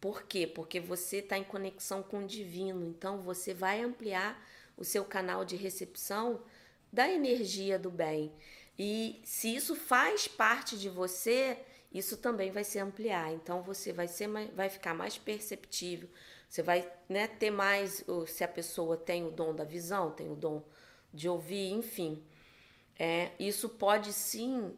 Por 0.00 0.22
quê? 0.22 0.46
Porque 0.46 0.80
você 0.80 1.18
está 1.18 1.36
em 1.36 1.44
conexão 1.44 2.02
com 2.02 2.20
o 2.20 2.26
divino, 2.26 2.86
então 2.86 3.20
você 3.20 3.52
vai 3.52 3.82
ampliar 3.82 4.42
o 4.76 4.84
seu 4.84 5.04
canal 5.04 5.44
de 5.44 5.56
recepção 5.56 6.42
da 6.92 7.08
energia 7.10 7.78
do 7.78 7.90
bem. 7.90 8.32
E 8.78 9.20
se 9.24 9.54
isso 9.54 9.74
faz 9.74 10.28
parte 10.28 10.78
de 10.78 10.88
você, 10.88 11.58
isso 11.92 12.16
também 12.16 12.50
vai 12.50 12.62
se 12.62 12.78
ampliar. 12.78 13.32
Então 13.32 13.62
você 13.62 13.92
vai 13.92 14.06
ser 14.06 14.28
vai 14.54 14.68
ficar 14.70 14.94
mais 14.94 15.18
perceptível. 15.18 16.08
Você 16.48 16.62
vai 16.62 16.90
né, 17.08 17.26
ter 17.26 17.50
mais, 17.50 18.04
se 18.26 18.44
a 18.44 18.48
pessoa 18.48 18.96
tem 18.96 19.26
o 19.26 19.30
dom 19.30 19.54
da 19.54 19.64
visão, 19.64 20.12
tem 20.12 20.30
o 20.30 20.36
dom 20.36 20.62
de 21.12 21.28
ouvir, 21.28 21.72
enfim. 21.72 22.24
É, 22.98 23.30
isso 23.38 23.68
pode 23.68 24.12
sim 24.12 24.76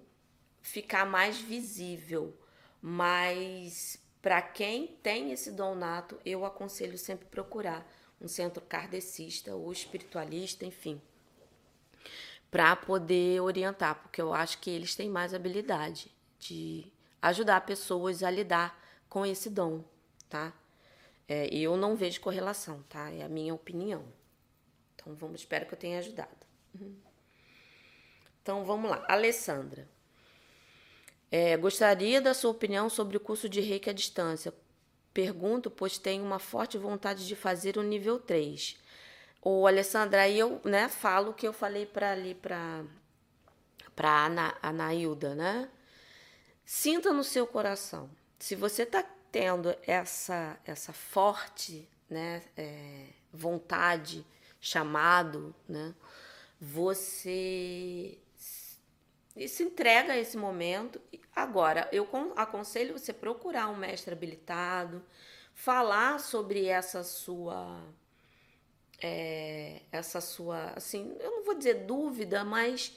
ficar 0.60 1.06
mais 1.06 1.38
visível, 1.38 2.36
mas 2.82 3.98
para 4.20 4.42
quem 4.42 4.86
tem 5.02 5.32
esse 5.32 5.50
dom 5.50 5.74
nato, 5.74 6.20
eu 6.24 6.44
aconselho 6.44 6.98
sempre 6.98 7.26
procurar 7.26 7.86
um 8.20 8.28
centro 8.28 8.60
kardecista 8.62 9.54
ou 9.54 9.72
espiritualista, 9.72 10.66
enfim, 10.66 11.00
para 12.50 12.76
poder 12.76 13.40
orientar, 13.40 13.94
porque 14.02 14.20
eu 14.20 14.34
acho 14.34 14.58
que 14.58 14.68
eles 14.68 14.94
têm 14.94 15.08
mais 15.08 15.32
habilidade 15.32 16.14
de 16.38 16.92
ajudar 17.22 17.62
pessoas 17.62 18.22
a 18.22 18.30
lidar 18.30 18.78
com 19.08 19.24
esse 19.24 19.48
dom, 19.48 19.82
tá? 20.28 20.52
É, 21.26 21.46
eu 21.54 21.76
não 21.76 21.96
vejo 21.96 22.20
correlação, 22.20 22.82
tá? 22.88 23.10
É 23.10 23.22
a 23.22 23.28
minha 23.28 23.54
opinião. 23.54 24.04
Então 24.94 25.14
vamos, 25.14 25.40
espero 25.40 25.64
que 25.66 25.74
eu 25.74 25.78
tenha 25.78 25.98
ajudado. 25.98 26.46
Uhum. 26.74 27.09
Então 28.42 28.64
vamos 28.64 28.90
lá, 28.90 29.04
Alessandra. 29.08 29.88
É, 31.30 31.56
gostaria 31.56 32.20
da 32.20 32.34
sua 32.34 32.50
opinião 32.50 32.88
sobre 32.90 33.16
o 33.16 33.20
curso 33.20 33.48
de 33.48 33.60
Reiki 33.60 33.88
à 33.88 33.92
distância. 33.92 34.52
Pergunto, 35.14 35.70
pois 35.70 35.98
tenho 35.98 36.24
uma 36.24 36.38
forte 36.38 36.76
vontade 36.76 37.26
de 37.26 37.36
fazer 37.36 37.76
o 37.76 37.82
nível 37.82 38.18
3. 38.18 38.76
Ô, 39.42 39.66
Alessandra, 39.66 40.22
aí 40.22 40.38
eu 40.38 40.60
né, 40.64 40.88
falo 40.88 41.32
que 41.32 41.46
eu 41.46 41.52
falei 41.52 41.86
para 41.86 42.12
ali 42.12 42.34
para 42.34 42.84
para 43.94 44.26
Ana, 44.26 44.56
Anailda, 44.62 45.34
né? 45.34 45.68
Sinta 46.64 47.12
no 47.12 47.24
seu 47.24 47.46
coração. 47.46 48.10
Se 48.38 48.54
você 48.54 48.84
está 48.84 49.02
tendo 49.30 49.74
essa 49.86 50.58
essa 50.64 50.92
forte 50.92 51.88
né, 52.08 52.42
é, 52.56 53.06
vontade, 53.32 54.26
chamado, 54.60 55.54
né? 55.68 55.94
Você 56.60 58.18
se 59.48 59.62
entrega 59.62 60.12
a 60.12 60.18
esse 60.18 60.36
momento. 60.36 61.00
Agora, 61.34 61.88
eu 61.92 62.08
aconselho 62.36 62.98
você 62.98 63.12
procurar 63.12 63.68
um 63.68 63.76
mestre 63.76 64.12
habilitado, 64.12 65.02
falar 65.54 66.20
sobre 66.20 66.66
essa 66.66 67.02
sua 67.02 67.82
é, 69.02 69.80
essa 69.90 70.20
sua, 70.20 70.72
assim, 70.76 71.16
eu 71.20 71.30
não 71.30 71.44
vou 71.44 71.54
dizer 71.54 71.86
dúvida, 71.86 72.44
mas 72.44 72.92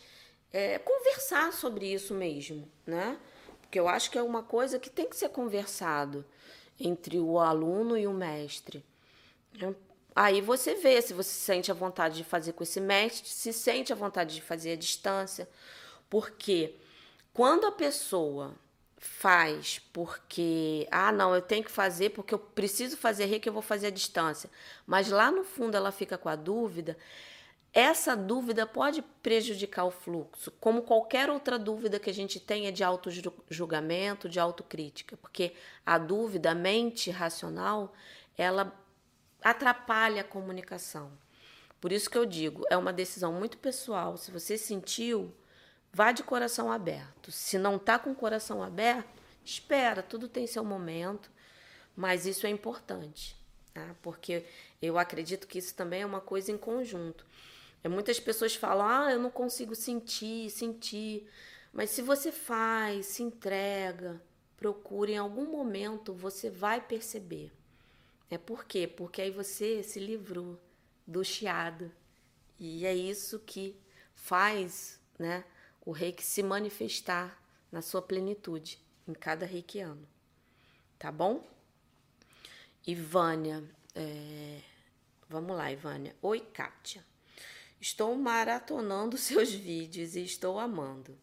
é, 0.51 0.77
conversar 0.79 1.53
sobre 1.53 1.91
isso 1.91 2.13
mesmo, 2.13 2.69
né? 2.85 3.17
Porque 3.61 3.79
eu 3.79 3.87
acho 3.87 4.11
que 4.11 4.17
é 4.17 4.21
uma 4.21 4.43
coisa 4.43 4.77
que 4.77 4.89
tem 4.89 5.09
que 5.09 5.15
ser 5.15 5.29
conversado 5.29 6.25
entre 6.79 7.19
o 7.19 7.39
aluno 7.39 7.97
e 7.97 8.05
o 8.05 8.13
mestre. 8.13 8.83
Aí 10.15 10.41
você 10.41 10.75
vê 10.75 11.01
se 11.01 11.13
você 11.13 11.31
sente 11.31 11.71
a 11.71 11.73
vontade 11.73 12.17
de 12.17 12.23
fazer 12.23 12.53
com 12.53 12.63
esse 12.63 12.79
mestre, 12.79 13.29
se 13.29 13.51
sente 13.51 13.91
a 13.91 13.95
vontade 13.95 14.35
de 14.35 14.41
fazer 14.41 14.73
à 14.73 14.75
distância, 14.75 15.49
porque 16.13 16.75
quando 17.33 17.65
a 17.65 17.71
pessoa 17.71 18.53
faz 18.99 19.79
porque, 19.91 20.87
ah, 20.91 21.11
não, 21.11 21.33
eu 21.33 21.41
tenho 21.41 21.63
que 21.63 21.71
fazer 21.71 22.11
porque 22.11 22.35
eu 22.35 22.37
preciso 22.37 22.95
fazer 22.95 23.25
reiki, 23.25 23.49
eu 23.49 23.53
vou 23.53 23.63
fazer 23.63 23.87
a 23.87 23.89
distância. 23.89 24.47
Mas 24.85 25.09
lá 25.09 25.31
no 25.31 25.43
fundo 25.43 25.75
ela 25.75 25.91
fica 25.91 26.15
com 26.15 26.29
a 26.29 26.35
dúvida. 26.35 26.95
Essa 27.73 28.15
dúvida 28.15 28.67
pode 28.67 29.01
prejudicar 29.23 29.85
o 29.85 29.89
fluxo, 29.89 30.51
como 30.59 30.83
qualquer 30.83 31.31
outra 31.31 31.57
dúvida 31.57 31.99
que 31.99 32.11
a 32.11 32.13
gente 32.13 32.39
tenha 32.39 32.71
de 32.71 32.83
auto-julgamento, 32.83 34.29
de 34.29 34.39
autocrítica, 34.39 35.17
porque 35.17 35.53
a 35.83 35.97
dúvida, 35.97 36.51
a 36.51 36.55
mente 36.55 37.09
racional, 37.09 37.91
ela 38.37 38.71
atrapalha 39.43 40.21
a 40.21 40.23
comunicação. 40.23 41.11
Por 41.81 41.91
isso 41.91 42.07
que 42.07 42.19
eu 42.19 42.25
digo, 42.27 42.63
é 42.69 42.77
uma 42.77 42.93
decisão 42.93 43.33
muito 43.33 43.57
pessoal. 43.57 44.15
Se 44.15 44.29
você 44.29 44.59
sentiu, 44.59 45.33
Vá 45.93 46.11
de 46.11 46.23
coração 46.23 46.71
aberto. 46.71 47.31
Se 47.31 47.59
não 47.59 47.75
está 47.75 47.99
com 47.99 48.11
o 48.11 48.15
coração 48.15 48.63
aberto, 48.63 49.21
espera, 49.45 50.01
tudo 50.01 50.27
tem 50.27 50.47
seu 50.47 50.63
momento, 50.63 51.29
mas 51.95 52.25
isso 52.25 52.47
é 52.47 52.49
importante, 52.49 53.37
tá? 53.71 53.95
porque 54.01 54.43
eu 54.81 54.97
acredito 54.97 55.47
que 55.47 55.59
isso 55.59 55.75
também 55.75 56.01
é 56.01 56.05
uma 56.05 56.19
coisa 56.19 56.51
em 56.51 56.57
conjunto. 56.57 57.25
É, 57.83 57.87
muitas 57.87 58.19
pessoas 58.19 58.55
falam, 58.55 58.87
ah, 58.87 59.11
eu 59.11 59.19
não 59.19 59.29
consigo 59.29 59.75
sentir, 59.75 60.49
sentir. 60.49 61.29
Mas 61.71 61.91
se 61.91 62.01
você 62.01 62.31
faz, 62.31 63.05
se 63.07 63.21
entrega, 63.21 64.19
procura, 64.57 65.11
em 65.11 65.17
algum 65.17 65.45
momento 65.45 66.11
você 66.11 66.49
vai 66.49 66.81
perceber. 66.81 67.51
É 68.31 68.37
por 68.37 68.65
quê? 68.65 68.87
Porque 68.87 69.21
aí 69.21 69.29
você 69.29 69.83
se 69.83 69.99
livrou 69.99 70.59
do 71.05 71.23
chiado. 71.23 71.91
E 72.57 72.85
é 72.85 72.95
isso 72.95 73.37
que 73.39 73.75
faz, 74.15 74.99
né? 75.19 75.43
O 75.85 75.91
reiki 75.91 76.23
se 76.23 76.41
manifestar 76.41 77.41
na 77.71 77.81
sua 77.81 78.01
plenitude 78.01 78.79
em 79.07 79.13
cada 79.13 79.45
reikiano. 79.45 80.07
Tá 80.97 81.11
bom? 81.11 81.45
Ivânia, 82.85 83.63
é... 83.93 84.61
vamos 85.27 85.55
lá, 85.55 85.71
Ivânia. 85.71 86.15
Oi, 86.21 86.39
Kátia. 86.39 87.03
Estou 87.81 88.15
maratonando 88.15 89.17
seus 89.19 89.51
vídeos 89.53 90.15
e 90.15 90.23
estou 90.23 90.57
amando. 90.59 91.17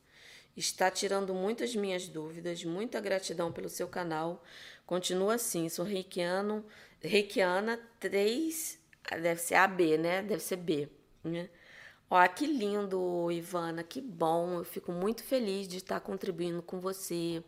Está 0.57 0.91
tirando 0.91 1.35
muitas 1.35 1.75
minhas 1.75 2.07
dúvidas. 2.07 2.63
Muita 2.65 3.01
gratidão 3.01 3.51
pelo 3.51 3.69
seu 3.69 3.89
canal. 3.89 4.45
Continua 4.85 5.35
assim. 5.35 5.69
Sou 5.69 5.85
reikiano, 5.85 6.67
reikiana 7.01 7.81
3, 7.99 8.79
deve 9.23 9.41
ser 9.41 9.55
AB, 9.55 9.97
né? 9.97 10.23
Deve 10.23 10.43
ser 10.43 10.57
B, 10.57 10.89
né? 11.25 11.49
Ó, 12.11 12.27
que 12.27 12.47
lindo, 12.47 13.31
Ivana, 13.31 13.85
que 13.85 14.01
bom. 14.01 14.59
Eu 14.59 14.65
fico 14.65 14.91
muito 14.91 15.23
feliz 15.23 15.69
de 15.69 15.77
estar 15.77 16.01
contribuindo 16.01 16.61
com 16.61 16.81
você, 16.81 17.43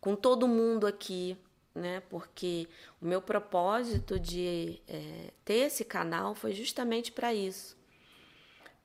com 0.00 0.16
todo 0.16 0.48
mundo 0.48 0.86
aqui, 0.86 1.36
né? 1.74 2.00
Porque 2.08 2.66
o 3.00 3.06
meu 3.06 3.20
propósito 3.20 4.18
de 4.18 4.80
é, 4.88 5.30
ter 5.44 5.66
esse 5.66 5.84
canal 5.84 6.34
foi 6.34 6.52
justamente 6.52 7.12
para 7.12 7.34
isso 7.34 7.76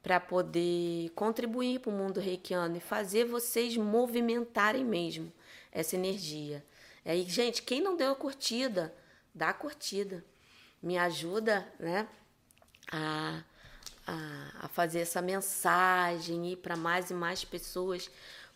para 0.08 0.22
poder 0.22 1.10
contribuir 1.16 1.80
para 1.82 1.90
o 1.90 1.94
mundo 1.94 2.22
reikiano 2.22 2.78
e 2.78 2.80
fazer 2.80 3.26
vocês 3.26 3.76
movimentarem 3.76 4.86
mesmo 4.86 5.34
essa 5.70 5.98
energia. 5.98 6.66
E 7.04 7.10
aí, 7.10 7.24
gente, 7.24 7.62
quem 7.62 7.82
não 7.82 7.98
deu 7.98 8.14
a 8.14 8.16
curtida, 8.16 8.96
dá 9.36 9.50
a 9.50 9.54
curtida. 9.54 10.24
Me 10.82 10.98
ajuda, 10.98 11.68
né? 11.78 12.08
A 12.90 13.44
a, 14.08 14.52
a 14.62 14.68
fazer 14.70 15.02
essa 15.02 15.22
mensagem, 15.22 16.54
ir 16.54 16.56
para 16.58 16.78
mais 16.78 17.12
e 17.12 17.14
mais 17.14 17.44
pessoas, 17.44 18.10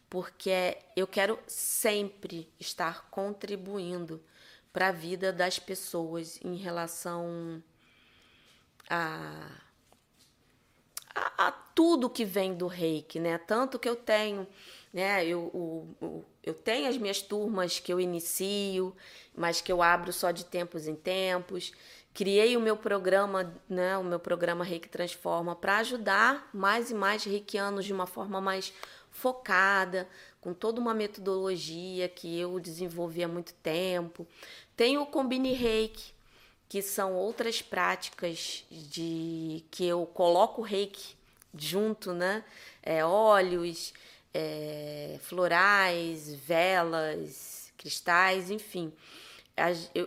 porque 0.10 0.78
eu 0.95 1.06
quero 1.06 1.38
sempre 1.45 2.49
estar 2.58 3.10
contribuindo 3.10 4.24
para 4.72 4.88
a 4.88 4.91
vida 4.91 5.34
das 5.34 5.60
pessoas 5.60 6.39
em 6.43 6.56
relação 6.56 7.62
a, 8.89 9.47
a, 11.14 11.47
a, 11.47 11.52
tudo 11.52 12.10
que 12.10 12.24
vem 12.24 12.54
do 12.54 12.68
reiki, 12.68 13.20
né? 13.20 13.38
Tanto 13.38 13.78
que 13.78 13.88
eu 13.88 13.95
tenho, 13.95 14.47
né? 14.93 15.26
Eu, 15.26 15.41
o, 15.54 16.26
eu 16.41 16.54
tenho 16.54 16.89
as 16.89 16.97
minhas 16.97 17.22
turmas 17.22 17.80
que 17.80 17.91
eu 17.91 17.99
inicio, 17.99 18.95
mas 19.36 19.60
que 19.60 19.72
eu 19.72 19.82
abro 19.82 20.14
só 20.14 20.32
de 20.32 20.45
tempos 20.45 20.88
em 20.88 20.95
tempos 20.95 21.74
criei 22.14 22.57
o 22.57 22.62
meu 22.62 22.76
programa, 22.76 23.53
né, 23.70 23.97
o 23.97 24.03
meu 24.03 24.20
programa 24.20 24.64
Reiki 24.64 24.89
Transforma 24.89 25.55
para 25.55 25.78
ajudar 25.78 26.49
mais 26.53 26.91
e 26.91 26.93
mais 26.93 27.24
reikianos 27.24 27.86
de 27.86 27.93
uma 27.93 28.05
forma 28.05 28.41
mais 28.41 28.74
focada, 29.09 30.07
com 30.39 30.53
toda 30.53 30.80
uma 30.80 30.93
metodologia 30.93 32.09
que 32.09 32.39
eu 32.39 32.59
desenvolvi 32.59 33.24
há 33.24 33.28
muito 33.28 33.53
tempo. 33.55 34.28
Tem 34.76 34.97
o 34.97 35.05
Combine 35.05 35.53
Reiki, 35.53 36.14
que 36.68 36.82
são 36.82 37.14
outras 37.14 37.62
práticas 37.62 38.66
de 38.72 39.64
que 39.70 39.86
eu 39.86 40.05
coloco 40.05 40.62
o 40.62 40.64
Reiki 40.64 41.16
junto, 41.57 42.14
né? 42.14 42.43
É, 42.82 43.03
óleos, 43.05 43.93
é, 44.34 45.20
florais, 45.22 46.34
velas, 46.34 47.72
cristais, 47.78 48.49
enfim 48.49 48.91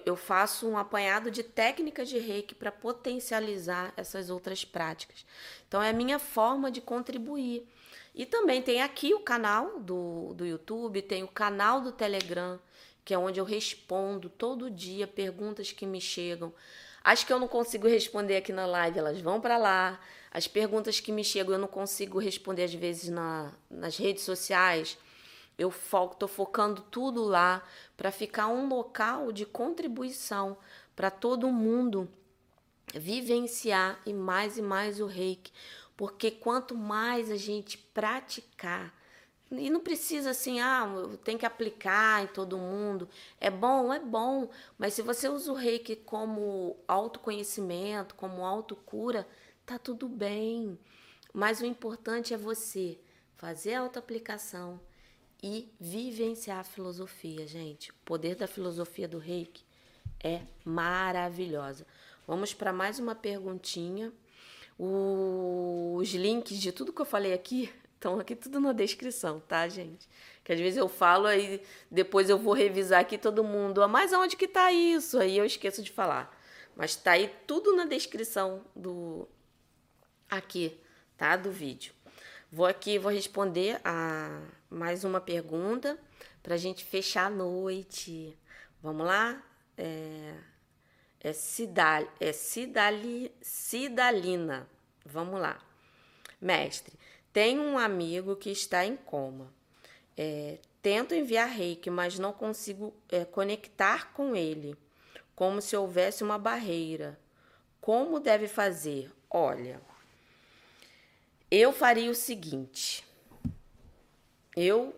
eu 0.05 0.17
faço 0.17 0.69
um 0.69 0.77
apanhado 0.77 1.31
de 1.31 1.43
técnicas 1.43 2.09
de 2.09 2.19
reiki 2.19 2.55
para 2.55 2.73
potencializar 2.73 3.93
essas 3.97 4.31
outras 4.31 4.65
práticas. 4.65 5.25
Então, 5.69 5.83
é 5.83 5.91
a 5.91 5.93
minha 5.93 6.19
forma 6.19 6.71
de 6.71 6.81
contribuir. 6.81 7.67
E 8.15 8.25
também 8.25 8.63
tem 8.63 8.81
aqui 8.81 9.13
o 9.13 9.21
canal 9.21 9.81
do, 9.81 10.35
do 10.35 10.47
YouTube, 10.47 11.03
tem 11.03 11.23
o 11.23 11.29
canal 11.29 11.81
do 11.81 11.91
Telegram, 11.91 12.61
que 13.05 13.13
é 13.13 13.19
onde 13.19 13.41
eu 13.41 13.45
respondo 13.45 14.29
todo 14.29 14.71
dia 14.71 15.07
perguntas 15.07 15.73
que 15.73 15.85
me 15.85 16.01
chegam. 16.01 16.53
As 17.03 17.23
que 17.23 17.33
eu 17.33 17.39
não 17.39 17.49
consigo 17.49 17.87
responder 17.89 18.37
aqui 18.37 18.53
na 18.53 18.67
live, 18.67 18.99
elas 18.99 19.21
vão 19.21 19.41
para 19.41 19.59
lá. 19.59 20.01
As 20.31 20.47
perguntas 20.49 21.01
que 21.01 21.13
me 21.13 21.23
chegam, 21.23 21.55
eu 21.55 21.59
não 21.59 21.69
consigo 21.69 22.19
responder 22.19 22.65
às 22.65 22.75
vezes 22.75 23.11
na, 23.11 23.53
nas 23.71 23.97
redes 23.97 24.25
sociais 24.25 24.97
eu 25.59 25.71
foco, 25.71 26.17
tô 26.17 26.27
focando 26.27 26.83
tudo 26.83 27.23
lá 27.23 27.63
para 27.97 28.11
ficar 28.11 28.49
um 28.49 28.69
local 28.69 29.31
de 29.33 29.47
contribuição 29.47 30.57
para 30.95 31.11
todo 31.11 31.51
mundo 31.51 32.09
vivenciar 32.95 34.01
e 34.07 34.13
mais 34.13 34.59
e 34.59 34.63
mais 34.63 35.01
o 35.01 35.07
reiki, 35.07 35.53
porque 35.97 36.31
quanto 36.31 36.77
mais 36.77 37.31
a 37.31 37.37
gente 37.37 37.79
praticar, 37.79 38.95
e 39.51 39.71
não 39.71 39.81
precisa 39.81 40.31
assim, 40.31 40.61
ah, 40.61 40.87
tem 41.23 41.37
que 41.39 41.47
aplicar 41.47 42.25
em 42.25 42.27
todo 42.27 42.59
mundo. 42.59 43.09
É 43.41 43.51
bom, 43.51 43.93
é 43.93 44.01
bom, 44.01 44.49
mas 44.79 44.95
se 44.95 45.03
você 45.03 45.29
usa 45.29 45.53
o 45.53 45.55
reiki 45.55 45.95
como 45.95 46.77
autoconhecimento, 46.89 48.15
como 48.15 48.45
autocura, 48.45 49.29
tá 49.65 49.79
tudo 49.79 50.09
bem. 50.09 50.79
Mas 51.33 51.61
o 51.61 51.67
importante 51.67 52.33
é 52.33 52.37
você 52.37 52.99
fazer 53.37 53.75
a 53.75 53.81
autoaplicação 53.81 54.75
aplicação 54.75 54.94
e 55.47 55.71
vivenciar 55.79 56.61
a 56.61 56.65
filosofia, 56.65 57.47
gente. 57.47 57.91
O 57.91 57.95
poder 58.03 58.35
da 58.35 58.47
filosofia 58.47 59.07
do 59.07 59.19
reiki 59.19 59.63
é 60.19 60.41
maravilhosa. 60.65 61.87
Vamos 62.27 62.55
para 62.55 62.73
mais 62.73 62.99
uma 62.99 63.15
perguntinha. 63.15 64.11
Os 64.79 66.15
links 66.15 66.59
de 66.59 66.73
tudo 66.73 66.95
que 66.95 67.03
eu 67.03 67.05
falei 67.05 67.35
aqui 67.35 67.71
estão 67.95 68.19
aqui 68.19 68.35
tudo 68.35 68.59
na 68.59 68.73
descrição, 68.73 69.39
tá, 69.39 69.69
gente? 69.69 70.09
Que 70.43 70.55
às 70.55 70.59
vezes 70.59 70.79
eu 70.79 70.89
falo 70.89 71.27
aí 71.27 71.61
depois 71.91 72.31
eu 72.31 72.39
vou 72.39 72.55
revisar 72.55 73.03
aqui 73.03 73.19
todo 73.19 73.45
mundo. 73.45 73.83
Ah, 73.83 73.89
mas 73.89 74.15
onde 74.15 74.37
que 74.37 74.49
tá 74.49 74.73
isso? 74.73 75.19
Aí 75.19 75.37
eu 75.37 75.45
esqueço 75.45 75.83
de 75.83 75.93
falar. 75.93 76.35
Mas 76.75 76.97
tá 76.97 77.11
aí 77.11 77.31
tudo 77.47 77.77
na 77.77 77.85
descrição 77.85 78.65
do 78.75 79.29
aqui, 80.31 80.81
tá? 81.19 81.37
Do 81.37 81.53
vídeo. 81.53 81.93
Vou 82.51 82.65
aqui, 82.65 82.99
vou 82.99 83.13
responder 83.13 83.79
a 83.85 84.41
mais 84.75 85.05
uma 85.05 85.21
pergunta 85.21 85.99
pra 86.43 86.57
gente 86.57 86.85
fechar 86.85 87.27
a 87.27 87.31
noite. 87.31 88.37
Vamos 88.83 89.07
lá? 89.07 89.43
É, 89.79 90.35
é, 91.21 91.33
Cidal, 91.33 92.07
é 92.21 92.33
Cidali, 92.33 93.33
Cidalina. 93.41 94.69
Vamos 95.07 95.41
lá. 95.41 95.59
Mestre, 96.41 96.95
tenho 97.33 97.63
um 97.63 97.79
amigo 97.79 98.37
que 98.37 98.51
está 98.51 98.85
em 98.85 98.97
coma. 98.97 99.53
É, 100.17 100.59
tento 100.83 101.15
enviar 101.15 101.49
reiki, 101.49 101.89
mas 101.89 102.19
não 102.19 102.33
consigo 102.33 102.93
é, 103.09 103.25
conectar 103.25 104.13
com 104.13 104.37
ele, 104.37 104.77
como 105.35 105.63
se 105.63 105.77
houvesse 105.77 106.23
uma 106.23 106.39
barreira. 106.39 107.19
Como 107.81 108.21
deve 108.21 108.49
fazer? 108.49 109.11
Olha, 109.31 109.81
eu 111.51 111.73
faria 111.73 112.11
o 112.11 112.15
seguinte: 112.15 113.05
eu 114.57 114.95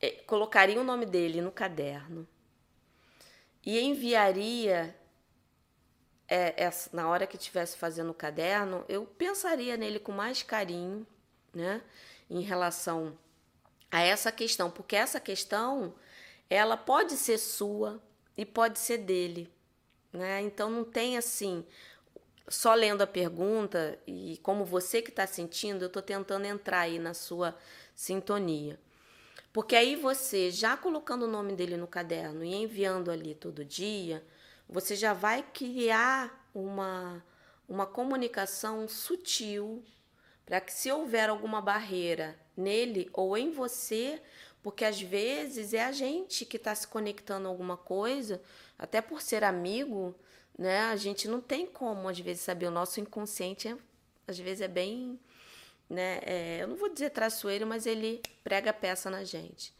é, 0.00 0.10
colocaria 0.26 0.80
o 0.80 0.84
nome 0.84 1.06
dele 1.06 1.40
no 1.40 1.50
caderno 1.50 2.26
e 3.64 3.80
enviaria 3.80 4.94
é, 6.28 6.70
na 6.92 7.08
hora 7.08 7.26
que 7.26 7.36
estivesse 7.36 7.76
fazendo 7.76 8.10
o 8.10 8.14
caderno, 8.14 8.84
eu 8.88 9.06
pensaria 9.06 9.76
nele 9.76 9.98
com 9.98 10.12
mais 10.12 10.42
carinho, 10.42 11.06
né, 11.54 11.82
em 12.28 12.42
relação 12.42 13.18
a 13.90 14.02
essa 14.02 14.30
questão, 14.30 14.70
porque 14.70 14.94
essa 14.94 15.18
questão 15.18 15.94
ela 16.50 16.76
pode 16.76 17.14
ser 17.16 17.38
sua 17.38 18.02
e 18.36 18.44
pode 18.44 18.78
ser 18.78 18.98
dele, 18.98 19.50
né? 20.12 20.40
Então 20.42 20.70
não 20.70 20.84
tem 20.84 21.16
assim, 21.16 21.64
só 22.46 22.74
lendo 22.74 23.02
a 23.02 23.06
pergunta 23.06 23.98
e 24.06 24.38
como 24.42 24.64
você 24.64 25.02
que 25.02 25.10
está 25.10 25.26
sentindo, 25.26 25.82
eu 25.82 25.88
estou 25.88 26.02
tentando 26.02 26.44
entrar 26.46 26.80
aí 26.80 26.98
na 26.98 27.14
sua 27.14 27.56
sintonia. 27.98 28.78
Porque 29.52 29.74
aí 29.74 29.96
você, 29.96 30.52
já 30.52 30.76
colocando 30.76 31.24
o 31.24 31.30
nome 31.30 31.56
dele 31.56 31.76
no 31.76 31.88
caderno 31.88 32.44
e 32.44 32.54
enviando 32.54 33.10
ali 33.10 33.34
todo 33.34 33.64
dia, 33.64 34.24
você 34.68 34.94
já 34.94 35.12
vai 35.12 35.42
criar 35.42 36.48
uma, 36.54 37.24
uma 37.68 37.86
comunicação 37.86 38.86
sutil 38.86 39.82
para 40.46 40.60
que 40.60 40.72
se 40.72 40.92
houver 40.92 41.28
alguma 41.28 41.60
barreira 41.60 42.38
nele 42.56 43.10
ou 43.12 43.36
em 43.36 43.50
você, 43.50 44.22
porque 44.62 44.84
às 44.84 45.00
vezes 45.00 45.74
é 45.74 45.84
a 45.84 45.90
gente 45.90 46.46
que 46.46 46.56
está 46.56 46.72
se 46.76 46.86
conectando 46.86 47.48
a 47.48 47.50
alguma 47.50 47.76
coisa, 47.76 48.40
até 48.78 49.00
por 49.00 49.20
ser 49.20 49.42
amigo, 49.42 50.14
né? 50.56 50.82
A 50.82 50.96
gente 50.96 51.26
não 51.26 51.40
tem 51.40 51.66
como 51.66 52.08
às 52.08 52.20
vezes 52.20 52.42
saber 52.42 52.66
o 52.66 52.70
nosso 52.70 53.00
inconsciente, 53.00 53.66
é, 53.66 53.76
às 54.28 54.38
vezes 54.38 54.60
é 54.60 54.68
bem, 54.68 55.18
né? 55.88 56.20
É, 56.22 56.62
eu 56.62 56.68
não 56.68 56.76
vou 56.76 56.88
dizer 56.88 57.10
traçoeiro, 57.10 57.66
mas 57.66 57.86
ele 57.86 58.22
prega 58.44 58.72
peça 58.72 59.10
na 59.10 59.24
gente. 59.24 59.74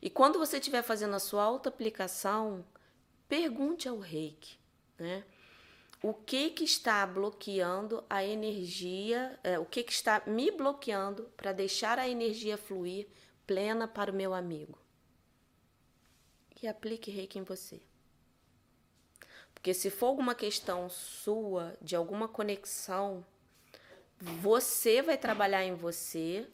E 0.00 0.10
quando 0.10 0.38
você 0.38 0.58
estiver 0.58 0.82
fazendo 0.82 1.14
a 1.14 1.20
sua 1.20 1.42
auto 1.44 1.68
aplicação, 1.68 2.64
Pergunte 3.32 3.88
ao 3.88 3.98
reiki, 3.98 4.58
né? 4.98 5.24
O 6.02 6.12
que 6.12 6.50
que 6.50 6.64
está 6.64 7.06
bloqueando 7.06 8.04
a 8.10 8.22
energia, 8.22 9.40
é, 9.42 9.58
o 9.58 9.64
que 9.64 9.82
que 9.82 9.90
está 9.90 10.22
me 10.26 10.50
bloqueando 10.50 11.22
para 11.34 11.50
deixar 11.50 11.98
a 11.98 12.06
energia 12.06 12.58
fluir 12.58 13.08
plena 13.46 13.88
para 13.88 14.12
o 14.12 14.14
meu 14.14 14.34
amigo? 14.34 14.78
E 16.62 16.68
aplique 16.68 17.10
reiki 17.10 17.38
em 17.38 17.42
você. 17.42 17.80
Porque 19.54 19.72
se 19.72 19.88
for 19.88 20.08
alguma 20.08 20.34
questão 20.34 20.90
sua, 20.90 21.74
de 21.80 21.96
alguma 21.96 22.28
conexão, 22.28 23.24
você 24.22 25.02
vai 25.02 25.18
trabalhar 25.18 25.64
em 25.64 25.74
você 25.74 26.46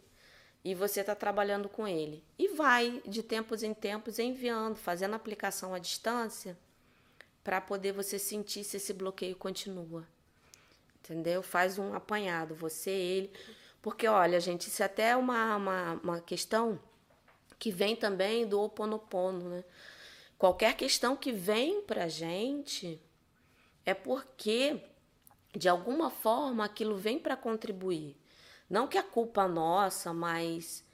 e 0.64 0.74
você 0.74 1.00
está 1.00 1.14
trabalhando 1.14 1.68
com 1.68 1.86
ele. 1.86 2.24
E 2.38 2.48
vai, 2.48 3.02
de 3.06 3.22
tempos 3.22 3.62
em 3.62 3.74
tempos, 3.74 4.18
enviando, 4.18 4.76
fazendo 4.76 5.14
aplicação 5.14 5.74
à 5.74 5.78
distância 5.78 6.56
para 7.44 7.60
poder 7.60 7.92
você 7.92 8.18
sentir 8.18 8.64
se 8.64 8.78
esse 8.78 8.94
bloqueio 8.94 9.36
continua. 9.36 10.08
Entendeu? 11.04 11.42
Faz 11.42 11.78
um 11.78 11.92
apanhado, 11.92 12.54
você, 12.54 12.90
ele. 12.90 13.32
Porque, 13.82 14.08
olha, 14.08 14.40
gente, 14.40 14.68
isso 14.68 14.82
é 14.82 14.86
até 14.86 15.14
uma, 15.14 15.56
uma, 15.56 15.92
uma 16.02 16.20
questão 16.22 16.80
que 17.58 17.70
vem 17.70 17.94
também 17.94 18.46
do 18.46 18.60
oponopono, 18.60 19.50
né? 19.50 19.64
Qualquer 20.38 20.74
questão 20.74 21.14
que 21.14 21.32
vem 21.32 21.82
pra 21.82 22.08
gente 22.08 22.98
é 23.84 23.92
porque, 23.92 24.80
de 25.56 25.68
alguma 25.68 26.10
forma, 26.10 26.64
aquilo 26.64 26.96
vem 26.96 27.18
para 27.18 27.36
contribuir. 27.36 28.16
Não 28.68 28.86
que 28.86 28.98
a 28.98 29.02
culpa 29.02 29.48
nossa, 29.48 30.12
mas 30.12 30.84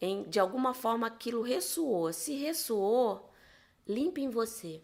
em, 0.00 0.22
de 0.24 0.38
alguma 0.38 0.72
forma 0.74 1.06
aquilo 1.06 1.42
ressoou. 1.42 2.12
Se 2.12 2.36
ressoou, 2.36 3.30
limpe 3.86 4.22
em 4.22 4.30
você. 4.30 4.80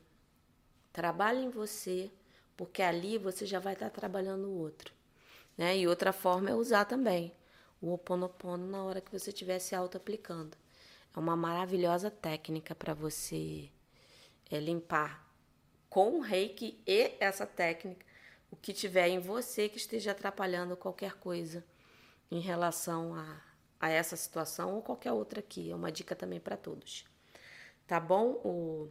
Trabalhe 0.92 1.40
em 1.40 1.50
você, 1.50 2.10
porque 2.56 2.82
ali 2.82 3.18
você 3.18 3.46
já 3.46 3.60
vai 3.60 3.74
estar 3.74 3.90
trabalhando 3.90 4.48
o 4.48 4.58
outro. 4.58 4.92
Né? 5.56 5.78
E 5.78 5.86
outra 5.86 6.12
forma 6.12 6.50
é 6.50 6.54
usar 6.54 6.84
também 6.84 7.32
o 7.80 7.92
oponopono 7.92 8.66
na 8.66 8.82
hora 8.82 9.00
que 9.00 9.12
você 9.12 9.30
estiver 9.30 9.58
se 9.58 9.74
auto-aplicando. 9.74 10.56
É 11.14 11.18
uma 11.18 11.36
maravilhosa 11.36 12.10
técnica 12.10 12.74
para 12.74 12.94
você 12.94 13.70
é, 14.50 14.58
limpar 14.58 15.26
com 15.88 16.18
o 16.18 16.20
reiki 16.20 16.80
e 16.86 17.12
essa 17.18 17.46
técnica 17.46 18.04
o 18.50 18.56
que 18.56 18.72
tiver 18.72 19.08
em 19.08 19.18
você 19.18 19.68
que 19.68 19.78
esteja 19.78 20.12
atrapalhando 20.12 20.76
qualquer 20.76 21.14
coisa 21.14 21.64
em 22.30 22.40
relação 22.40 23.14
a, 23.14 23.40
a 23.78 23.88
essa 23.88 24.16
situação 24.16 24.74
ou 24.74 24.82
qualquer 24.82 25.12
outra 25.12 25.40
aqui. 25.40 25.70
É 25.70 25.74
uma 25.74 25.92
dica 25.92 26.14
também 26.14 26.40
para 26.40 26.56
todos. 26.56 27.04
Tá 27.86 27.98
bom? 27.98 28.40
O 28.44 28.90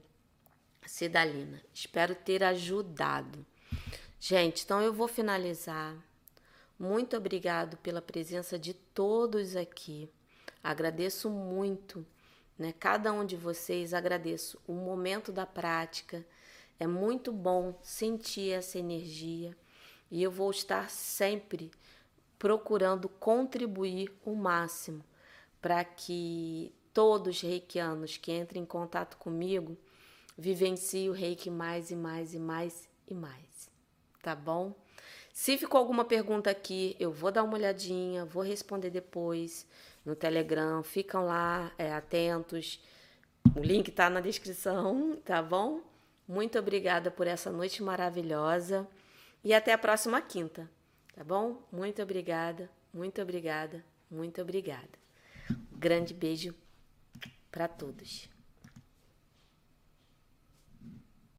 Cidalina. 0.86 1.62
Espero 1.74 2.16
ter 2.16 2.44
ajudado. 2.44 3.46
Gente, 4.20 4.64
então 4.64 4.82
eu 4.82 4.94
vou 4.94 5.08
finalizar. 5.08 5.96
Muito 6.78 7.16
obrigado 7.16 7.78
pela 7.78 8.02
presença 8.02 8.58
de 8.58 8.74
todos 8.74 9.56
aqui. 9.56 10.10
Agradeço 10.64 11.30
muito, 11.30 12.06
né? 12.58 12.74
Cada 12.78 13.14
um 13.14 13.26
de 13.26 13.36
vocês 13.36 13.94
agradeço 13.94 14.62
o 14.68 14.74
momento 14.74 15.32
da 15.32 15.46
prática. 15.46 16.26
É 16.80 16.88
muito 16.88 17.32
bom 17.32 17.78
sentir 17.84 18.52
essa 18.52 18.80
energia 18.80 19.56
e 20.10 20.24
eu 20.24 20.32
vou 20.32 20.50
estar 20.50 20.90
sempre 20.90 21.72
procurando 22.38 23.10
contribuir 23.10 24.12
o 24.26 24.34
máximo 24.34 25.04
para 25.62 25.84
que 25.84 26.74
todos 26.94 27.36
os 27.36 27.42
reikianos 27.42 28.18
que 28.18 28.32
entrem 28.32 28.64
em 28.64 28.66
contato 28.66 29.18
comigo 29.18 29.78
vivencie 30.38 31.10
o 31.10 31.14
reiki 31.14 31.50
mais 31.50 31.92
e 31.92 31.96
mais 31.96 32.34
e 32.34 32.40
mais 32.40 32.88
e 33.08 33.14
mais, 33.14 33.70
tá 34.24 34.34
bom? 34.34 34.74
Se 35.34 35.58
ficou 35.58 35.80
alguma 35.80 36.06
pergunta 36.06 36.50
aqui, 36.50 36.96
eu 37.00 37.12
vou 37.12 37.32
dar 37.32 37.44
uma 37.44 37.56
olhadinha, 37.56 38.26
vou 38.26 38.44
responder 38.44 38.90
depois 38.90 39.66
no 40.06 40.16
Telegram. 40.16 40.84
Ficam 40.84 41.26
lá 41.26 41.72
é, 41.78 41.94
atentos. 41.94 42.82
O 43.56 43.62
link 43.62 43.92
tá 43.92 44.10
na 44.10 44.20
descrição, 44.20 45.18
tá 45.24 45.42
bom? 45.42 45.82
Muito 46.30 46.60
obrigada 46.60 47.10
por 47.10 47.26
essa 47.26 47.52
noite 47.52 47.82
maravilhosa 47.82 48.88
e 49.44 49.52
até 49.52 49.74
a 49.74 49.80
próxima 49.80 50.22
quinta, 50.22 50.70
tá 51.16 51.24
bom? 51.24 51.68
Muito 51.72 52.04
obrigada, 52.04 52.70
muito 52.94 53.20
obrigada, 53.20 53.84
muito 54.12 54.40
obrigada. 54.40 55.00
Grande 55.72 56.14
beijo 56.14 56.54
para 57.52 57.68
todos. 57.68 58.30